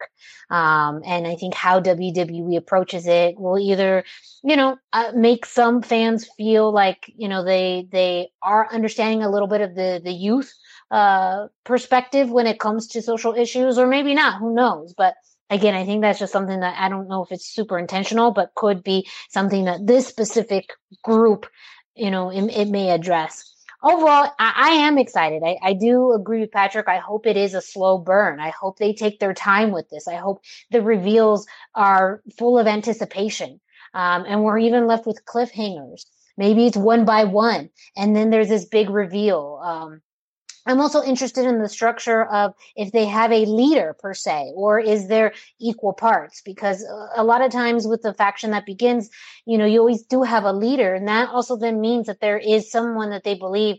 Um, 0.51 1.03
and 1.05 1.27
i 1.27 1.35
think 1.35 1.55
how 1.55 1.81
wwe 1.81 2.57
approaches 2.57 3.07
it 3.07 3.39
will 3.39 3.59
either 3.59 4.05
you 4.43 4.57
know 4.57 4.77
uh, 4.93 5.13
make 5.15 5.47
some 5.47 5.83
fans 5.83 6.29
feel 6.37 6.73
like 6.73 7.13
you 7.17 7.29
know 7.29 7.45
they 7.45 7.89
they 7.91 8.31
are 8.43 8.73
understanding 8.73 9.23
a 9.23 9.31
little 9.31 9.49
bit 9.49 9.61
of 9.61 9.75
the 9.75 10.01
the 10.05 10.13
youth 10.13 10.53
uh, 10.91 11.49
perspective 11.65 12.31
when 12.31 12.47
it 12.47 12.59
comes 12.59 12.89
to 12.89 13.03
social 13.03 13.35
issues, 13.35 13.79
or 13.79 13.87
maybe 13.87 14.15
not. 14.15 14.39
Who 14.39 14.55
knows? 14.55 14.95
But 14.97 15.15
again, 15.49 15.75
I 15.75 15.85
think 15.85 16.03
that's 16.03 16.19
just 16.19 16.33
something 16.33 16.61
that 16.61 16.79
I 16.79 16.89
don't 16.89 17.09
know 17.09 17.23
if 17.23 17.33
it's 17.33 17.47
super 17.47 17.79
intentional, 17.79 18.31
but 18.31 18.55
could 18.55 18.83
be 18.83 19.09
something 19.31 19.65
that 19.65 19.87
this 19.87 20.07
specific 20.07 20.71
group, 21.03 21.47
you 21.95 22.11
know, 22.11 22.31
it, 22.31 22.45
it 22.51 22.69
may 22.69 22.91
address. 22.91 23.47
Overall, 23.83 24.31
I, 24.39 24.53
I 24.57 24.71
am 24.87 24.99
excited. 24.99 25.43
I, 25.45 25.57
I 25.63 25.73
do 25.73 26.13
agree 26.13 26.41
with 26.41 26.53
Patrick. 26.53 26.87
I 26.89 26.99
hope 26.99 27.27
it 27.27 27.37
is 27.37 27.55
a 27.55 27.63
slow 27.63 27.99
burn. 27.99 28.39
I 28.39 28.51
hope 28.51 28.79
they 28.79 28.93
take 28.93 29.21
their 29.21 29.33
time 29.33 29.71
with 29.71 29.89
this. 29.89 30.07
I 30.07 30.17
hope 30.17 30.43
the 30.71 30.83
reveals 30.83 31.47
are 31.75 32.23
full 32.39 32.59
of 32.59 32.67
anticipation. 32.67 33.61
Um, 33.95 34.25
and 34.29 34.45
we're 34.45 34.59
even 34.59 34.87
left 34.87 35.07
with 35.07 35.25
cliffhangers. 35.25 36.05
Maybe 36.37 36.67
it's 36.67 36.77
one 36.77 37.05
by 37.05 37.25
one, 37.25 37.71
and 37.97 38.15
then 38.15 38.31
there's 38.31 38.49
this 38.49 38.65
big 38.65 38.89
reveal. 38.89 39.61
Um, 39.63 40.01
I'm 40.71 40.81
also 40.81 41.03
interested 41.03 41.47
in 41.47 41.61
the 41.61 41.69
structure 41.69 42.25
of 42.27 42.55
if 42.77 42.93
they 42.93 43.07
have 43.07 43.33
a 43.33 43.45
leader 43.45 43.97
per 43.99 44.15
se, 44.15 44.53
or 44.55 44.79
is 44.79 45.09
there 45.09 45.33
equal 45.59 45.93
parts? 45.93 46.43
Because 46.43 46.85
uh, 46.85 47.09
a 47.17 47.25
lot 47.25 47.43
of 47.43 47.51
times 47.51 47.87
with 47.87 48.03
the 48.03 48.15
faction 48.15 48.53
that 48.53 48.67
begins, 48.67 49.11
you 49.47 49.59
know, 49.59 49.67
you 49.67 49.81
always 49.81 50.03
do 50.03 50.23
have 50.23 50.45
a 50.45 50.53
leader. 50.53 50.95
And 50.95 51.09
that 51.09 51.29
also 51.31 51.57
then 51.57 51.81
means 51.81 52.07
that 52.07 52.21
there 52.21 52.39
is 52.39 52.71
someone 52.71 53.11
that 53.11 53.25
they 53.25 53.35
believe 53.35 53.77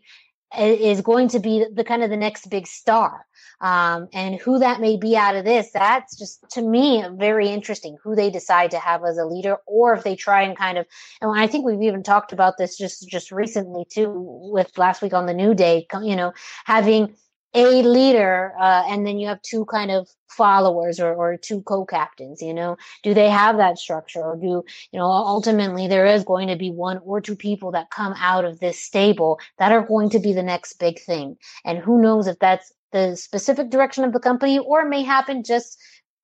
is 0.58 1.02
going 1.02 1.30
to 1.30 1.39
be 1.39 1.66
the 1.74 1.84
kind 1.84 2.04
of 2.04 2.10
the 2.10 2.18
next 2.18 2.49
big 2.49 2.68
star. 2.68 3.26
Um, 3.62 4.08
and 4.12 4.36
who 4.36 4.58
that 4.58 4.82
may 4.82 4.97
be 4.97 5.16
out 5.16 5.36
of 5.36 5.45
this, 5.45 5.70
that's 5.72 6.18
just 6.18 6.43
to 6.52 6.64
me 6.64 7.04
very 7.14 7.47
interesting 7.47 7.95
who 8.04 8.16
they 8.16 8.32
decide 8.32 8.72
to 8.72 8.80
have 8.80 9.04
as 9.06 9.20
a 9.20 9.26
leader, 9.26 9.58
or 9.68 9.93
if 9.93 10.04
they 10.04 10.16
try 10.16 10.41
and 10.41 10.58
kind 10.58 10.80
of, 10.80 10.88
and 11.22 11.39
I 11.39 11.45
think 11.45 11.66
we've 11.66 11.82
even 11.84 12.02
talked 12.02 12.34
about 12.34 12.58
this 12.58 12.76
just, 12.76 13.08
just 13.08 13.32
recently 13.32 13.86
too, 13.86 14.12
with 14.16 14.76
last 14.80 15.04
week 15.04 15.14
on 15.14 15.28
the 15.28 15.34
new 15.34 15.54
day, 15.54 15.86
you 16.02 16.16
know, 16.16 16.34
having 16.66 17.14
a 17.54 17.82
leader 17.82 18.54
uh, 18.60 18.84
and 18.88 19.06
then 19.06 19.20
you 19.20 19.28
have 19.28 19.41
two 19.41 19.66
kind 19.66 19.91
of 19.91 20.08
followers 20.30 20.99
or, 20.99 21.14
or 21.14 21.38
two 21.38 21.62
co-captains 21.64 22.41
you 22.41 22.54
know? 22.54 22.78
Do 23.04 23.14
they 23.14 23.30
have 23.30 23.58
that 23.58 23.78
structure 23.78 24.22
or 24.22 24.38
do 24.38 24.64
you 24.91 24.99
know 24.99 25.06
ultimately 25.06 25.88
there 25.88 26.06
is 26.06 26.24
going 26.24 26.47
to 26.47 26.56
be 26.56 26.72
one 26.72 26.99
or 26.99 27.22
two 27.22 27.36
people 27.36 27.72
that 27.72 27.89
come 27.89 28.14
out 28.18 28.45
of 28.45 28.60
this 28.60 28.80
stable 28.80 29.39
that 29.58 29.72
are 29.72 29.86
going 29.86 30.10
to 30.12 30.20
be 30.20 30.34
the 30.34 30.43
next 30.43 30.80
big 30.80 30.99
thing. 30.99 31.38
And 31.66 31.78
who 31.78 32.02
knows 32.02 32.28
if 32.28 32.39
that's 32.39 32.72
the 32.91 33.16
specific 33.16 33.70
direction 33.70 34.04
of 34.04 34.14
the 34.14 34.20
company 34.20 34.60
or 34.60 34.88
may 34.88 35.04
happen 35.04 35.43
just 35.43 35.78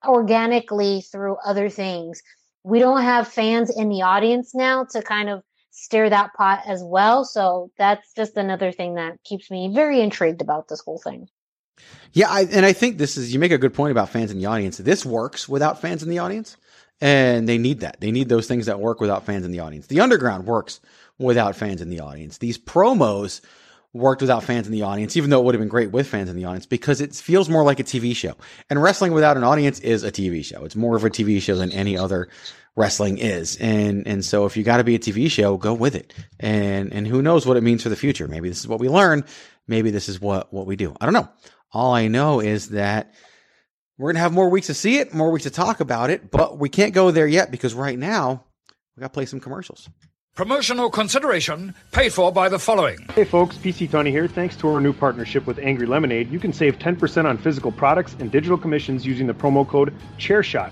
organically 0.06 1.02
through 1.02 1.38
other 1.46 1.70
things. 1.70 2.22
We 2.64 2.80
don't 2.80 3.02
have 3.02 3.28
fans 3.28 3.76
in 3.76 3.90
the 3.90 4.02
audience 4.02 4.54
now 4.54 4.86
to 4.92 5.02
kind 5.02 5.30
of 5.30 5.44
stir 5.78 6.10
that 6.10 6.34
pot 6.34 6.62
as 6.66 6.82
well. 6.84 7.24
So 7.24 7.72
that's 7.78 8.12
just 8.14 8.36
another 8.36 8.72
thing 8.72 8.96
that 8.96 9.24
keeps 9.24 9.52
me 9.52 9.72
very 9.74 10.02
intrigued 10.02 10.42
about 10.42 10.68
this 10.68 10.82
whole 10.82 10.98
thing. 10.98 11.30
Yeah, 12.14 12.30
I, 12.30 12.42
and 12.52 12.66
I 12.66 12.74
think 12.74 12.98
this 12.98 13.16
is 13.16 13.32
you 13.32 13.40
make 13.40 13.52
a 13.52 13.60
good 13.60 13.76
point 13.76 13.92
about 13.92 14.10
fans 14.10 14.32
in 14.32 14.40
the 14.40 14.48
audience. 14.48 14.78
This 14.78 15.06
works 15.06 15.48
without 15.48 15.80
fans 15.80 16.02
in 16.02 16.10
the 16.10 16.18
audience, 16.18 16.58
and 17.00 17.48
they 17.48 17.60
need 17.60 17.82
that. 17.82 18.02
They 18.02 18.12
need 18.12 18.28
those 18.28 18.48
things 18.48 18.66
that 18.66 18.80
work 18.80 19.00
without 19.00 19.26
fans 19.26 19.46
in 19.46 19.52
the 19.52 19.60
audience. 19.60 19.86
The 19.86 20.00
underground 20.00 20.48
works 20.48 20.80
without 21.20 21.56
fans 21.56 21.80
in 21.80 21.90
the 21.90 22.00
audience. 22.00 22.40
These 22.40 22.58
promos 22.58 23.42
worked 23.94 24.22
without 24.22 24.44
fans 24.44 24.66
in 24.66 24.74
the 24.74 24.82
audience, 24.82 25.16
even 25.16 25.30
though 25.30 25.40
it 25.40 25.46
would 25.46 25.56
have 25.56 25.62
been 25.62 25.70
great 25.70 25.92
with 25.92 26.08
fans 26.08 26.30
in 26.30 26.36
the 26.36 26.46
audience 26.46 26.66
because 26.66 27.02
it 27.02 27.14
feels 27.16 27.50
more 27.50 27.64
like 27.64 27.80
a 27.80 27.84
TV 27.84 28.16
show. 28.16 28.36
And 28.70 28.82
wrestling 28.82 29.12
without 29.12 29.38
an 29.38 29.44
audience 29.44 29.80
is 29.80 30.04
a 30.04 30.12
TV 30.12 30.44
show. 30.44 30.66
It's 30.66 30.76
more 30.76 30.96
of 30.96 31.04
a 31.04 31.10
TV 31.10 31.42
show 31.42 31.56
than 31.56 31.72
any 31.72 31.98
other 31.98 32.30
wrestling 32.78 33.18
is. 33.18 33.58
And, 33.58 34.08
and 34.08 34.24
so 34.24 34.46
if 34.46 34.56
you 34.56 34.64
got 34.64 34.78
to 34.78 34.84
be 34.84 34.96
a 34.96 35.00
TV 35.00 35.30
show, 35.30 35.58
go 35.58 35.74
with 35.74 35.96
it. 35.96 36.14
And, 36.40 36.94
and 36.94 37.08
who 37.08 37.22
knows 37.22 37.46
what 37.46 37.58
it 37.58 37.64
means 37.64 37.84
for 37.84 37.90
the 37.90 37.96
future. 37.96 38.28
Maybe 38.28 38.48
this 38.48 38.60
is 38.60 38.68
what 38.68 38.80
we 38.80 38.88
learn. 38.88 39.26
Maybe 39.68 39.90
this 39.90 40.08
is 40.08 40.22
what, 40.22 40.54
what 40.54 40.68
we 40.68 40.78
do. 40.78 40.96
I 41.02 41.06
don't 41.06 41.14
know. 41.14 41.28
All 41.74 41.94
I 41.94 42.08
know 42.08 42.40
is 42.40 42.70
that 42.70 43.14
we're 43.98 44.10
going 44.10 44.16
to 44.16 44.22
have 44.22 44.32
more 44.32 44.50
weeks 44.50 44.68
to 44.68 44.74
see 44.74 45.00
it, 45.00 45.14
more 45.14 45.32
weeks 45.32 45.44
to 45.44 45.50
talk 45.50 45.80
about 45.80 46.12
it, 46.12 46.30
but 46.32 46.60
we 46.60 46.70
can't 46.70 46.94
go 46.94 47.12
there 47.12 47.28
yet 47.28 47.52
because 47.52 47.74
right 47.74 47.98
now 47.98 48.46
we 48.96 49.02
got 49.02 49.08
to 49.08 49.14
play 49.14 49.26
some 49.26 49.40
commercials. 49.40 49.90
Promotional 50.36 50.92
consideration 50.92 51.74
paid 51.92 52.14
for 52.14 52.32
by 52.32 52.48
the 52.48 52.60
following. 52.60 53.00
Hey 53.16 53.24
folks, 53.24 53.58
PC 53.58 53.90
Tony 53.90 54.12
here. 54.12 54.28
Thanks 54.28 54.56
to 54.58 54.70
our 54.70 54.80
new 54.80 54.94
partnership 54.94 55.48
with 55.48 55.58
Angry 55.58 55.88
Lemonade, 55.88 56.32
you 56.32 56.40
can 56.40 56.54
save 56.54 56.78
10% 56.78 57.26
on 57.26 57.40
physical 57.40 57.72
products 57.72 58.16
and 58.20 58.32
digital 58.32 58.56
commissions 58.56 59.04
using 59.04 59.26
the 59.26 59.34
promo 59.34 59.68
code 59.68 59.92
ChairShot. 60.20 60.72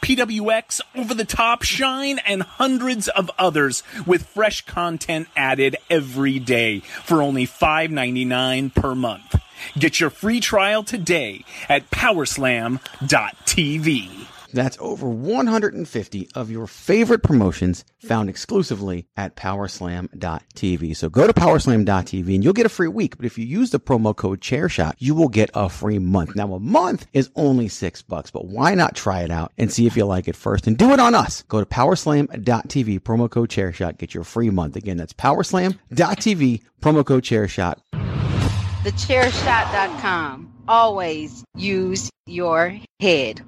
PWX, 0.00 0.80
Over 0.94 1.14
the 1.14 1.24
Top, 1.24 1.62
Shine, 1.62 2.18
and 2.20 2.42
hundreds 2.42 3.08
of 3.08 3.30
others 3.38 3.82
with 4.06 4.26
fresh 4.26 4.64
content 4.64 5.28
added 5.36 5.76
every 5.90 6.38
day 6.38 6.80
for 6.80 7.22
only 7.22 7.46
$5.99 7.46 8.74
per 8.74 8.94
month. 8.94 9.34
Get 9.78 10.00
your 10.00 10.10
free 10.10 10.40
trial 10.40 10.84
today 10.84 11.44
at 11.68 11.90
powerslam.tv. 11.90 14.27
That's 14.52 14.78
over 14.80 15.08
150 15.08 16.28
of 16.34 16.50
your 16.50 16.66
favorite 16.66 17.22
promotions 17.22 17.84
found 18.00 18.30
exclusively 18.30 19.06
at 19.16 19.36
powerslam.tv. 19.36 20.96
So 20.96 21.08
go 21.08 21.26
to 21.26 21.32
powerslam.tv 21.32 22.34
and 22.34 22.42
you'll 22.42 22.52
get 22.52 22.66
a 22.66 22.70
free 22.70 22.88
week. 22.88 23.16
But 23.16 23.26
if 23.26 23.36
you 23.38 23.44
use 23.44 23.70
the 23.70 23.80
promo 23.80 24.16
code 24.16 24.40
chairshot, 24.40 24.94
you 24.98 25.14
will 25.14 25.28
get 25.28 25.50
a 25.54 25.68
free 25.68 25.98
month. 25.98 26.34
Now 26.34 26.54
a 26.54 26.60
month 26.60 27.06
is 27.12 27.30
only 27.36 27.68
six 27.68 28.02
bucks, 28.02 28.30
but 28.30 28.46
why 28.46 28.74
not 28.74 28.96
try 28.96 29.20
it 29.20 29.30
out 29.30 29.52
and 29.58 29.72
see 29.72 29.86
if 29.86 29.96
you 29.96 30.04
like 30.04 30.28
it 30.28 30.36
first 30.36 30.66
and 30.66 30.78
do 30.78 30.92
it 30.92 31.00
on 31.00 31.14
us? 31.14 31.42
Go 31.42 31.60
to 31.60 31.66
powerslam.tv, 31.66 33.00
promo 33.00 33.30
code 33.30 33.50
chairshot, 33.50 33.98
get 33.98 34.14
your 34.14 34.24
free 34.24 34.50
month. 34.50 34.76
Again, 34.76 34.96
that's 34.96 35.12
powerslam.tv, 35.12 36.62
promo 36.80 37.04
code 37.04 37.24
chairshot. 37.24 37.80
Thechairshot.com. 38.82 40.54
Always 40.68 41.44
use 41.56 42.10
your 42.26 42.78
head. 43.00 43.42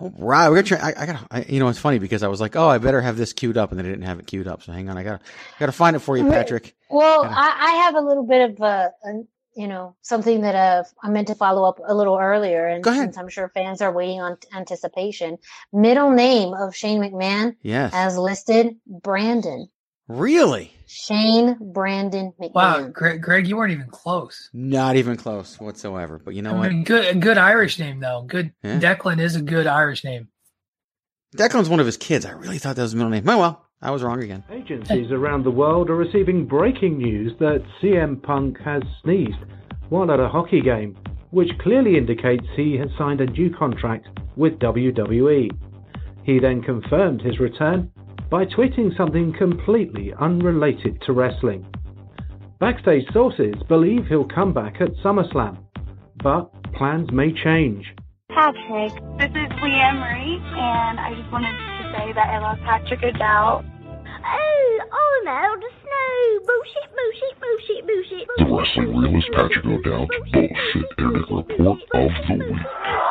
All 0.00 0.12
right, 0.16 0.48
we're 0.48 0.56
gonna 0.62 0.66
try. 0.66 0.78
I, 0.78 1.02
I 1.02 1.06
gotta. 1.06 1.26
I, 1.30 1.42
you 1.48 1.58
know, 1.60 1.68
it's 1.68 1.78
funny 1.78 1.98
because 1.98 2.22
I 2.22 2.28
was 2.28 2.40
like, 2.40 2.56
oh, 2.56 2.68
I 2.68 2.78
better 2.78 3.00
have 3.00 3.16
this 3.16 3.32
queued 3.32 3.56
up, 3.58 3.70
and 3.70 3.78
then 3.78 3.84
I 3.86 3.90
didn't 3.90 4.04
have 4.06 4.18
it 4.18 4.26
queued 4.26 4.48
up. 4.48 4.62
So 4.62 4.72
hang 4.72 4.88
on, 4.88 4.96
I 4.96 5.02
gotta 5.02 5.20
gotta 5.58 5.72
find 5.72 5.94
it 5.94 6.00
for 6.00 6.16
you, 6.16 6.24
Patrick. 6.28 6.74
Well, 6.88 7.24
I, 7.24 7.56
I 7.60 7.70
have 7.84 7.94
a 7.96 8.00
little 8.00 8.26
bit 8.26 8.50
of 8.50 8.60
a, 8.60 8.92
a 9.04 9.12
you 9.56 9.68
know 9.68 9.96
something 10.00 10.40
that 10.40 10.54
uh, 10.54 10.84
I 11.02 11.10
meant 11.10 11.28
to 11.28 11.34
follow 11.34 11.68
up 11.68 11.80
a 11.86 11.94
little 11.94 12.16
earlier, 12.18 12.66
and 12.66 12.82
Go 12.82 12.90
ahead. 12.90 13.04
since 13.04 13.18
I'm 13.18 13.28
sure 13.28 13.50
fans 13.52 13.82
are 13.82 13.92
waiting 13.92 14.20
on 14.20 14.38
anticipation, 14.54 15.36
middle 15.72 16.10
name 16.12 16.54
of 16.54 16.74
Shane 16.74 17.00
McMahon 17.00 17.56
Yes. 17.62 17.92
as 17.94 18.16
listed 18.16 18.76
Brandon 18.86 19.68
Really? 20.08 20.72
Shane 20.92 21.56
Brandon 21.72 22.32
McMahon. 22.40 22.52
Wow, 22.52 22.88
Greg, 22.88 23.22
Greg, 23.22 23.46
you 23.46 23.56
weren't 23.56 23.70
even 23.72 23.86
close. 23.88 24.50
Not 24.52 24.96
even 24.96 25.16
close 25.16 25.58
whatsoever. 25.60 26.20
But 26.22 26.34
you 26.34 26.42
know 26.42 26.50
I 26.50 26.58
what? 26.58 26.70
mean, 26.70 26.82
good, 26.82 27.20
good 27.20 27.38
Irish 27.38 27.78
name 27.78 28.00
though. 28.00 28.22
Good. 28.26 28.52
Yeah. 28.64 28.80
Declan 28.80 29.20
is 29.20 29.36
a 29.36 29.40
good 29.40 29.68
Irish 29.68 30.02
name. 30.02 30.28
Declan's 31.36 31.68
one 31.68 31.78
of 31.78 31.86
his 31.86 31.96
kids. 31.96 32.26
I 32.26 32.32
really 32.32 32.58
thought 32.58 32.74
that 32.74 32.82
was 32.82 32.90
his 32.90 32.96
middle 32.96 33.10
name. 33.10 33.28
Oh 33.28 33.38
well, 33.38 33.68
I 33.80 33.92
was 33.92 34.02
wrong 34.02 34.20
again. 34.20 34.42
Agencies 34.50 35.12
around 35.12 35.44
the 35.44 35.50
world 35.52 35.90
are 35.90 35.96
receiving 35.96 36.44
breaking 36.44 36.98
news 36.98 37.38
that 37.38 37.62
CM 37.80 38.20
Punk 38.20 38.58
has 38.60 38.82
sneezed 39.04 39.38
while 39.90 40.10
at 40.10 40.18
a 40.18 40.28
hockey 40.28 40.60
game, 40.60 40.96
which 41.30 41.56
clearly 41.60 41.96
indicates 41.98 42.44
he 42.56 42.76
has 42.78 42.88
signed 42.98 43.20
a 43.20 43.26
new 43.26 43.54
contract 43.54 44.08
with 44.34 44.58
WWE. 44.58 45.50
He 46.24 46.40
then 46.40 46.62
confirmed 46.62 47.22
his 47.22 47.38
return 47.38 47.92
by 48.30 48.44
tweeting 48.44 48.96
something 48.96 49.32
completely 49.36 50.12
unrelated 50.20 51.02
to 51.02 51.12
wrestling. 51.12 51.66
Backstage 52.60 53.04
sources 53.12 53.54
believe 53.68 54.06
he'll 54.06 54.28
come 54.28 54.52
back 54.52 54.80
at 54.80 54.94
SummerSlam, 55.02 55.58
but 56.22 56.50
plans 56.74 57.10
may 57.10 57.32
change. 57.32 57.94
Patrick, 58.28 58.92
this 59.18 59.30
is 59.30 59.50
Leanne 59.58 59.98
Marie, 59.98 60.40
and 60.56 61.00
I 61.00 61.14
just 61.18 61.32
wanted 61.32 61.50
to 61.50 61.92
say 61.96 62.12
that 62.12 62.28
I 62.28 62.38
love 62.38 62.58
Patrick 62.64 63.02
O'Dowd. 63.02 63.64
Oh, 63.64 64.78
oh 64.92 65.22
no, 65.24 65.56
the 65.58 65.70
snow. 65.82 65.90
Bullshit, 66.46 66.88
bullshit, 66.94 67.40
bullshit, 67.40 67.86
bullshit. 67.86 68.28
The 68.38 68.44
Wrestling 68.54 68.96
Realist 68.96 69.28
Patrick 69.32 69.64
O'Dowd's 69.64 70.10
Bullshit 70.32 70.86
Eric 70.98 71.30
Report 71.30 71.80
of 71.94 72.10
the 72.28 72.34
Week. 72.34 73.09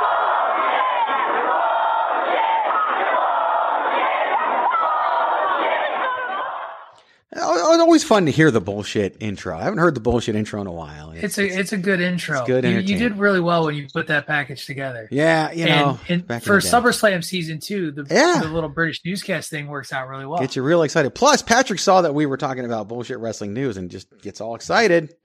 It's 7.74 7.82
always 7.82 8.04
fun 8.04 8.26
to 8.26 8.32
hear 8.32 8.52
the 8.52 8.62
bullshit 8.62 9.18
intro. 9.20 9.58
I 9.58 9.64
haven't 9.64 9.80
heard 9.80 9.96
the 9.96 10.02
bullshit 10.02 10.36
intro 10.36 10.62
in 10.62 10.68
a 10.68 10.72
while. 10.72 11.12
It's 11.12 11.38
a 11.38 11.46
it's 11.46 11.74
a 11.74 11.78
good 11.78 12.02
intro. 12.02 12.40
It's 12.40 12.48
good 12.48 12.64
You, 12.64 12.80
you 12.80 12.98
did 12.98 13.18
really 13.18 13.40
well 13.40 13.66
when 13.66 13.76
you 13.76 13.88
put 13.94 14.08
that 14.08 14.28
package 14.28 14.66
together. 14.66 15.08
Yeah, 15.12 15.52
you 15.52 15.66
know, 15.66 16.00
and, 16.08 16.24
and 16.30 16.44
for. 16.44 16.60
SummerSlam 16.60 17.24
season 17.24 17.60
two, 17.60 17.92
the, 17.92 18.06
Yeah. 18.10 18.40
the 18.42 18.48
little 18.50 18.70
British 18.70 19.02
newscast 19.06 19.50
thing 19.50 19.68
works 19.68 19.92
out 19.94 20.08
really 20.08 20.26
well. 20.26 20.40
Gets 20.40 20.56
you 20.56 20.64
real 20.64 20.84
excited. 20.84 21.10
Plus, 21.16 21.42
Patrick 21.42 21.80
saw 21.80 22.02
that 22.02 22.14
we 22.14 22.26
were 22.26 22.38
talking 22.38 22.66
about 22.66 22.88
bullshit 22.88 23.20
wrestling 23.20 23.54
news 23.54 23.78
and 23.78 23.90
just 23.90 24.08
gets 24.22 24.42
all 24.42 24.56
excited. 24.56 25.16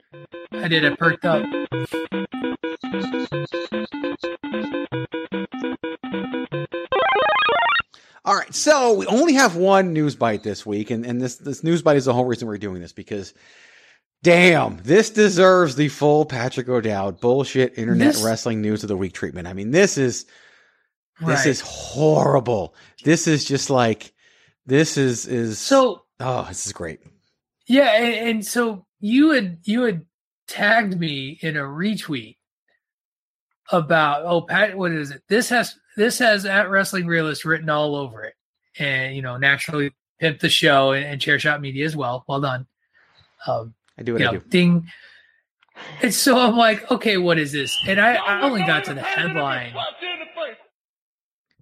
I 0.51 0.67
did. 0.67 0.85
I 0.85 0.95
perked 0.95 1.25
up. 1.25 1.45
All 8.25 8.35
right, 8.35 8.53
so 8.55 8.93
we 8.93 9.05
only 9.05 9.33
have 9.35 9.55
one 9.55 9.93
news 9.93 10.15
bite 10.15 10.41
this 10.41 10.65
week, 10.65 10.89
and, 10.89 11.05
and 11.05 11.21
this 11.21 11.35
this 11.35 11.63
news 11.63 11.83
bite 11.83 11.95
is 11.97 12.05
the 12.05 12.13
whole 12.13 12.25
reason 12.25 12.47
we're 12.47 12.57
doing 12.57 12.81
this 12.81 12.91
because, 12.91 13.35
damn, 14.23 14.77
this 14.77 15.11
deserves 15.11 15.75
the 15.75 15.89
full 15.89 16.25
Patrick 16.25 16.67
O'Dowd 16.67 17.19
bullshit 17.21 17.77
internet 17.77 18.13
This- 18.13 18.23
wrestling 18.23 18.61
news 18.63 18.83
of 18.83 18.87
the 18.87 18.97
week 18.97 19.13
treatment. 19.13 19.47
I 19.47 19.53
mean, 19.53 19.69
this 19.69 19.99
is 19.99 20.25
this 21.19 21.27
Right. 21.27 21.45
is 21.45 21.61
horrible. 21.61 22.73
This 23.03 23.27
is 23.27 23.45
just 23.45 23.69
like 23.69 24.11
this 24.65 24.97
is 24.97 25.27
is 25.27 25.59
So 25.59 26.05
oh, 26.19 26.45
this 26.47 26.65
is 26.65 26.73
great. 26.73 27.01
Yeah, 27.67 27.91
and, 27.95 28.29
and 28.29 28.45
so 28.45 28.87
you 28.99 29.31
had 29.31 29.59
you 29.65 29.83
had 29.83 30.03
tagged 30.47 30.99
me 30.99 31.37
in 31.41 31.57
a 31.57 31.61
retweet 31.61 32.37
about 33.71 34.23
oh 34.25 34.41
Pat, 34.41 34.75
what 34.75 34.91
is 34.93 35.11
it? 35.11 35.21
This 35.29 35.49
has 35.49 35.75
this 35.95 36.19
has 36.19 36.45
at 36.45 36.69
Wrestling 36.69 37.07
Realist 37.07 37.45
written 37.45 37.69
all 37.69 37.95
over 37.95 38.23
it, 38.23 38.33
and 38.77 39.15
you 39.15 39.21
know 39.21 39.37
naturally 39.37 39.91
pimp 40.19 40.39
the 40.39 40.49
show 40.49 40.91
and, 40.91 41.05
and 41.05 41.21
chair 41.21 41.39
shot 41.39 41.61
media 41.61 41.85
as 41.85 41.95
well. 41.95 42.23
Well 42.27 42.41
done. 42.41 42.67
Um, 43.47 43.73
I 43.97 44.03
do 44.03 44.13
what 44.13 44.21
you 44.21 44.27
I 44.27 44.31
know, 44.31 44.39
do. 44.39 44.49
Ding. 44.49 44.87
And 46.01 46.13
so 46.13 46.37
I'm 46.37 46.55
like, 46.55 46.89
okay, 46.89 47.17
what 47.17 47.37
is 47.37 47.51
this? 47.51 47.77
And 47.85 47.99
I, 47.99 48.15
I 48.15 48.41
only 48.43 48.61
got 48.61 48.85
to 48.85 48.93
the 48.93 49.01
headline. 49.01 49.73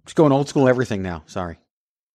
Just 0.04 0.16
going 0.16 0.32
old 0.32 0.48
school 0.48 0.68
everything 0.68 1.02
now. 1.02 1.24
Sorry. 1.26 1.58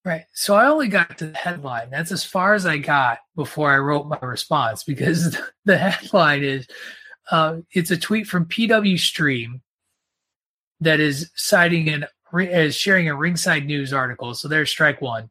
Right. 0.05 0.23
So 0.33 0.55
I 0.55 0.67
only 0.67 0.87
got 0.87 1.17
to 1.17 1.27
the 1.27 1.37
headline. 1.37 1.89
That's 1.89 2.11
as 2.11 2.23
far 2.23 2.53
as 2.53 2.65
I 2.65 2.77
got 2.77 3.19
before 3.35 3.71
I 3.71 3.77
wrote 3.79 4.07
my 4.07 4.19
response 4.21 4.83
because 4.83 5.37
the 5.65 5.77
headline 5.77 6.43
is 6.43 6.67
uh, 7.31 7.57
it's 7.71 7.91
a 7.91 7.97
tweet 7.97 8.27
from 8.27 8.45
PW 8.45 8.97
Stream 8.97 9.61
that 10.81 10.99
is 10.99 11.29
citing 11.35 11.89
an 11.89 12.05
is 12.33 12.75
sharing 12.75 13.09
a 13.09 13.15
ringside 13.15 13.65
news 13.65 13.91
article. 13.93 14.33
So 14.33 14.47
there's 14.47 14.69
strike 14.69 15.01
one. 15.01 15.29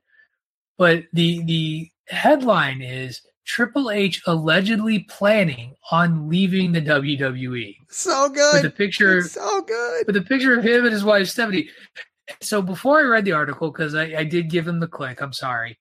But 0.77 1.05
the 1.13 1.43
the 1.45 1.91
headline 2.09 2.83
is 2.83 3.21
Triple 3.45 3.91
H 3.91 4.23
allegedly 4.27 5.01
planning 5.09 5.75
on 5.91 6.29
leaving 6.29 6.73
the 6.73 6.83
WWE. 6.83 7.77
So 7.89 8.29
good. 8.29 8.63
With 8.63 8.73
a 8.73 8.77
picture 8.77 9.19
It's 9.19 9.33
so 9.33 9.63
good. 9.63 10.07
with 10.07 10.17
a 10.17 10.23
picture 10.23 10.57
of 10.59 10.65
him 10.65 10.85
and 10.85 10.93
his 10.93 11.05
wife 11.05 11.29
Stephanie. 11.29 11.69
So 12.43 12.61
before 12.61 13.01
I 13.01 13.05
read 13.05 13.25
the 13.25 13.33
article, 13.33 13.71
because 13.71 13.95
I, 13.95 14.19
I 14.19 14.25
did 14.25 14.51
give 14.51 14.69
him 14.69 14.81
the 14.81 14.87
click, 14.87 15.23
I'm 15.23 15.33
sorry. 15.33 15.79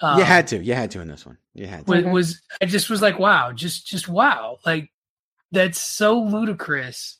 Um, 0.00 0.18
you 0.18 0.24
had 0.24 0.46
to. 0.48 0.64
You 0.64 0.72
had 0.72 0.90
to 0.92 1.00
in 1.00 1.08
this 1.08 1.26
one. 1.26 1.36
You 1.52 1.66
had 1.66 1.86
to. 1.86 1.92
was, 1.92 2.04
was 2.04 2.40
I 2.62 2.64
just 2.64 2.88
was 2.88 3.02
like, 3.02 3.18
wow, 3.18 3.52
just 3.52 3.86
just 3.86 4.08
wow, 4.08 4.56
like 4.64 4.90
that's 5.52 5.78
so 5.78 6.18
ludicrous, 6.22 7.18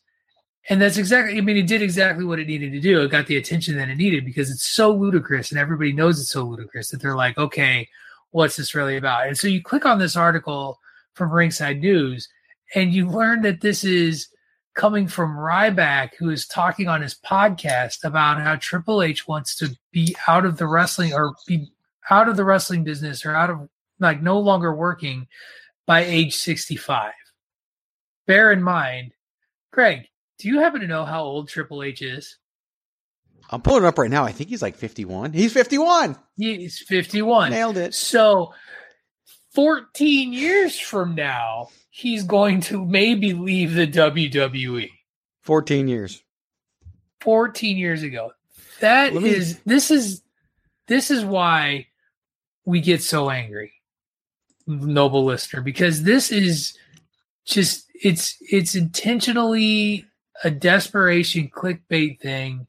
and 0.68 0.80
that's 0.80 0.98
exactly. 0.98 1.38
I 1.38 1.40
mean, 1.40 1.56
it 1.56 1.66
did 1.66 1.82
exactly 1.82 2.24
what 2.24 2.38
it 2.38 2.46
needed 2.46 2.72
to 2.72 2.80
do. 2.80 3.00
It 3.02 3.10
got 3.10 3.26
the 3.26 3.36
attention 3.36 3.76
that 3.76 3.88
it 3.88 3.96
needed 3.96 4.24
because 4.24 4.50
it's 4.50 4.68
so 4.68 4.92
ludicrous, 4.92 5.50
and 5.50 5.58
everybody 5.58 5.92
knows 5.92 6.20
it's 6.20 6.30
so 6.30 6.44
ludicrous 6.44 6.90
that 6.90 7.00
they're 7.00 7.16
like, 7.16 7.38
okay, 7.38 7.88
what's 8.30 8.56
this 8.56 8.74
really 8.74 8.96
about? 8.96 9.26
And 9.26 9.38
so 9.38 9.48
you 9.48 9.62
click 9.62 9.86
on 9.86 9.98
this 9.98 10.16
article 10.16 10.78
from 11.14 11.32
Ringside 11.32 11.80
News, 11.80 12.28
and 12.74 12.92
you 12.92 13.08
learn 13.08 13.42
that 13.42 13.60
this 13.60 13.84
is 13.84 14.28
coming 14.74 15.08
from 15.08 15.36
Ryback, 15.36 16.10
who 16.18 16.30
is 16.30 16.46
talking 16.46 16.88
on 16.88 17.02
his 17.02 17.14
podcast 17.14 18.04
about 18.04 18.40
how 18.40 18.56
Triple 18.56 19.02
H 19.02 19.26
wants 19.26 19.56
to 19.56 19.76
be 19.92 20.14
out 20.28 20.44
of 20.44 20.58
the 20.58 20.66
wrestling 20.66 21.12
or 21.12 21.34
be 21.46 21.72
out 22.10 22.28
of 22.28 22.36
the 22.36 22.44
wrestling 22.44 22.84
business 22.84 23.24
or 23.24 23.34
out 23.34 23.50
of 23.50 23.68
like 23.98 24.22
no 24.22 24.38
longer 24.38 24.74
working 24.74 25.26
by 25.86 26.04
age 26.04 26.36
65. 26.36 27.12
Bear 28.26 28.52
in 28.52 28.62
mind, 28.62 29.12
Greg, 29.72 30.06
do 30.40 30.48
you 30.48 30.60
happen 30.60 30.80
to 30.80 30.86
know 30.86 31.04
how 31.04 31.22
old 31.22 31.48
Triple 31.48 31.82
H 31.82 32.02
is? 32.02 32.38
I'm 33.50 33.62
pulling 33.62 33.84
it 33.84 33.86
up 33.86 33.98
right 33.98 34.10
now. 34.10 34.24
I 34.24 34.32
think 34.32 34.48
he's 34.48 34.62
like 34.62 34.76
51. 34.76 35.32
He's 35.32 35.52
51. 35.52 36.16
He's 36.36 36.78
51. 36.78 37.50
Nailed 37.50 37.76
it. 37.76 37.94
So 37.94 38.54
14 39.54 40.32
years 40.32 40.78
from 40.78 41.14
now, 41.14 41.68
he's 41.90 42.22
going 42.22 42.60
to 42.62 42.84
maybe 42.84 43.32
leave 43.32 43.74
the 43.74 43.86
WWE. 43.86 44.90
14 45.42 45.88
years. 45.88 46.22
14 47.20 47.76
years 47.76 48.02
ago. 48.02 48.32
That 48.80 49.14
me- 49.14 49.28
is 49.28 49.58
this 49.66 49.90
is 49.90 50.22
this 50.86 51.10
is 51.10 51.24
why 51.24 51.88
we 52.64 52.80
get 52.80 53.02
so 53.02 53.30
angry, 53.30 53.72
noble 54.66 55.24
listener, 55.24 55.60
because 55.60 56.02
this 56.02 56.32
is 56.32 56.78
just 57.44 57.86
it's 57.94 58.36
it's 58.40 58.74
intentionally 58.74 60.06
a 60.44 60.50
desperation 60.50 61.48
clickbait 61.48 62.20
thing. 62.20 62.66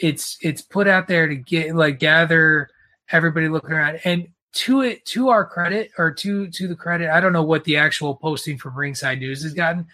It's 0.00 0.36
it's 0.42 0.62
put 0.62 0.86
out 0.86 1.08
there 1.08 1.26
to 1.28 1.34
get 1.34 1.74
like 1.74 1.98
gather 1.98 2.68
everybody 3.10 3.48
looking 3.48 3.72
around 3.72 4.00
and 4.04 4.28
to 4.52 4.80
it 4.80 5.04
to 5.04 5.28
our 5.28 5.44
credit 5.44 5.90
or 5.98 6.10
to 6.12 6.48
to 6.48 6.68
the 6.68 6.74
credit, 6.74 7.10
I 7.10 7.20
don't 7.20 7.32
know 7.32 7.42
what 7.42 7.64
the 7.64 7.76
actual 7.76 8.14
posting 8.14 8.58
from 8.58 8.76
Ringside 8.76 9.18
News 9.18 9.42
has 9.42 9.54
gotten. 9.54 9.86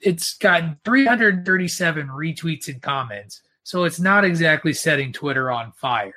It's 0.00 0.36
gotten 0.38 0.78
337 0.84 2.08
retweets 2.08 2.68
and 2.68 2.80
comments. 2.80 3.42
So 3.62 3.84
it's 3.84 4.00
not 4.00 4.24
exactly 4.24 4.72
setting 4.72 5.12
Twitter 5.12 5.50
on 5.50 5.72
fire. 5.72 6.12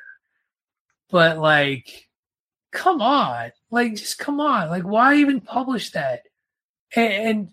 But 1.09 1.37
like 1.37 2.09
come 2.71 3.01
on. 3.01 3.51
Like 3.71 3.95
just 3.95 4.19
come 4.19 4.39
on. 4.39 4.69
Like 4.69 4.83
why 4.83 5.15
even 5.15 5.41
publish 5.41 5.91
that? 5.91 6.23
And, 6.95 7.13
and 7.13 7.49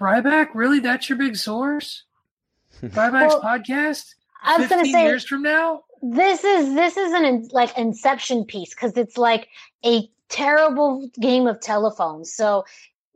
Ryback, 0.00 0.48
really 0.54 0.80
that's 0.80 1.08
your 1.08 1.18
big 1.18 1.36
source? 1.36 2.04
Ryback's 2.82 3.34
Well, 3.34 3.42
podcast? 3.42 4.14
I 4.42 4.58
was 4.58 4.68
gonna 4.68 4.84
say 4.84 5.04
years 5.04 5.24
from 5.26 5.42
now? 5.42 5.84
this 6.02 6.44
is 6.44 6.74
this 6.74 6.96
is 6.98 7.12
an 7.14 7.24
in- 7.24 7.48
like 7.52 7.76
inception 7.78 8.44
piece 8.44 8.74
because 8.74 8.96
it's 8.96 9.16
like 9.16 9.48
a 9.86 10.08
terrible 10.28 11.08
game 11.18 11.46
of 11.46 11.60
telephone. 11.60 12.24
So 12.24 12.64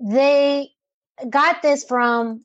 they 0.00 0.70
got 1.28 1.60
this 1.60 1.84
from 1.84 2.44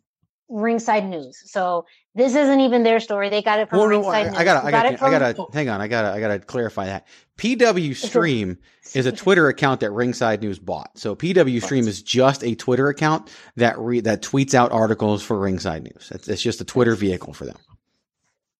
Ringside 0.50 1.06
News. 1.06 1.42
So 1.52 1.86
this 2.16 2.36
isn't 2.36 2.60
even 2.60 2.84
their 2.84 3.00
story. 3.00 3.30
They 3.30 3.42
got 3.42 3.60
it 3.60 3.70
from 3.70 3.80
Well, 3.80 3.88
no, 3.90 3.96
Ringside 3.98 4.28
I, 4.28 4.30
News. 4.30 4.38
I 4.38 4.44
gotta, 4.44 4.68
I 4.68 4.72
got 4.72 4.84
gotta, 4.84 4.94
it 4.94 5.00
from- 5.00 5.08
I 5.08 5.20
gotta, 5.20 5.46
hang 5.54 5.70
on. 5.70 5.82
I 5.82 5.88
gotta, 5.88 6.12
I 6.12 6.20
gotta 6.20 6.40
clarify 6.40 6.86
that. 6.88 7.08
PW 7.38 7.96
Stream 7.96 8.58
is 8.94 9.06
a 9.06 9.12
Twitter 9.12 9.48
account 9.48 9.80
that 9.80 9.92
Ringside 9.92 10.42
News 10.42 10.60
bought. 10.60 10.98
So 10.98 11.16
PW 11.16 11.64
Stream 11.64 11.88
is 11.88 12.04
just 12.04 12.44
a 12.44 12.54
Twitter 12.56 12.90
account 12.90 13.32
that 13.56 13.78
re, 13.80 14.00
that 14.02 14.22
tweets 14.22 14.54
out 14.54 14.72
articles 14.72 15.24
for 15.24 15.40
Ringside 15.40 15.84
News. 15.84 16.12
It's, 16.14 16.28
it's 16.28 16.42
just 16.42 16.62
a 16.62 16.66
Twitter 16.66 16.96
vehicle 16.96 17.34
for 17.34 17.46
them. 17.46 17.58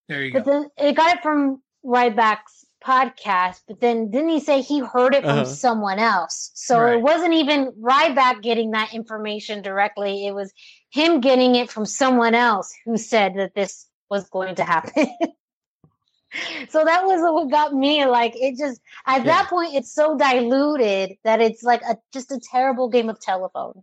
There 0.08 0.22
you 0.24 0.32
But 0.32 0.44
then 0.44 0.68
it 0.76 0.94
got 0.96 1.16
it 1.16 1.22
from 1.22 1.62
Ryback's 1.84 2.66
podcast. 2.84 3.62
But 3.66 3.80
then 3.80 4.10
didn't 4.10 4.28
he 4.28 4.40
say 4.40 4.60
he 4.60 4.80
heard 4.80 5.14
it 5.14 5.22
from 5.22 5.30
Uh-huh. 5.30 5.44
someone 5.46 5.98
else? 5.98 6.50
So 6.54 6.78
Right. 6.78 6.94
it 6.94 7.00
wasn't 7.02 7.32
even 7.34 7.72
Ryback 7.80 8.42
getting 8.42 8.72
that 8.72 8.92
information 8.92 9.62
directly. 9.62 10.26
It 10.26 10.34
was 10.34 10.52
him 10.94 11.20
getting 11.20 11.56
it 11.56 11.72
from 11.72 11.84
someone 11.84 12.36
else 12.36 12.72
who 12.84 12.96
said 12.96 13.34
that 13.34 13.52
this 13.52 13.86
was 14.08 14.28
going 14.30 14.54
to 14.54 14.64
happen. 14.64 15.08
so 16.68 16.84
that 16.84 17.04
was 17.04 17.20
what 17.20 17.50
got 17.50 17.74
me 17.74 18.06
like 18.06 18.32
it 18.36 18.56
just 18.56 18.80
at 19.04 19.24
that 19.24 19.48
point 19.48 19.74
it's 19.74 19.92
so 19.92 20.16
diluted 20.16 21.16
that 21.24 21.40
it's 21.40 21.64
like 21.64 21.82
a 21.82 21.96
just 22.12 22.30
a 22.30 22.38
terrible 22.38 22.88
game 22.88 23.08
of 23.08 23.18
telephone. 23.20 23.82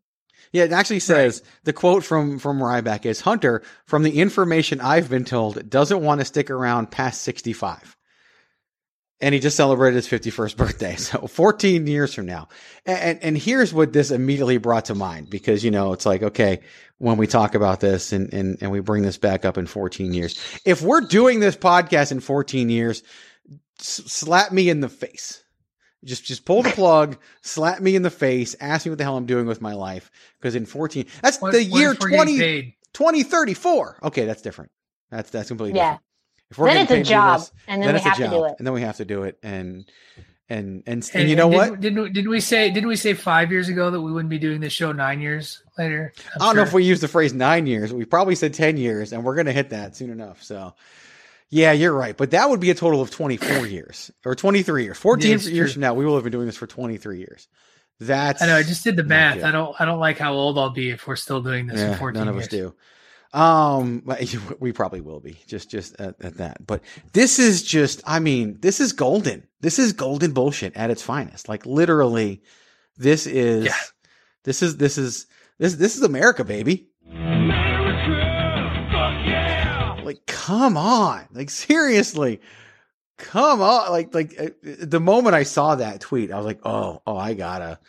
Yeah, 0.53 0.63
it 0.63 0.71
actually 0.71 1.01
says 1.01 1.43
the 1.65 1.73
quote 1.73 2.05
from 2.05 2.39
from 2.39 2.59
Ryback 2.59 3.05
is 3.05 3.19
Hunter, 3.19 3.61
from 3.85 4.03
the 4.03 4.19
information 4.19 4.79
I've 4.79 5.09
been 5.09 5.25
told, 5.25 5.69
doesn't 5.69 6.01
want 6.01 6.21
to 6.21 6.25
stick 6.25 6.49
around 6.49 6.91
past 6.91 7.23
65. 7.23 7.97
And 9.21 9.33
he 9.35 9.39
just 9.39 9.55
celebrated 9.55 9.95
his 9.95 10.07
51st 10.07 10.57
birthday. 10.57 10.95
So 10.97 11.27
14 11.27 11.85
years 11.87 12.13
from 12.13 12.25
now. 12.25 12.47
And, 12.85 12.99
and, 12.99 13.23
and 13.23 13.37
here's 13.37 13.73
what 13.73 13.93
this 13.93 14.09
immediately 14.11 14.57
brought 14.57 14.85
to 14.85 14.95
mind 14.95 15.29
because, 15.29 15.63
you 15.63 15.69
know, 15.71 15.93
it's 15.93 16.05
like, 16.05 16.23
okay, 16.23 16.61
when 16.97 17.17
we 17.17 17.27
talk 17.27 17.53
about 17.55 17.79
this 17.79 18.11
and, 18.13 18.33
and, 18.33 18.57
and 18.61 18.71
we 18.71 18.79
bring 18.79 19.03
this 19.03 19.17
back 19.17 19.45
up 19.45 19.57
in 19.57 19.67
14 19.67 20.13
years, 20.13 20.39
if 20.65 20.81
we're 20.81 21.01
doing 21.01 21.39
this 21.39 21.55
podcast 21.55 22.11
in 22.11 22.19
14 22.19 22.69
years, 22.69 23.03
s- 23.79 24.01
slap 24.07 24.51
me 24.51 24.69
in 24.69 24.79
the 24.79 24.89
face. 24.89 25.43
Just 26.03 26.25
just 26.25 26.45
pull 26.45 26.63
the 26.63 26.71
plug, 26.71 27.15
slap 27.43 27.79
me 27.79 27.95
in 27.95 28.01
the 28.01 28.09
face, 28.09 28.55
ask 28.59 28.87
me 28.87 28.89
what 28.89 28.97
the 28.97 29.03
hell 29.03 29.17
I'm 29.17 29.27
doing 29.27 29.45
with 29.45 29.61
my 29.61 29.73
life. 29.73 30.09
Because 30.39 30.55
in 30.55 30.65
14, 30.65 31.05
that's 31.21 31.39
What- 31.39 31.51
the 31.51 31.63
year 31.63 31.91
if 31.91 31.99
we're 31.99 32.09
getting 32.09 32.37
20, 32.39 32.77
2034. 32.93 33.99
Okay, 34.03 34.25
that's 34.25 34.41
different. 34.41 34.71
That's 35.11 35.29
that's 35.29 35.49
completely 35.49 35.77
Yeah. 35.77 35.83
different. 35.91 36.03
If 36.51 36.57
Then 36.57 36.77
it's 36.77 36.91
a 36.91 36.93
paid 36.93 36.97
to 36.99 37.03
do 37.03 37.09
job, 37.09 37.39
this, 37.39 37.51
and 37.67 37.81
then 37.81 37.89
we 37.93 37.97
it's 37.97 38.05
a 38.05 38.09
have 38.09 38.17
to 38.17 38.23
do 38.23 38.29
job, 38.29 38.45
it. 38.51 38.55
and 38.59 38.67
then 38.67 38.73
we 38.73 38.81
have 38.81 38.97
to 38.97 39.05
do 39.05 39.23
it, 39.23 39.37
and 39.41 39.85
and 40.49 40.83
and, 40.85 41.03
and, 41.03 41.09
And, 41.13 41.29
you 41.29 41.35
know 41.37 41.47
and 41.47 41.55
what? 41.55 41.79
Didn't, 41.79 41.95
didn't, 41.95 42.13
didn't 42.13 42.31
we 42.31 42.41
say? 42.41 42.69
Didn't 42.71 42.89
we 42.89 42.97
say 42.97 43.13
five 43.13 43.51
years 43.51 43.69
ago 43.69 43.89
that 43.89 44.01
we 44.01 44.11
wouldn't 44.11 44.29
be 44.29 44.37
doing 44.39 44.59
this 44.59 44.73
show 44.73 44.91
nine 44.91 45.21
years 45.21 45.63
later? 45.77 46.11
I'm 46.35 46.41
I 46.41 46.45
don't 46.47 46.55
know 46.57 46.63
if 46.63 46.73
we 46.73 46.83
used 46.83 47.01
the 47.01 47.07
phrase 47.07 47.33
nine 47.33 47.67
years. 47.67 47.93
We 47.93 48.03
probably 48.05 48.35
said 48.35 48.53
10 48.53 48.75
years, 48.77 49.13
and 49.13 49.23
we're 49.23 49.35
going 49.35 49.45
to 49.45 49.53
hit 49.53 49.69
that 49.69 49.95
soon 49.95 50.09
enough. 50.09 50.43
So, 50.43 50.73
yeah, 51.49 51.71
you're 51.71 51.93
right. 51.93 52.17
But 52.17 52.31
that 52.31 52.49
would 52.49 52.59
be 52.59 52.69
a 52.69 52.75
total 52.75 53.01
of 53.01 53.11
24 53.11 53.65
years 53.67 54.11
or 54.25 54.35
23 54.35 54.83
years. 54.83 54.97
14 54.97 55.23
Yeah, 55.23 55.29
years 55.37 55.47
true. 55.47 55.67
from 55.73 55.81
now, 55.83 55.93
we 55.93 56.05
will 56.05 56.15
have 56.15 56.23
been 56.23 56.33
doing 56.33 56.47
this 56.47 56.57
for 56.57 56.67
23 56.67 57.19
years. 57.19 57.47
That's 58.01 58.41
I 58.41 58.47
know. 58.47 58.57
I 58.57 58.63
just 58.63 58.83
did 58.83 58.95
the 58.97 59.03
math. 59.03 59.43
I 59.43 59.51
don't. 59.51 59.73
I 59.79 59.85
don't 59.85 59.99
like 59.99 60.17
how 60.17 60.33
old 60.33 60.57
I'll 60.57 60.71
be 60.71 60.89
if 60.89 61.07
we're 61.07 61.15
still 61.15 61.41
doing 61.41 61.67
this 61.67 61.79
in 61.79 61.91
Yeah, 61.91 61.97
14 61.97 62.19
none 62.19 62.27
of 62.27 62.35
years. 62.35 62.45
us 62.47 62.49
do. 62.51 62.73
Um, 63.33 64.03
we 64.59 64.71
probably 64.71 65.01
will 65.01 65.19
be 65.19 65.37
just 65.47 65.69
just 65.69 65.99
at, 65.99 66.15
at 66.21 66.37
that. 66.37 66.65
But 66.65 66.81
this 67.13 67.39
is 67.39 67.63
just, 67.63 68.01
I 68.05 68.19
mean, 68.19 68.57
this 68.61 68.79
is 68.79 68.93
golden. 68.93 69.47
This 69.61 69.79
is 69.79 69.93
golden 69.93 70.31
bullshit 70.33 70.75
at 70.75 70.89
its 70.89 71.01
finest. 71.01 71.47
Like 71.47 71.65
literally, 71.65 72.41
this 72.97 73.27
is 73.27 73.71
this 74.43 74.61
is 74.61 74.77
this 74.77 74.97
is 74.97 75.27
this 75.57 75.75
this 75.75 75.95
is 75.95 76.03
America, 76.03 76.43
baby. 76.43 76.87
Like, 80.03 80.25
come 80.25 80.75
on. 80.75 81.25
Like, 81.31 81.49
seriously. 81.49 82.41
Come 83.17 83.61
on. 83.61 83.91
Like, 83.91 84.13
like 84.13 84.35
uh, 84.39 84.49
the 84.61 84.99
moment 84.99 85.35
I 85.35 85.43
saw 85.43 85.75
that 85.75 86.01
tweet, 86.01 86.31
I 86.31 86.37
was 86.37 86.45
like, 86.45 86.59
oh, 86.65 87.01
oh, 87.07 87.15
I 87.15 87.33
gotta, 87.33 87.79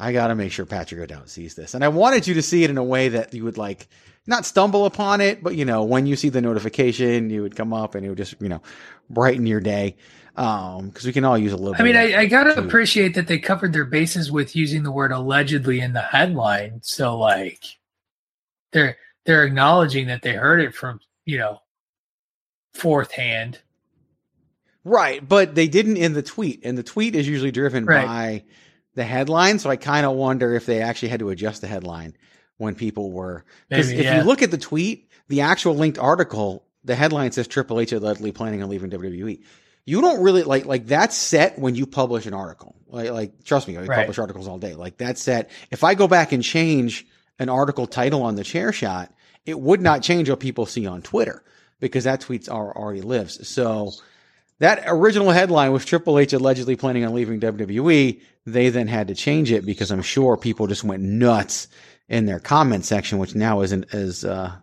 I 0.00 0.12
gotta 0.12 0.34
make 0.34 0.50
sure 0.50 0.64
Patrick 0.66 1.00
O'Dowd 1.00 1.28
sees 1.28 1.54
this. 1.54 1.74
And 1.74 1.84
I 1.84 1.88
wanted 1.88 2.26
you 2.26 2.34
to 2.34 2.42
see 2.42 2.64
it 2.64 2.70
in 2.70 2.78
a 2.78 2.84
way 2.84 3.10
that 3.10 3.34
you 3.34 3.44
would 3.44 3.58
like 3.58 3.86
not 4.26 4.44
stumble 4.46 4.86
upon 4.86 5.20
it, 5.20 5.42
but 5.42 5.54
you 5.54 5.64
know, 5.64 5.84
when 5.84 6.06
you 6.06 6.16
see 6.16 6.28
the 6.30 6.40
notification, 6.40 7.30
you 7.30 7.42
would 7.42 7.54
come 7.54 7.72
up 7.72 7.94
and 7.94 8.04
it 8.04 8.08
would 8.08 8.18
just, 8.18 8.34
you 8.40 8.48
know, 8.48 8.62
brighten 9.08 9.46
your 9.46 9.60
day. 9.60 9.96
Um, 10.36 10.90
cause 10.92 11.04
we 11.04 11.12
can 11.12 11.24
all 11.24 11.36
use 11.36 11.52
a 11.52 11.56
little 11.56 11.74
I 11.78 11.82
mean, 11.82 11.92
bit. 11.94 12.14
I, 12.14 12.20
I 12.22 12.26
gotta 12.26 12.54
to- 12.54 12.60
appreciate 12.62 13.14
that 13.14 13.26
they 13.26 13.38
covered 13.38 13.72
their 13.72 13.84
bases 13.84 14.30
with 14.32 14.56
using 14.56 14.82
the 14.84 14.92
word 14.92 15.12
allegedly 15.12 15.80
in 15.80 15.92
the 15.92 16.00
headline. 16.00 16.80
So, 16.82 17.18
like, 17.18 17.62
they're 18.72 18.96
they're 19.26 19.44
acknowledging 19.44 20.06
that 20.06 20.22
they 20.22 20.32
heard 20.34 20.60
it 20.60 20.74
from 20.74 21.00
you 21.26 21.38
know 21.38 21.60
fourth 22.72 23.10
hand. 23.12 23.58
Right, 24.84 25.26
but 25.28 25.54
they 25.54 25.68
didn't 25.68 25.98
in 25.98 26.14
the 26.14 26.22
tweet, 26.22 26.60
and 26.64 26.78
the 26.78 26.82
tweet 26.82 27.14
is 27.14 27.28
usually 27.28 27.50
driven 27.50 27.84
Right. 27.84 28.06
by 28.06 28.44
the 28.94 29.04
headline. 29.04 29.58
So 29.58 29.70
I 29.70 29.76
kind 29.76 30.06
of 30.06 30.12
wonder 30.12 30.54
if 30.54 30.66
they 30.66 30.82
actually 30.82 31.08
had 31.08 31.20
to 31.20 31.30
adjust 31.30 31.60
the 31.60 31.66
headline 31.66 32.16
when 32.56 32.74
people 32.74 33.10
were 33.10 33.44
because 33.68 33.90
if 33.90 34.04
yeah. 34.04 34.18
you 34.18 34.24
look 34.24 34.42
at 34.42 34.50
the 34.50 34.58
tweet, 34.58 35.10
the 35.28 35.42
actual 35.42 35.74
linked 35.74 35.98
article, 35.98 36.64
the 36.84 36.94
headline 36.94 37.32
says 37.32 37.46
Triple 37.46 37.80
H 37.80 37.92
allegedly 37.92 38.32
planning 38.32 38.62
on 38.62 38.68
leaving 38.68 38.90
WWE. 38.90 39.42
You 39.86 40.00
don't 40.00 40.22
really 40.22 40.42
like 40.42 40.66
like 40.66 40.86
that's 40.86 41.16
set 41.16 41.58
when 41.58 41.74
you 41.74 41.86
publish 41.86 42.26
an 42.26 42.34
article. 42.34 42.76
Like 42.88 43.10
like 43.10 43.44
trust 43.44 43.66
me, 43.68 43.76
I 43.76 43.84
Right. 43.84 43.98
publish 44.00 44.18
articles 44.18 44.46
all 44.46 44.58
day. 44.58 44.74
Like 44.74 44.98
that's 44.98 45.22
set. 45.22 45.50
If 45.70 45.84
I 45.84 45.94
go 45.94 46.06
back 46.06 46.32
and 46.32 46.42
change 46.42 47.06
an 47.38 47.48
article 47.48 47.86
title 47.86 48.22
on 48.22 48.34
the 48.34 48.44
chair 48.44 48.72
shot, 48.72 49.12
it 49.46 49.58
would 49.58 49.80
not 49.80 50.02
change 50.02 50.28
what 50.28 50.40
people 50.40 50.66
see 50.66 50.86
on 50.86 51.00
Twitter 51.00 51.42
because 51.80 52.04
that 52.04 52.20
tweets 52.20 52.52
are 52.52 52.76
already 52.76 53.00
lives. 53.00 53.48
So 53.48 53.92
that 54.60 54.84
original 54.86 55.30
headline 55.30 55.72
was 55.72 55.84
Triple 55.84 56.18
H 56.18 56.32
allegedly 56.34 56.76
planning 56.76 57.04
on 57.04 57.14
leaving 57.14 57.40
WWE. 57.40 58.20
They 58.46 58.68
then 58.68 58.88
had 58.88 59.08
to 59.08 59.14
change 59.14 59.50
it 59.50 59.64
because 59.64 59.90
I'm 59.90 60.02
sure 60.02 60.36
people 60.36 60.66
just 60.66 60.84
went 60.84 61.02
nuts 61.02 61.68
in 62.08 62.26
their 62.26 62.38
comment 62.38 62.84
section, 62.84 63.18
which 63.18 63.34
now 63.34 63.62
isn't 63.62 63.94
as 63.94 64.24
uh, 64.24 64.54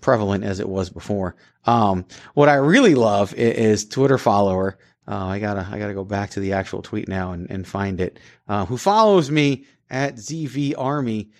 prevalent 0.00 0.44
as 0.44 0.60
it 0.60 0.68
was 0.68 0.88
before. 0.88 1.34
Um, 1.64 2.06
what 2.34 2.48
I 2.48 2.54
really 2.54 2.94
love 2.94 3.34
is, 3.34 3.82
is 3.82 3.88
Twitter 3.88 4.18
follower. 4.18 4.78
Uh, 5.06 5.26
I 5.26 5.38
gotta 5.40 5.66
I 5.68 5.78
gotta 5.78 5.94
go 5.94 6.04
back 6.04 6.30
to 6.30 6.40
the 6.40 6.52
actual 6.52 6.82
tweet 6.82 7.08
now 7.08 7.32
and, 7.32 7.50
and 7.50 7.66
find 7.66 8.00
it. 8.00 8.20
Uh, 8.46 8.66
who 8.66 8.78
follows 8.78 9.30
me 9.30 9.64
at 9.90 10.14
ZV 10.14 10.74
Army? 10.78 11.30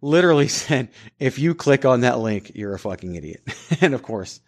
Literally 0.00 0.48
said, 0.48 0.88
if 1.18 1.38
you 1.38 1.54
click 1.54 1.84
on 1.84 2.00
that 2.00 2.18
link, 2.18 2.52
you're 2.54 2.74
a 2.74 2.78
fucking 2.78 3.14
idiot. 3.14 3.42
and 3.82 3.92
of 3.92 4.02
course, 4.02 4.40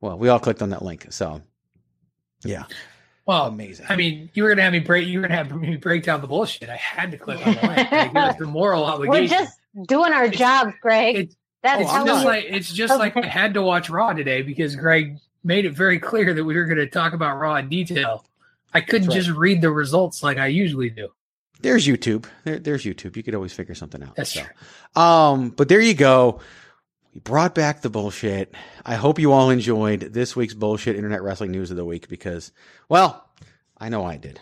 well, 0.00 0.18
we 0.18 0.28
all 0.30 0.40
clicked 0.40 0.62
on 0.62 0.70
that 0.70 0.82
link. 0.82 1.06
So 1.10 1.42
yeah. 2.48 2.64
Well, 3.26 3.46
amazing. 3.46 3.86
I 3.88 3.96
mean, 3.96 4.30
you 4.34 4.44
were 4.44 4.48
gonna 4.50 4.62
have 4.62 4.72
me 4.72 4.78
break. 4.78 5.08
You 5.08 5.18
were 5.18 5.26
gonna 5.26 5.36
have 5.36 5.54
me 5.54 5.76
break 5.76 6.04
down 6.04 6.20
the 6.20 6.28
bullshit. 6.28 6.68
I 6.68 6.76
had 6.76 7.10
to 7.10 7.18
click 7.18 7.44
on 7.44 7.54
the 7.54 7.60
link. 7.60 7.92
Like, 7.92 8.34
it 8.34 8.38
the 8.38 8.46
moral 8.46 8.84
obligation. 8.84 9.10
We're 9.10 9.16
obligation. 9.16 9.46
just 9.46 9.88
doing 9.88 10.12
our 10.12 10.28
job, 10.28 10.72
Greg. 10.80 11.32
That's 11.62 11.82
it's 11.82 11.90
how 11.90 12.06
just 12.06 12.24
we- 12.24 12.30
like 12.30 12.44
it's 12.48 12.72
just 12.72 12.96
like 12.96 13.16
I 13.16 13.26
had 13.26 13.54
to 13.54 13.62
watch 13.62 13.90
Raw 13.90 14.12
today 14.12 14.42
because 14.42 14.76
Greg 14.76 15.18
made 15.42 15.64
it 15.64 15.72
very 15.72 15.98
clear 15.98 16.34
that 16.34 16.44
we 16.44 16.54
were 16.56 16.64
going 16.64 16.78
to 16.78 16.88
talk 16.88 17.12
about 17.12 17.38
Raw 17.38 17.56
in 17.56 17.68
detail. 17.68 18.24
I 18.74 18.80
couldn't 18.80 19.08
right. 19.08 19.16
just 19.16 19.30
read 19.30 19.60
the 19.60 19.70
results 19.70 20.22
like 20.22 20.38
I 20.38 20.48
usually 20.48 20.90
do. 20.90 21.08
There's 21.60 21.86
YouTube. 21.86 22.26
There, 22.44 22.58
there's 22.58 22.84
YouTube. 22.84 23.16
You 23.16 23.22
could 23.22 23.34
always 23.34 23.52
figure 23.52 23.74
something 23.74 24.02
out. 24.02 24.14
That's 24.16 24.32
so. 24.34 25.00
Um, 25.00 25.50
but 25.50 25.68
there 25.68 25.80
you 25.80 25.94
go. 25.94 26.40
We 27.16 27.20
brought 27.20 27.54
back 27.54 27.80
the 27.80 27.88
bullshit. 27.88 28.54
I 28.84 28.96
hope 28.96 29.18
you 29.18 29.32
all 29.32 29.48
enjoyed 29.48 30.00
this 30.00 30.36
week's 30.36 30.52
bullshit 30.52 30.96
internet 30.96 31.22
wrestling 31.22 31.50
news 31.50 31.70
of 31.70 31.78
the 31.78 31.84
week 31.86 32.10
because, 32.10 32.52
well, 32.90 33.26
I 33.78 33.88
know 33.88 34.04
I 34.04 34.18
did. 34.18 34.38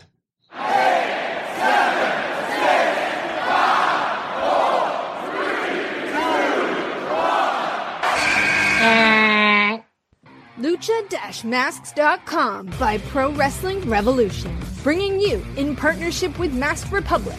Lucha-Masks.com 10.58 12.72
by 12.80 12.98
Pro 12.98 13.30
Wrestling 13.34 13.88
Revolution, 13.88 14.58
bringing 14.82 15.20
you, 15.20 15.46
in 15.56 15.76
partnership 15.76 16.36
with 16.40 16.52
Masked 16.52 16.90
Republic, 16.90 17.38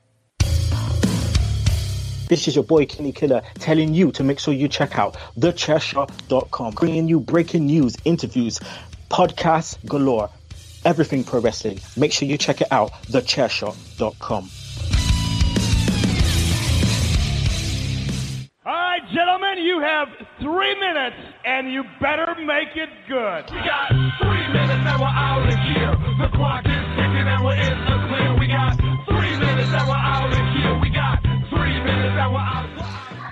This 2.31 2.47
is 2.47 2.55
your 2.55 2.63
boy 2.63 2.85
Kenny 2.85 3.11
Killer 3.11 3.41
telling 3.55 3.93
you 3.93 4.09
to 4.13 4.23
make 4.23 4.39
sure 4.39 4.53
you 4.53 4.69
check 4.69 4.97
out 4.97 5.17
thechairshot.com, 5.37 6.75
bringing 6.75 7.09
you 7.09 7.19
breaking 7.19 7.65
news, 7.65 7.97
interviews, 8.05 8.57
podcasts 9.09 9.75
galore, 9.85 10.29
everything 10.85 11.25
pro 11.25 11.41
wrestling. 11.41 11.81
Make 11.97 12.13
sure 12.13 12.29
you 12.29 12.37
check 12.37 12.61
it 12.61 12.71
out, 12.71 12.93
thechairshot.com. 13.11 14.49
All 18.65 18.73
right, 18.73 19.01
gentlemen, 19.11 19.57
you 19.57 19.81
have 19.81 20.07
three 20.39 20.79
minutes, 20.79 21.17
and 21.43 21.69
you 21.69 21.83
better 21.99 22.33
make 22.45 22.77
it 22.77 22.87
good. 23.09 23.51
We 23.51 23.57
got 23.59 23.89
three 24.21 24.47
minutes 24.53 24.87
and 24.87 25.01
we're 25.01 25.05
out 25.05 25.49
of 25.51 25.59
here. 25.67 25.97
The 26.17 26.37
clock 26.37 26.63
is 26.63 26.85
ticking 26.95 27.27
and 27.27 27.43
we're 27.43 27.59
in 27.59 27.77
the 27.77 28.07
clear. 28.07 28.39
We 28.39 28.47
got 28.47 28.77
three 29.09 29.37
minutes 29.37 29.73
and 29.73 29.85
we're 29.85 29.95
out 29.95 30.31
of 30.31 30.55
here. 30.55 30.79
We 30.79 30.89
got 30.91 31.30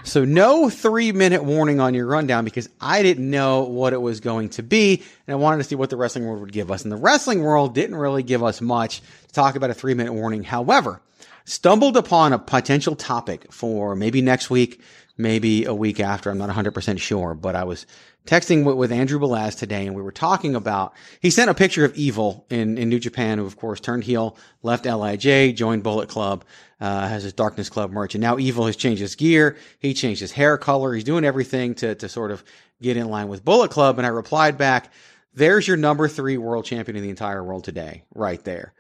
So 0.10 0.26
no 0.26 0.72
three 0.72 1.12
minute 1.12 1.44
warning 1.44 1.80
on 1.80 1.94
your 1.94 2.08
rundown 2.08 2.44
because 2.44 2.68
I 2.82 3.04
didn't 3.04 3.30
know 3.30 3.62
what 3.62 3.94
it 3.94 4.02
was 4.02 4.20
going 4.20 4.50
to 4.50 4.64
be, 4.64 5.04
and 5.28 5.34
I 5.34 5.36
wanted 5.36 5.58
to 5.58 5.64
see 5.66 5.76
what 5.76 5.92
the 5.92 5.98
wrestling 5.98 6.26
world 6.26 6.42
would 6.42 6.52
give 6.52 6.72
us. 6.72 6.82
And 6.84 6.92
the 6.92 6.98
wrestling 6.98 7.44
world 7.44 7.76
didn't 7.76 7.96
really 7.96 8.24
give 8.24 8.44
us 8.44 8.60
much 8.60 9.02
to 9.28 9.34
talk 9.34 9.56
about 9.56 9.70
a 9.70 9.76
three 9.76 9.94
minute 9.94 10.14
warning. 10.14 10.44
However, 10.44 11.00
stumbled 11.46 11.96
upon 11.96 12.34
a 12.34 12.40
potential 12.40 12.96
topic 12.96 13.52
for 13.54 13.96
maybe 13.96 14.22
next 14.22 14.50
week, 14.50 14.82
maybe 15.16 15.66
a 15.66 15.76
week 15.76 16.00
after. 16.00 16.32
I'm 16.32 16.40
not 16.40 16.50
100% 16.50 17.00
sure, 17.00 17.36
but 17.36 17.56
I 17.56 17.64
was 17.66 17.86
texting 18.26 18.64
with, 18.64 18.76
with 18.76 18.92
Andrew 18.92 19.20
Belaz 19.20 19.58
today 19.58 19.88
and 19.88 19.96
we 19.96 20.02
were 20.02 20.12
talking 20.12 20.56
about, 20.56 20.94
he 21.22 21.30
sent 21.30 21.50
a 21.50 21.54
picture 21.54 21.86
of 21.86 21.96
Evil 21.96 22.46
in, 22.50 22.78
in 22.78 22.90
New 22.90 23.00
Japan, 23.00 23.38
who 23.38 23.46
of 23.46 23.58
course 23.58 23.80
turned 23.80 24.04
heel, 24.04 24.38
left 24.62 24.86
LIJ, 24.86 25.56
joined 25.56 25.84
Bullet 25.84 26.10
Club, 26.10 26.44
uh, 26.80 27.08
has 27.08 27.24
his 27.24 27.34
Darkness 27.34 27.70
Club 27.70 27.92
merch. 27.92 28.16
And 28.16 28.22
now 28.22 28.38
Evil 28.38 28.66
has 28.66 28.76
changed 28.76 29.02
his 29.02 29.16
gear. 29.16 29.58
He 29.80 29.94
changed 29.94 30.22
his 30.22 30.32
hair 30.32 30.58
color. 30.58 30.94
He's 30.94 31.04
doing 31.04 31.26
everything 31.26 31.76
to, 31.76 31.96
to 31.96 32.10
sort 32.10 32.32
of 32.32 32.44
get 32.82 32.98
in 32.98 33.10
line 33.10 33.28
with 33.28 33.44
Bullet 33.44 33.72
Club. 33.72 33.98
And 33.98 34.06
I 34.06 34.10
replied 34.10 34.58
back, 34.58 34.92
there's 35.34 35.68
your 35.68 35.78
number 35.78 36.08
three 36.08 36.38
world 36.38 36.66
champion 36.66 36.98
in 36.98 37.04
the 37.04 37.10
entire 37.10 37.44
world 37.44 37.64
today, 37.64 38.04
right 38.14 38.44
there. 38.44 38.74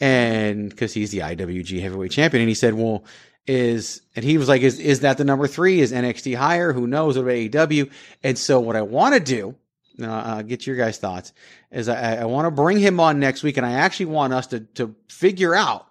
And 0.00 0.68
because 0.68 0.92
he's 0.92 1.10
the 1.10 1.20
IWGP 1.20 1.80
heavyweight 1.80 2.10
champion. 2.10 2.42
And 2.42 2.48
he 2.48 2.54
said, 2.54 2.74
well, 2.74 3.04
is, 3.46 4.02
and 4.16 4.24
he 4.24 4.38
was 4.38 4.48
like, 4.48 4.62
is, 4.62 4.78
is 4.80 5.00
that 5.00 5.18
the 5.18 5.24
number 5.24 5.46
three? 5.46 5.80
Is 5.80 5.92
NXT 5.92 6.36
higher? 6.36 6.72
Who 6.72 6.86
knows 6.86 7.16
about 7.16 7.30
AEW? 7.30 7.90
And 8.22 8.38
so 8.38 8.60
what 8.60 8.76
I 8.76 8.82
want 8.82 9.14
to 9.14 9.20
do, 9.20 9.54
uh, 10.02 10.42
get 10.42 10.66
your 10.66 10.76
guys' 10.76 10.98
thoughts, 10.98 11.32
is 11.70 11.88
I, 11.88 12.16
I 12.16 12.24
want 12.24 12.46
to 12.46 12.50
bring 12.50 12.78
him 12.78 13.00
on 13.00 13.20
next 13.20 13.42
week. 13.42 13.56
And 13.56 13.66
I 13.66 13.72
actually 13.72 14.06
want 14.06 14.32
us 14.32 14.48
to, 14.48 14.60
to 14.60 14.94
figure 15.08 15.54
out 15.54 15.86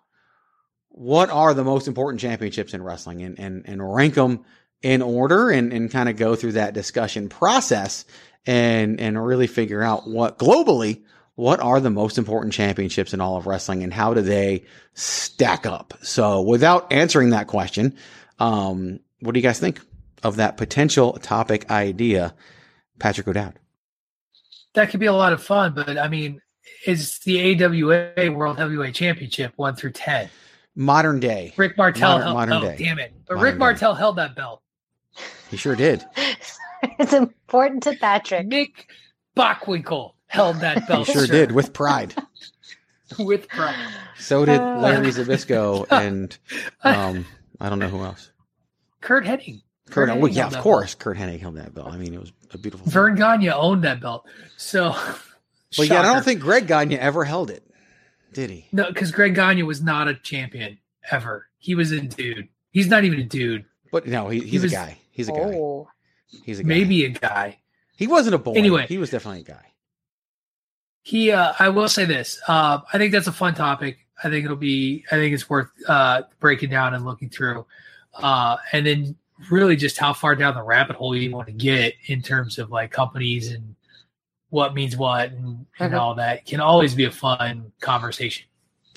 what 0.89 1.29
are 1.29 1.53
the 1.53 1.63
most 1.63 1.87
important 1.87 2.21
championships 2.21 2.73
in 2.73 2.83
wrestling 2.83 3.21
and, 3.23 3.39
and, 3.39 3.63
and 3.67 3.93
rank 3.93 4.13
them 4.15 4.45
in 4.81 5.01
order 5.01 5.49
and, 5.49 5.73
and 5.73 5.89
kind 5.89 6.09
of 6.09 6.17
go 6.17 6.35
through 6.35 6.51
that 6.51 6.73
discussion 6.73 7.29
process 7.29 8.05
and, 8.45 8.99
and 8.99 9.23
really 9.23 9.47
figure 9.47 9.81
out 9.81 10.07
what 10.07 10.37
globally, 10.37 11.01
what 11.35 11.59
are 11.59 11.79
the 11.79 11.89
most 11.89 12.17
important 12.17 12.53
championships 12.53 13.13
in 13.13 13.21
all 13.21 13.37
of 13.37 13.47
wrestling 13.47 13.83
and 13.83 13.93
how 13.93 14.13
do 14.13 14.21
they 14.21 14.63
stack 14.93 15.65
up? 15.65 15.93
So 16.01 16.41
without 16.41 16.91
answering 16.91 17.31
that 17.31 17.47
question, 17.47 17.95
um, 18.39 18.99
what 19.19 19.33
do 19.33 19.39
you 19.39 19.43
guys 19.43 19.59
think 19.59 19.81
of 20.21 20.35
that 20.35 20.57
potential 20.57 21.13
topic 21.13 21.69
idea, 21.71 22.33
Patrick 22.99 23.27
O'Dowd? 23.27 23.59
That 24.73 24.89
could 24.89 24.99
be 24.99 25.05
a 25.05 25.13
lot 25.13 25.33
of 25.33 25.43
fun, 25.43 25.73
but 25.73 25.97
I 25.97 26.07
mean, 26.07 26.41
is 26.85 27.19
the 27.19 27.63
AWA 27.63 28.31
World 28.31 28.57
Heavyweight 28.57 28.95
Championship 28.95 29.53
one 29.55 29.75
through 29.75 29.91
ten? 29.91 30.29
Modern 30.75 31.19
day. 31.19 31.53
Rick 31.55 31.77
Martel 31.77 32.19
Modern- 32.19 32.23
held. 32.23 32.33
modern 32.35 32.53
oh, 32.53 32.61
day. 32.61 32.83
damn 32.83 32.99
it! 32.99 33.13
But 33.27 33.35
Modern 33.35 33.43
Rick 33.43 33.55
day. 33.55 33.59
Martel 33.59 33.93
held 33.93 34.15
that 34.15 34.35
belt. 34.35 34.61
He 35.51 35.57
sure 35.57 35.75
did. 35.75 36.03
it's 36.83 37.13
important 37.13 37.83
to 37.83 37.95
Patrick. 37.97 38.47
Nick 38.47 38.87
Bockwinkel 39.37 40.13
held 40.33 40.57
that 40.61 40.79
He 40.81 40.85
belt. 40.87 41.07
sure 41.07 41.25
sir. 41.25 41.31
did 41.31 41.51
with 41.51 41.73
pride. 41.73 42.13
with 43.19 43.47
pride. 43.47 43.75
So 44.19 44.45
did 44.45 44.59
Uh, 44.59 44.79
Larry 44.79 45.07
Zbyszko 45.07 45.85
and 45.91 46.35
um, 46.83 47.25
I 47.59 47.69
don't 47.69 47.79
know 47.79 47.87
who 47.89 48.03
else. 48.03 48.31
Curt 49.01 49.25
Hennig. 49.25 49.61
Curt, 49.89 50.09
Hennig 50.09 50.19
well, 50.21 50.31
yeah, 50.31 50.47
of 50.47 50.53
that 50.53 50.63
course, 50.63 50.95
Curt 50.95 51.17
Hennig 51.17 51.39
held 51.39 51.55
that 51.57 51.73
belt. 51.75 51.89
I 51.91 51.97
mean, 51.97 52.13
it 52.13 52.19
was 52.19 52.31
a 52.51 52.57
beautiful. 52.57 52.85
belt. 52.85 52.93
Verne 52.93 53.15
Gagne 53.15 53.49
owned 53.51 53.83
that 53.83 54.01
belt. 54.01 54.25
So, 54.57 54.95
But 55.77 55.87
yeah, 55.89 55.99
I 56.01 56.03
don't 56.13 56.23
think 56.23 56.39
Greg 56.41 56.67
Gagne 56.67 56.97
ever 56.97 57.23
held 57.23 57.49
it, 57.49 57.63
did 58.31 58.49
he? 58.49 58.67
no, 58.71 58.87
because 58.87 59.11
Greg 59.11 59.35
Gagne 59.35 59.63
was 59.63 59.81
not 59.81 60.07
a 60.07 60.13
champion 60.15 60.77
ever. 61.11 61.47
He 61.57 61.75
was 61.75 61.91
a 61.91 61.99
dude. 62.01 62.47
He's 62.71 62.87
not 62.87 63.03
even 63.03 63.19
a 63.19 63.23
dude. 63.23 63.65
But 63.91 64.07
no, 64.07 64.29
he, 64.29 64.39
he's 64.41 64.63
was- 64.63 64.71
a 64.71 64.75
guy. 64.75 64.97
He's 65.11 65.29
a 65.29 65.31
guy. 65.31 65.37
Oh. 65.55 65.87
He's 66.43 66.59
a 66.59 66.63
guy. 66.63 66.67
Maybe 66.67 67.05
a 67.05 67.09
guy. 67.09 67.59
he 67.95 68.07
wasn't 68.07 68.33
a 68.35 68.39
boy. 68.39 68.53
Anyway. 68.53 68.87
he 68.87 68.97
was 68.97 69.11
definitely 69.11 69.41
a 69.41 69.43
guy. 69.43 69.72
He, 71.03 71.31
uh, 71.31 71.53
I 71.59 71.69
will 71.69 71.89
say 71.89 72.05
this. 72.05 72.39
Uh, 72.47 72.79
I 72.91 72.97
think 72.97 73.11
that's 73.11 73.27
a 73.27 73.31
fun 73.31 73.53
topic. 73.55 73.99
I 74.23 74.29
think 74.29 74.45
it'll 74.45 74.55
be. 74.57 75.03
I 75.11 75.15
think 75.15 75.33
it's 75.33 75.49
worth 75.49 75.69
uh, 75.87 76.23
breaking 76.39 76.69
down 76.69 76.93
and 76.93 77.03
looking 77.05 77.29
through, 77.29 77.65
uh, 78.15 78.55
and 78.71 78.85
then 78.85 79.15
really 79.51 79.75
just 79.75 79.97
how 79.97 80.13
far 80.13 80.35
down 80.35 80.53
the 80.55 80.63
rabbit 80.63 80.95
hole 80.95 81.15
you 81.15 81.29
want 81.31 81.47
to 81.47 81.53
get 81.53 81.95
in 82.05 82.21
terms 82.21 82.57
of 82.57 82.71
like 82.71 82.91
companies 82.91 83.51
and 83.51 83.75
what 84.49 84.73
means 84.73 84.95
what 84.95 85.31
and, 85.31 85.65
and 85.79 85.91
Mhm. 85.93 85.99
all 85.99 86.15
that 86.15 86.45
can 86.45 86.61
always 86.61 86.93
be 86.95 87.03
a 87.05 87.11
fun 87.11 87.71
conversation. 87.81 88.45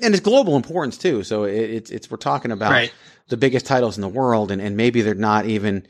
and 0.03 0.15
it's 0.15 0.23
global 0.23 0.57
importance 0.57 0.99
too. 0.99 1.23
So 1.25 1.45
it, 1.45 1.55
it's 1.55 1.91
it's 1.91 2.11
we're 2.11 2.19
talking 2.19 2.53
about 2.53 2.71
Right. 2.71 2.93
the 3.29 3.37
biggest 3.39 3.65
titles 3.67 3.97
in 3.97 4.03
the 4.03 4.09
world, 4.09 4.51
and, 4.53 4.61
and 4.63 4.77
maybe 4.77 5.01
they're 5.03 5.15
not 5.15 5.47
even 5.47 5.87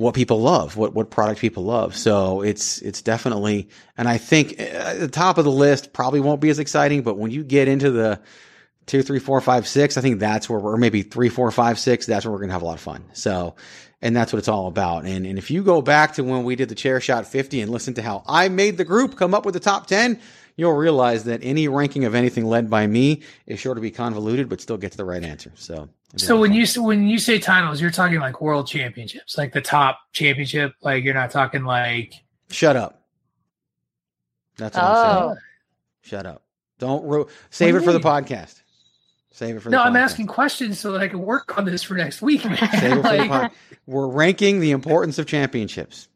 what 0.00 0.14
people 0.14 0.40
love, 0.40 0.78
what 0.78 0.94
what 0.94 1.10
product 1.10 1.40
people 1.40 1.64
love. 1.64 1.94
So 1.94 2.40
it's 2.40 2.80
it's 2.80 3.02
definitely, 3.02 3.68
and 3.98 4.08
I 4.08 4.16
think 4.16 4.58
uh, 4.58 4.94
the 4.94 5.08
top 5.08 5.36
of 5.36 5.44
the 5.44 5.50
list 5.50 5.92
probably 5.92 6.20
won't 6.20 6.40
be 6.40 6.48
as 6.48 6.58
exciting, 6.58 7.02
but 7.02 7.18
when 7.18 7.30
you 7.30 7.44
get 7.44 7.68
into 7.68 7.90
the 7.90 8.18
two, 8.86 9.02
three, 9.02 9.18
four, 9.18 9.38
five, 9.42 9.68
six, 9.68 9.98
I 9.98 10.00
think 10.00 10.18
that's 10.18 10.48
where 10.48 10.58
we're 10.58 10.72
or 10.72 10.78
maybe 10.78 11.02
three, 11.02 11.28
four, 11.28 11.50
five, 11.50 11.78
six. 11.78 12.06
That's 12.06 12.24
where 12.24 12.32
we're 12.32 12.40
gonna 12.40 12.54
have 12.54 12.62
a 12.62 12.66
lot 12.66 12.74
of 12.74 12.80
fun. 12.80 13.04
So. 13.12 13.56
And 14.02 14.16
that's 14.16 14.32
what 14.32 14.38
it's 14.38 14.48
all 14.48 14.66
about. 14.66 15.04
And, 15.04 15.26
and 15.26 15.36
if 15.36 15.50
you 15.50 15.62
go 15.62 15.82
back 15.82 16.14
to 16.14 16.24
when 16.24 16.42
we 16.42 16.56
did 16.56 16.70
the 16.70 16.74
chair 16.74 17.02
shot 17.02 17.26
50 17.26 17.60
and 17.60 17.70
listen 17.70 17.92
to 17.92 18.02
how 18.02 18.22
I 18.26 18.48
made 18.48 18.78
the 18.78 18.84
group 18.86 19.14
come 19.14 19.34
up 19.34 19.44
with 19.44 19.52
the 19.52 19.60
top 19.60 19.88
10, 19.88 20.18
you'll 20.56 20.72
realize 20.72 21.24
that 21.24 21.40
any 21.42 21.68
ranking 21.68 22.06
of 22.06 22.14
anything 22.14 22.46
led 22.46 22.70
by 22.70 22.86
me 22.86 23.20
is 23.46 23.60
sure 23.60 23.74
to 23.74 23.80
be 23.82 23.90
convoluted, 23.90 24.48
but 24.48 24.62
still 24.62 24.78
get 24.78 24.92
to 24.92 24.96
the 24.96 25.04
right 25.04 25.22
answer. 25.22 25.52
So, 25.54 25.90
So 26.16 26.38
when 26.40 26.52
you 26.52 26.66
when 26.82 27.06
you 27.06 27.18
say 27.18 27.38
titles, 27.38 27.80
you're 27.80 27.90
talking 27.92 28.18
like 28.18 28.40
world 28.40 28.66
championships, 28.66 29.38
like 29.38 29.52
the 29.52 29.60
top 29.60 30.00
championship. 30.12 30.72
Like 30.82 31.04
you're 31.04 31.14
not 31.14 31.30
talking 31.30 31.62
like 31.64 32.14
shut 32.50 32.74
up. 32.76 33.02
That's 34.56 34.76
what 34.76 34.84
I'm 34.84 34.96
oh 34.96 35.28
saying. 35.28 35.36
Shut 36.02 36.26
up. 36.26 36.42
Don't 36.78 37.04
ru- 37.06 37.28
save 37.50 37.74
What 37.74 37.82
it 37.82 37.84
for 37.84 37.92
you 37.92 37.98
the 37.98 38.04
podcast. 38.04 38.60
Save 39.32 39.56
it 39.56 39.60
for 39.60 39.70
the 39.70 39.76
no, 39.76 39.82
I'm 39.82 39.92
podcast. 39.92 39.98
asking 39.98 40.26
questions 40.26 40.80
so 40.80 40.92
that 40.92 41.00
I 41.00 41.06
can 41.08 41.20
work 41.20 41.56
on 41.56 41.64
this 41.64 41.82
for 41.84 41.94
next 41.94 42.20
week, 42.22 42.44
man. 42.44 42.56
Save 42.56 42.92
it 42.98 43.02
for 43.02 43.16
the 43.16 43.28
pod- 43.28 43.50
We're 43.86 44.08
ranking 44.08 44.58
the 44.60 44.72
importance 44.72 45.18
of 45.18 45.26
championships. 45.26 46.08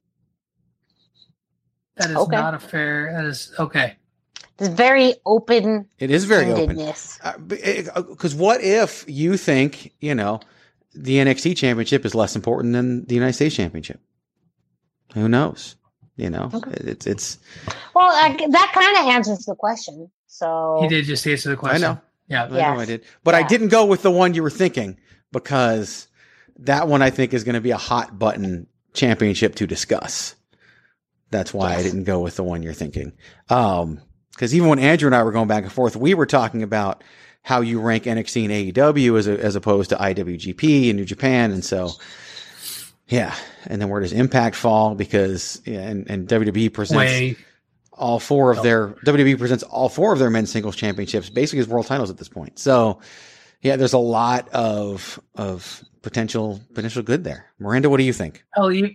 that 1.96 2.10
is 2.10 2.16
Okay. 2.16 2.34
not 2.36 2.54
a 2.54 2.58
fair. 2.58 3.12
That 3.12 3.24
is 3.26 3.52
okay. 3.60 3.94
It's 4.58 4.68
very 4.68 5.14
open. 5.26 5.88
It 5.98 6.10
is 6.10 6.24
very 6.24 6.50
open. 6.52 6.76
endedness. 6.76 7.18
Uh, 7.22 7.38
because 7.38 8.34
eh, 8.34 8.36
uh, 8.36 8.40
what 8.40 8.60
if 8.60 9.04
you 9.08 9.36
think, 9.36 9.92
you 10.00 10.14
know, 10.14 10.40
the 10.94 11.16
NXT 11.16 11.56
championship 11.56 12.04
is 12.04 12.14
less 12.14 12.36
important 12.36 12.72
than 12.72 13.04
the 13.06 13.14
United 13.14 13.32
States 13.32 13.56
championship? 13.56 14.00
Who 15.14 15.28
knows? 15.28 15.76
You 16.16 16.30
know, 16.30 16.48
it's 16.70 17.08
it's. 17.08 17.38
Well, 17.92 18.08
I, 18.08 18.36
that 18.50 18.72
kind 18.72 18.96
of 18.98 19.14
answers 19.14 19.46
the 19.46 19.56
question. 19.56 20.10
So 20.28 20.78
He 20.82 20.88
did 20.88 21.04
just 21.06 21.26
answer 21.26 21.50
the 21.50 21.56
question. 21.56 21.84
I 21.84 21.94
know. 21.94 22.00
Yeah. 22.28 22.44
I 22.44 22.48
know 22.48 22.80
I 22.80 22.84
did, 22.84 23.04
but 23.24 23.34
I 23.34 23.42
didn't 23.42 23.68
go 23.68 23.84
with 23.84 24.02
the 24.02 24.12
one 24.12 24.34
you 24.34 24.42
were 24.42 24.50
thinking 24.50 24.98
because 25.32 26.06
that 26.60 26.86
one 26.86 27.02
I 27.02 27.10
think 27.10 27.34
is 27.34 27.42
going 27.42 27.56
to 27.56 27.60
be 27.60 27.72
a 27.72 27.76
hot 27.76 28.16
button 28.16 28.68
championship 28.92 29.56
to 29.56 29.66
discuss. 29.66 30.36
That's 31.30 31.52
why 31.52 31.74
I 31.74 31.82
didn't 31.82 32.04
go 32.04 32.20
with 32.20 32.36
the 32.36 32.44
one 32.44 32.62
you're 32.62 32.72
thinking. 32.72 33.12
Um, 33.50 34.00
because 34.34 34.54
even 34.54 34.68
when 34.68 34.78
Andrew 34.78 35.06
and 35.06 35.14
I 35.14 35.22
were 35.22 35.32
going 35.32 35.48
back 35.48 35.64
and 35.64 35.72
forth, 35.72 35.96
we 35.96 36.14
were 36.14 36.26
talking 36.26 36.62
about 36.62 37.02
how 37.42 37.60
you 37.60 37.80
rank 37.80 38.04
NXT 38.04 38.44
and 38.44 38.74
AEW 38.74 39.18
as 39.18 39.26
a, 39.26 39.38
as 39.38 39.54
opposed 39.56 39.90
to 39.90 39.96
IWGP 39.96 40.88
and 40.90 40.96
New 40.96 41.04
Japan, 41.04 41.52
and 41.52 41.64
so 41.64 41.90
yeah. 43.08 43.34
And 43.66 43.80
then 43.80 43.88
where 43.88 44.00
does 44.00 44.12
Impact 44.12 44.56
fall? 44.56 44.94
Because 44.94 45.60
yeah, 45.64 45.80
and, 45.80 46.08
and 46.10 46.28
WWE 46.28 46.72
presents 46.72 46.96
Way. 46.96 47.36
all 47.92 48.18
four 48.18 48.50
of 48.50 48.58
oh. 48.58 48.62
their 48.62 48.88
WWE 49.06 49.38
presents 49.38 49.62
all 49.64 49.88
four 49.88 50.12
of 50.12 50.18
their 50.18 50.30
men's 50.30 50.50
singles 50.50 50.76
championships 50.76 51.30
basically 51.30 51.60
as 51.60 51.68
world 51.68 51.86
titles 51.86 52.10
at 52.10 52.16
this 52.16 52.28
point. 52.28 52.58
So 52.58 53.00
yeah, 53.62 53.76
there's 53.76 53.92
a 53.92 53.98
lot 53.98 54.48
of 54.50 55.20
of 55.34 55.82
potential 56.02 56.60
potential 56.74 57.02
good 57.02 57.24
there. 57.24 57.46
Miranda, 57.58 57.90
what 57.90 57.98
do 57.98 58.04
you 58.04 58.12
think? 58.12 58.44
Oh, 58.56 58.68
you. 58.68 58.94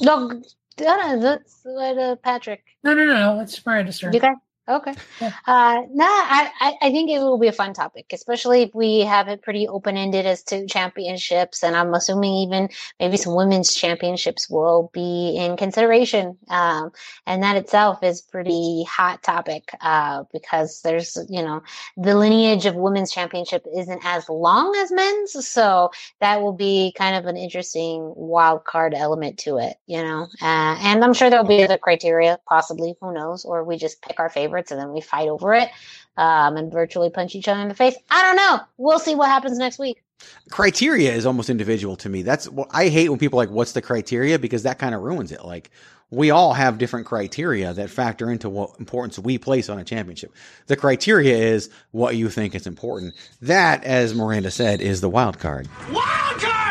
no, 0.00 0.42
no, 0.78 1.20
that's 1.20 1.62
let 1.64 1.98
uh, 1.98 2.16
Patrick. 2.16 2.64
No, 2.84 2.94
no, 2.94 3.04
no, 3.04 3.14
no. 3.14 3.40
It's 3.40 3.58
turn. 3.98 4.12
You 4.12 4.20
guys? 4.20 4.36
Okay. 4.70 4.94
Uh, 5.46 5.82
nah, 5.92 6.04
I, 6.04 6.76
I, 6.80 6.90
think 6.90 7.10
it 7.10 7.18
will 7.18 7.38
be 7.38 7.48
a 7.48 7.52
fun 7.52 7.72
topic, 7.72 8.06
especially 8.12 8.62
if 8.62 8.74
we 8.74 9.00
have 9.00 9.26
it 9.28 9.42
pretty 9.42 9.66
open 9.66 9.96
ended 9.96 10.26
as 10.26 10.42
to 10.44 10.66
championships. 10.66 11.64
And 11.64 11.74
I'm 11.74 11.92
assuming 11.94 12.32
even 12.34 12.68
maybe 13.00 13.16
some 13.16 13.34
women's 13.34 13.74
championships 13.74 14.48
will 14.48 14.90
be 14.92 15.36
in 15.36 15.56
consideration. 15.56 16.36
Um, 16.48 16.92
and 17.26 17.42
that 17.42 17.56
itself 17.56 18.02
is 18.02 18.20
pretty 18.20 18.84
hot 18.88 19.22
topic, 19.22 19.70
uh, 19.80 20.24
because 20.32 20.82
there's, 20.82 21.18
you 21.28 21.42
know, 21.42 21.62
the 21.96 22.16
lineage 22.16 22.66
of 22.66 22.74
women's 22.76 23.10
championship 23.10 23.66
isn't 23.76 24.04
as 24.04 24.28
long 24.28 24.76
as 24.76 24.92
men's. 24.92 25.46
So 25.46 25.90
that 26.20 26.42
will 26.42 26.54
be 26.54 26.92
kind 26.96 27.16
of 27.16 27.26
an 27.26 27.36
interesting 27.36 28.12
wild 28.16 28.64
card 28.64 28.94
element 28.94 29.38
to 29.40 29.58
it, 29.58 29.76
you 29.86 30.02
know, 30.02 30.28
uh, 30.42 30.76
and 30.80 31.02
I'm 31.02 31.14
sure 31.14 31.30
there'll 31.30 31.46
be 31.46 31.64
other 31.64 31.78
criteria, 31.78 32.38
possibly, 32.46 32.94
who 33.00 33.12
knows, 33.12 33.44
or 33.44 33.64
we 33.64 33.76
just 33.76 34.02
pick 34.02 34.20
our 34.20 34.28
favorites 34.60 34.70
and 34.70 34.80
then 34.80 34.92
we 34.92 35.00
fight 35.00 35.28
over 35.28 35.54
it 35.54 35.70
um, 36.16 36.56
and 36.56 36.72
virtually 36.72 37.10
punch 37.10 37.34
each 37.34 37.48
other 37.48 37.60
in 37.60 37.68
the 37.68 37.74
face. 37.74 37.96
I 38.10 38.22
don't 38.22 38.36
know. 38.36 38.60
We'll 38.76 38.98
see 38.98 39.14
what 39.14 39.28
happens 39.28 39.58
next 39.58 39.78
week. 39.78 40.02
Criteria 40.50 41.12
is 41.12 41.24
almost 41.24 41.48
individual 41.48 41.96
to 41.96 42.08
me. 42.08 42.22
That's 42.22 42.46
what 42.48 42.68
I 42.72 42.88
hate 42.88 43.08
when 43.08 43.18
people 43.18 43.40
are 43.40 43.46
like, 43.46 43.54
what's 43.54 43.72
the 43.72 43.80
criteria? 43.80 44.38
Because 44.38 44.64
that 44.64 44.78
kind 44.78 44.94
of 44.94 45.00
ruins 45.00 45.32
it. 45.32 45.44
Like, 45.44 45.70
we 46.10 46.30
all 46.30 46.52
have 46.52 46.76
different 46.76 47.06
criteria 47.06 47.72
that 47.72 47.88
factor 47.88 48.30
into 48.30 48.50
what 48.50 48.72
importance 48.78 49.18
we 49.18 49.38
place 49.38 49.70
on 49.70 49.78
a 49.78 49.84
championship. 49.84 50.34
The 50.66 50.76
criteria 50.76 51.36
is 51.36 51.70
what 51.92 52.16
you 52.16 52.28
think 52.28 52.54
is 52.54 52.66
important. 52.66 53.14
That, 53.40 53.82
as 53.84 54.12
Miranda 54.12 54.50
said, 54.50 54.82
is 54.82 55.00
the 55.00 55.08
wild 55.08 55.38
card. 55.38 55.68
Wild 55.90 56.40
card, 56.40 56.69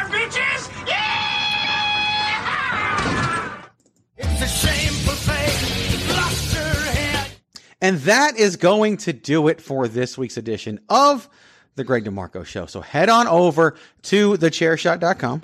And 7.82 7.98
that 8.00 8.38
is 8.38 8.58
going 8.58 8.98
to 8.98 9.14
do 9.14 9.48
it 9.48 9.62
for 9.62 9.88
this 9.88 10.18
week's 10.18 10.38
edition 10.38 10.80
of 10.90 11.30
the 11.76 11.84
Greg 11.84 12.06
DeMarco 12.06 12.46
Show. 12.46 12.66
So 12.66 12.82
head 12.82 13.10
on 13.10 13.28
over 13.28 13.78
to 14.04 14.34
thechairshot.com. 14.34 15.42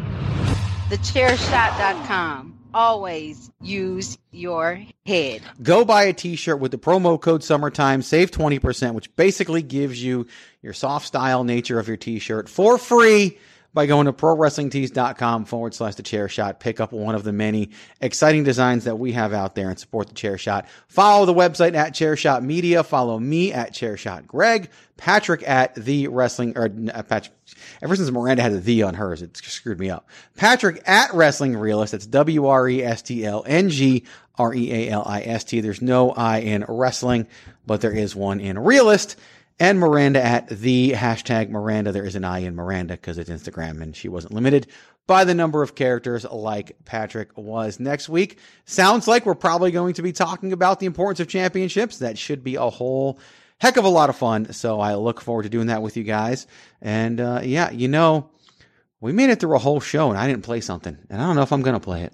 Thechairshot.com. 0.89 2.59
Always 2.73 3.49
use 3.61 4.17
your 4.31 4.81
head. 5.05 5.41
Go 5.63 5.85
buy 5.85 6.03
a 6.03 6.13
t-shirt 6.13 6.59
with 6.59 6.71
the 6.71 6.77
promo 6.77 7.19
code 7.19 7.41
summertime, 7.41 8.01
save 8.01 8.31
20%, 8.31 8.93
which 8.93 9.15
basically 9.15 9.61
gives 9.61 10.03
you 10.03 10.27
your 10.61 10.73
soft 10.73 11.07
style 11.07 11.45
nature 11.45 11.79
of 11.79 11.87
your 11.87 11.95
t-shirt 11.95 12.49
for 12.49 12.77
free 12.77 13.37
by 13.75 13.85
going 13.85 14.05
to 14.05 14.13
prowrestlingtees.com 14.13 15.43
forward 15.45 15.73
slash 15.73 15.95
the 15.95 16.01
chair 16.01 16.29
shot. 16.29 16.61
Pick 16.61 16.79
up 16.79 16.93
one 16.93 17.13
of 17.13 17.25
the 17.25 17.33
many 17.33 17.71
exciting 17.99 18.45
designs 18.45 18.85
that 18.85 18.97
we 18.97 19.11
have 19.11 19.33
out 19.33 19.53
there 19.53 19.69
and 19.69 19.77
support 19.77 20.07
the 20.07 20.15
chair 20.15 20.37
shot. 20.37 20.65
Follow 20.87 21.25
the 21.25 21.33
website 21.33 21.75
at 21.75 21.93
chair 21.93 22.15
shot 22.15 22.41
media. 22.41 22.83
Follow 22.83 23.19
me 23.19 23.51
at 23.51 23.73
chair 23.73 23.97
shot 23.97 24.25
Greg, 24.25 24.69
Patrick 24.95 25.47
at 25.47 25.75
the 25.75 26.07
wrestling, 26.07 26.57
or 26.57 26.71
uh, 26.93 27.03
Patrick, 27.03 27.35
ever 27.81 27.97
since 27.97 28.09
Miranda 28.09 28.41
had 28.41 28.53
the 28.53 28.59
the 28.61 28.83
on 28.83 28.93
hers, 28.93 29.21
it 29.21 29.35
screwed 29.35 29.79
me 29.79 29.89
up. 29.89 30.07
Patrick 30.37 30.81
at 30.85 31.13
wrestling 31.13 31.57
realist. 31.57 31.91
That's 31.91 32.07
W 32.07 32.47
R 32.47 32.69
E 32.69 32.81
S 32.81 33.01
T 33.01 33.25
L 33.25 33.43
N 33.45 33.69
G 33.69 34.05
R 34.37 34.53
E 34.55 34.71
A 34.71 34.89
L 34.89 35.03
I 35.05 35.21
S 35.21 35.43
T. 35.43 35.59
There's 35.59 35.81
no 35.81 36.11
I 36.11 36.37
in 36.39 36.63
wrestling, 36.69 37.27
but 37.67 37.81
there 37.81 37.91
is 37.91 38.15
one 38.15 38.39
in 38.39 38.57
realist 38.57 39.17
and 39.59 39.79
Miranda 39.79 40.23
at 40.23 40.49
the 40.49 40.91
hashtag 40.91 41.49
Miranda. 41.49 41.91
There 41.91 42.05
is 42.05 42.15
an 42.15 42.25
I 42.25 42.39
in 42.39 42.55
Miranda 42.55 42.95
because 42.95 43.17
it's 43.17 43.29
Instagram 43.29 43.81
and 43.81 43.95
she 43.95 44.09
wasn't 44.09 44.33
limited 44.33 44.67
by 45.07 45.23
the 45.23 45.35
number 45.35 45.61
of 45.61 45.75
characters 45.75 46.25
like 46.25 46.75
Patrick 46.85 47.29
was. 47.37 47.79
Next 47.79 48.09
week, 48.09 48.39
sounds 48.65 49.07
like 49.07 49.25
we're 49.25 49.35
probably 49.35 49.71
going 49.71 49.93
to 49.93 50.01
be 50.01 50.11
talking 50.11 50.51
about 50.51 50.79
the 50.79 50.85
importance 50.87 51.19
of 51.19 51.27
championships. 51.27 51.99
That 51.99 52.17
should 52.17 52.43
be 52.43 52.55
a 52.55 52.69
whole 52.69 53.19
heck 53.59 53.77
of 53.77 53.85
a 53.85 53.89
lot 53.89 54.09
of 54.09 54.17
fun. 54.17 54.51
So 54.53 54.79
I 54.79 54.95
look 54.95 55.21
forward 55.21 55.43
to 55.43 55.49
doing 55.49 55.67
that 55.67 55.81
with 55.81 55.95
you 55.95 56.03
guys. 56.03 56.47
And 56.81 57.21
uh, 57.21 57.41
yeah, 57.43 57.71
you 57.71 57.87
know, 57.87 58.29
we 58.99 59.13
made 59.13 59.29
it 59.29 59.39
through 59.39 59.55
a 59.55 59.59
whole 59.59 59.79
show 59.79 60.09
and 60.09 60.17
I 60.17 60.27
didn't 60.27 60.43
play 60.43 60.61
something. 60.61 60.97
And 61.09 61.21
I 61.21 61.25
don't 61.25 61.35
know 61.35 61.43
if 61.43 61.53
I'm 61.53 61.61
going 61.61 61.75
to 61.75 61.79
play 61.79 62.03
it. 62.03 62.13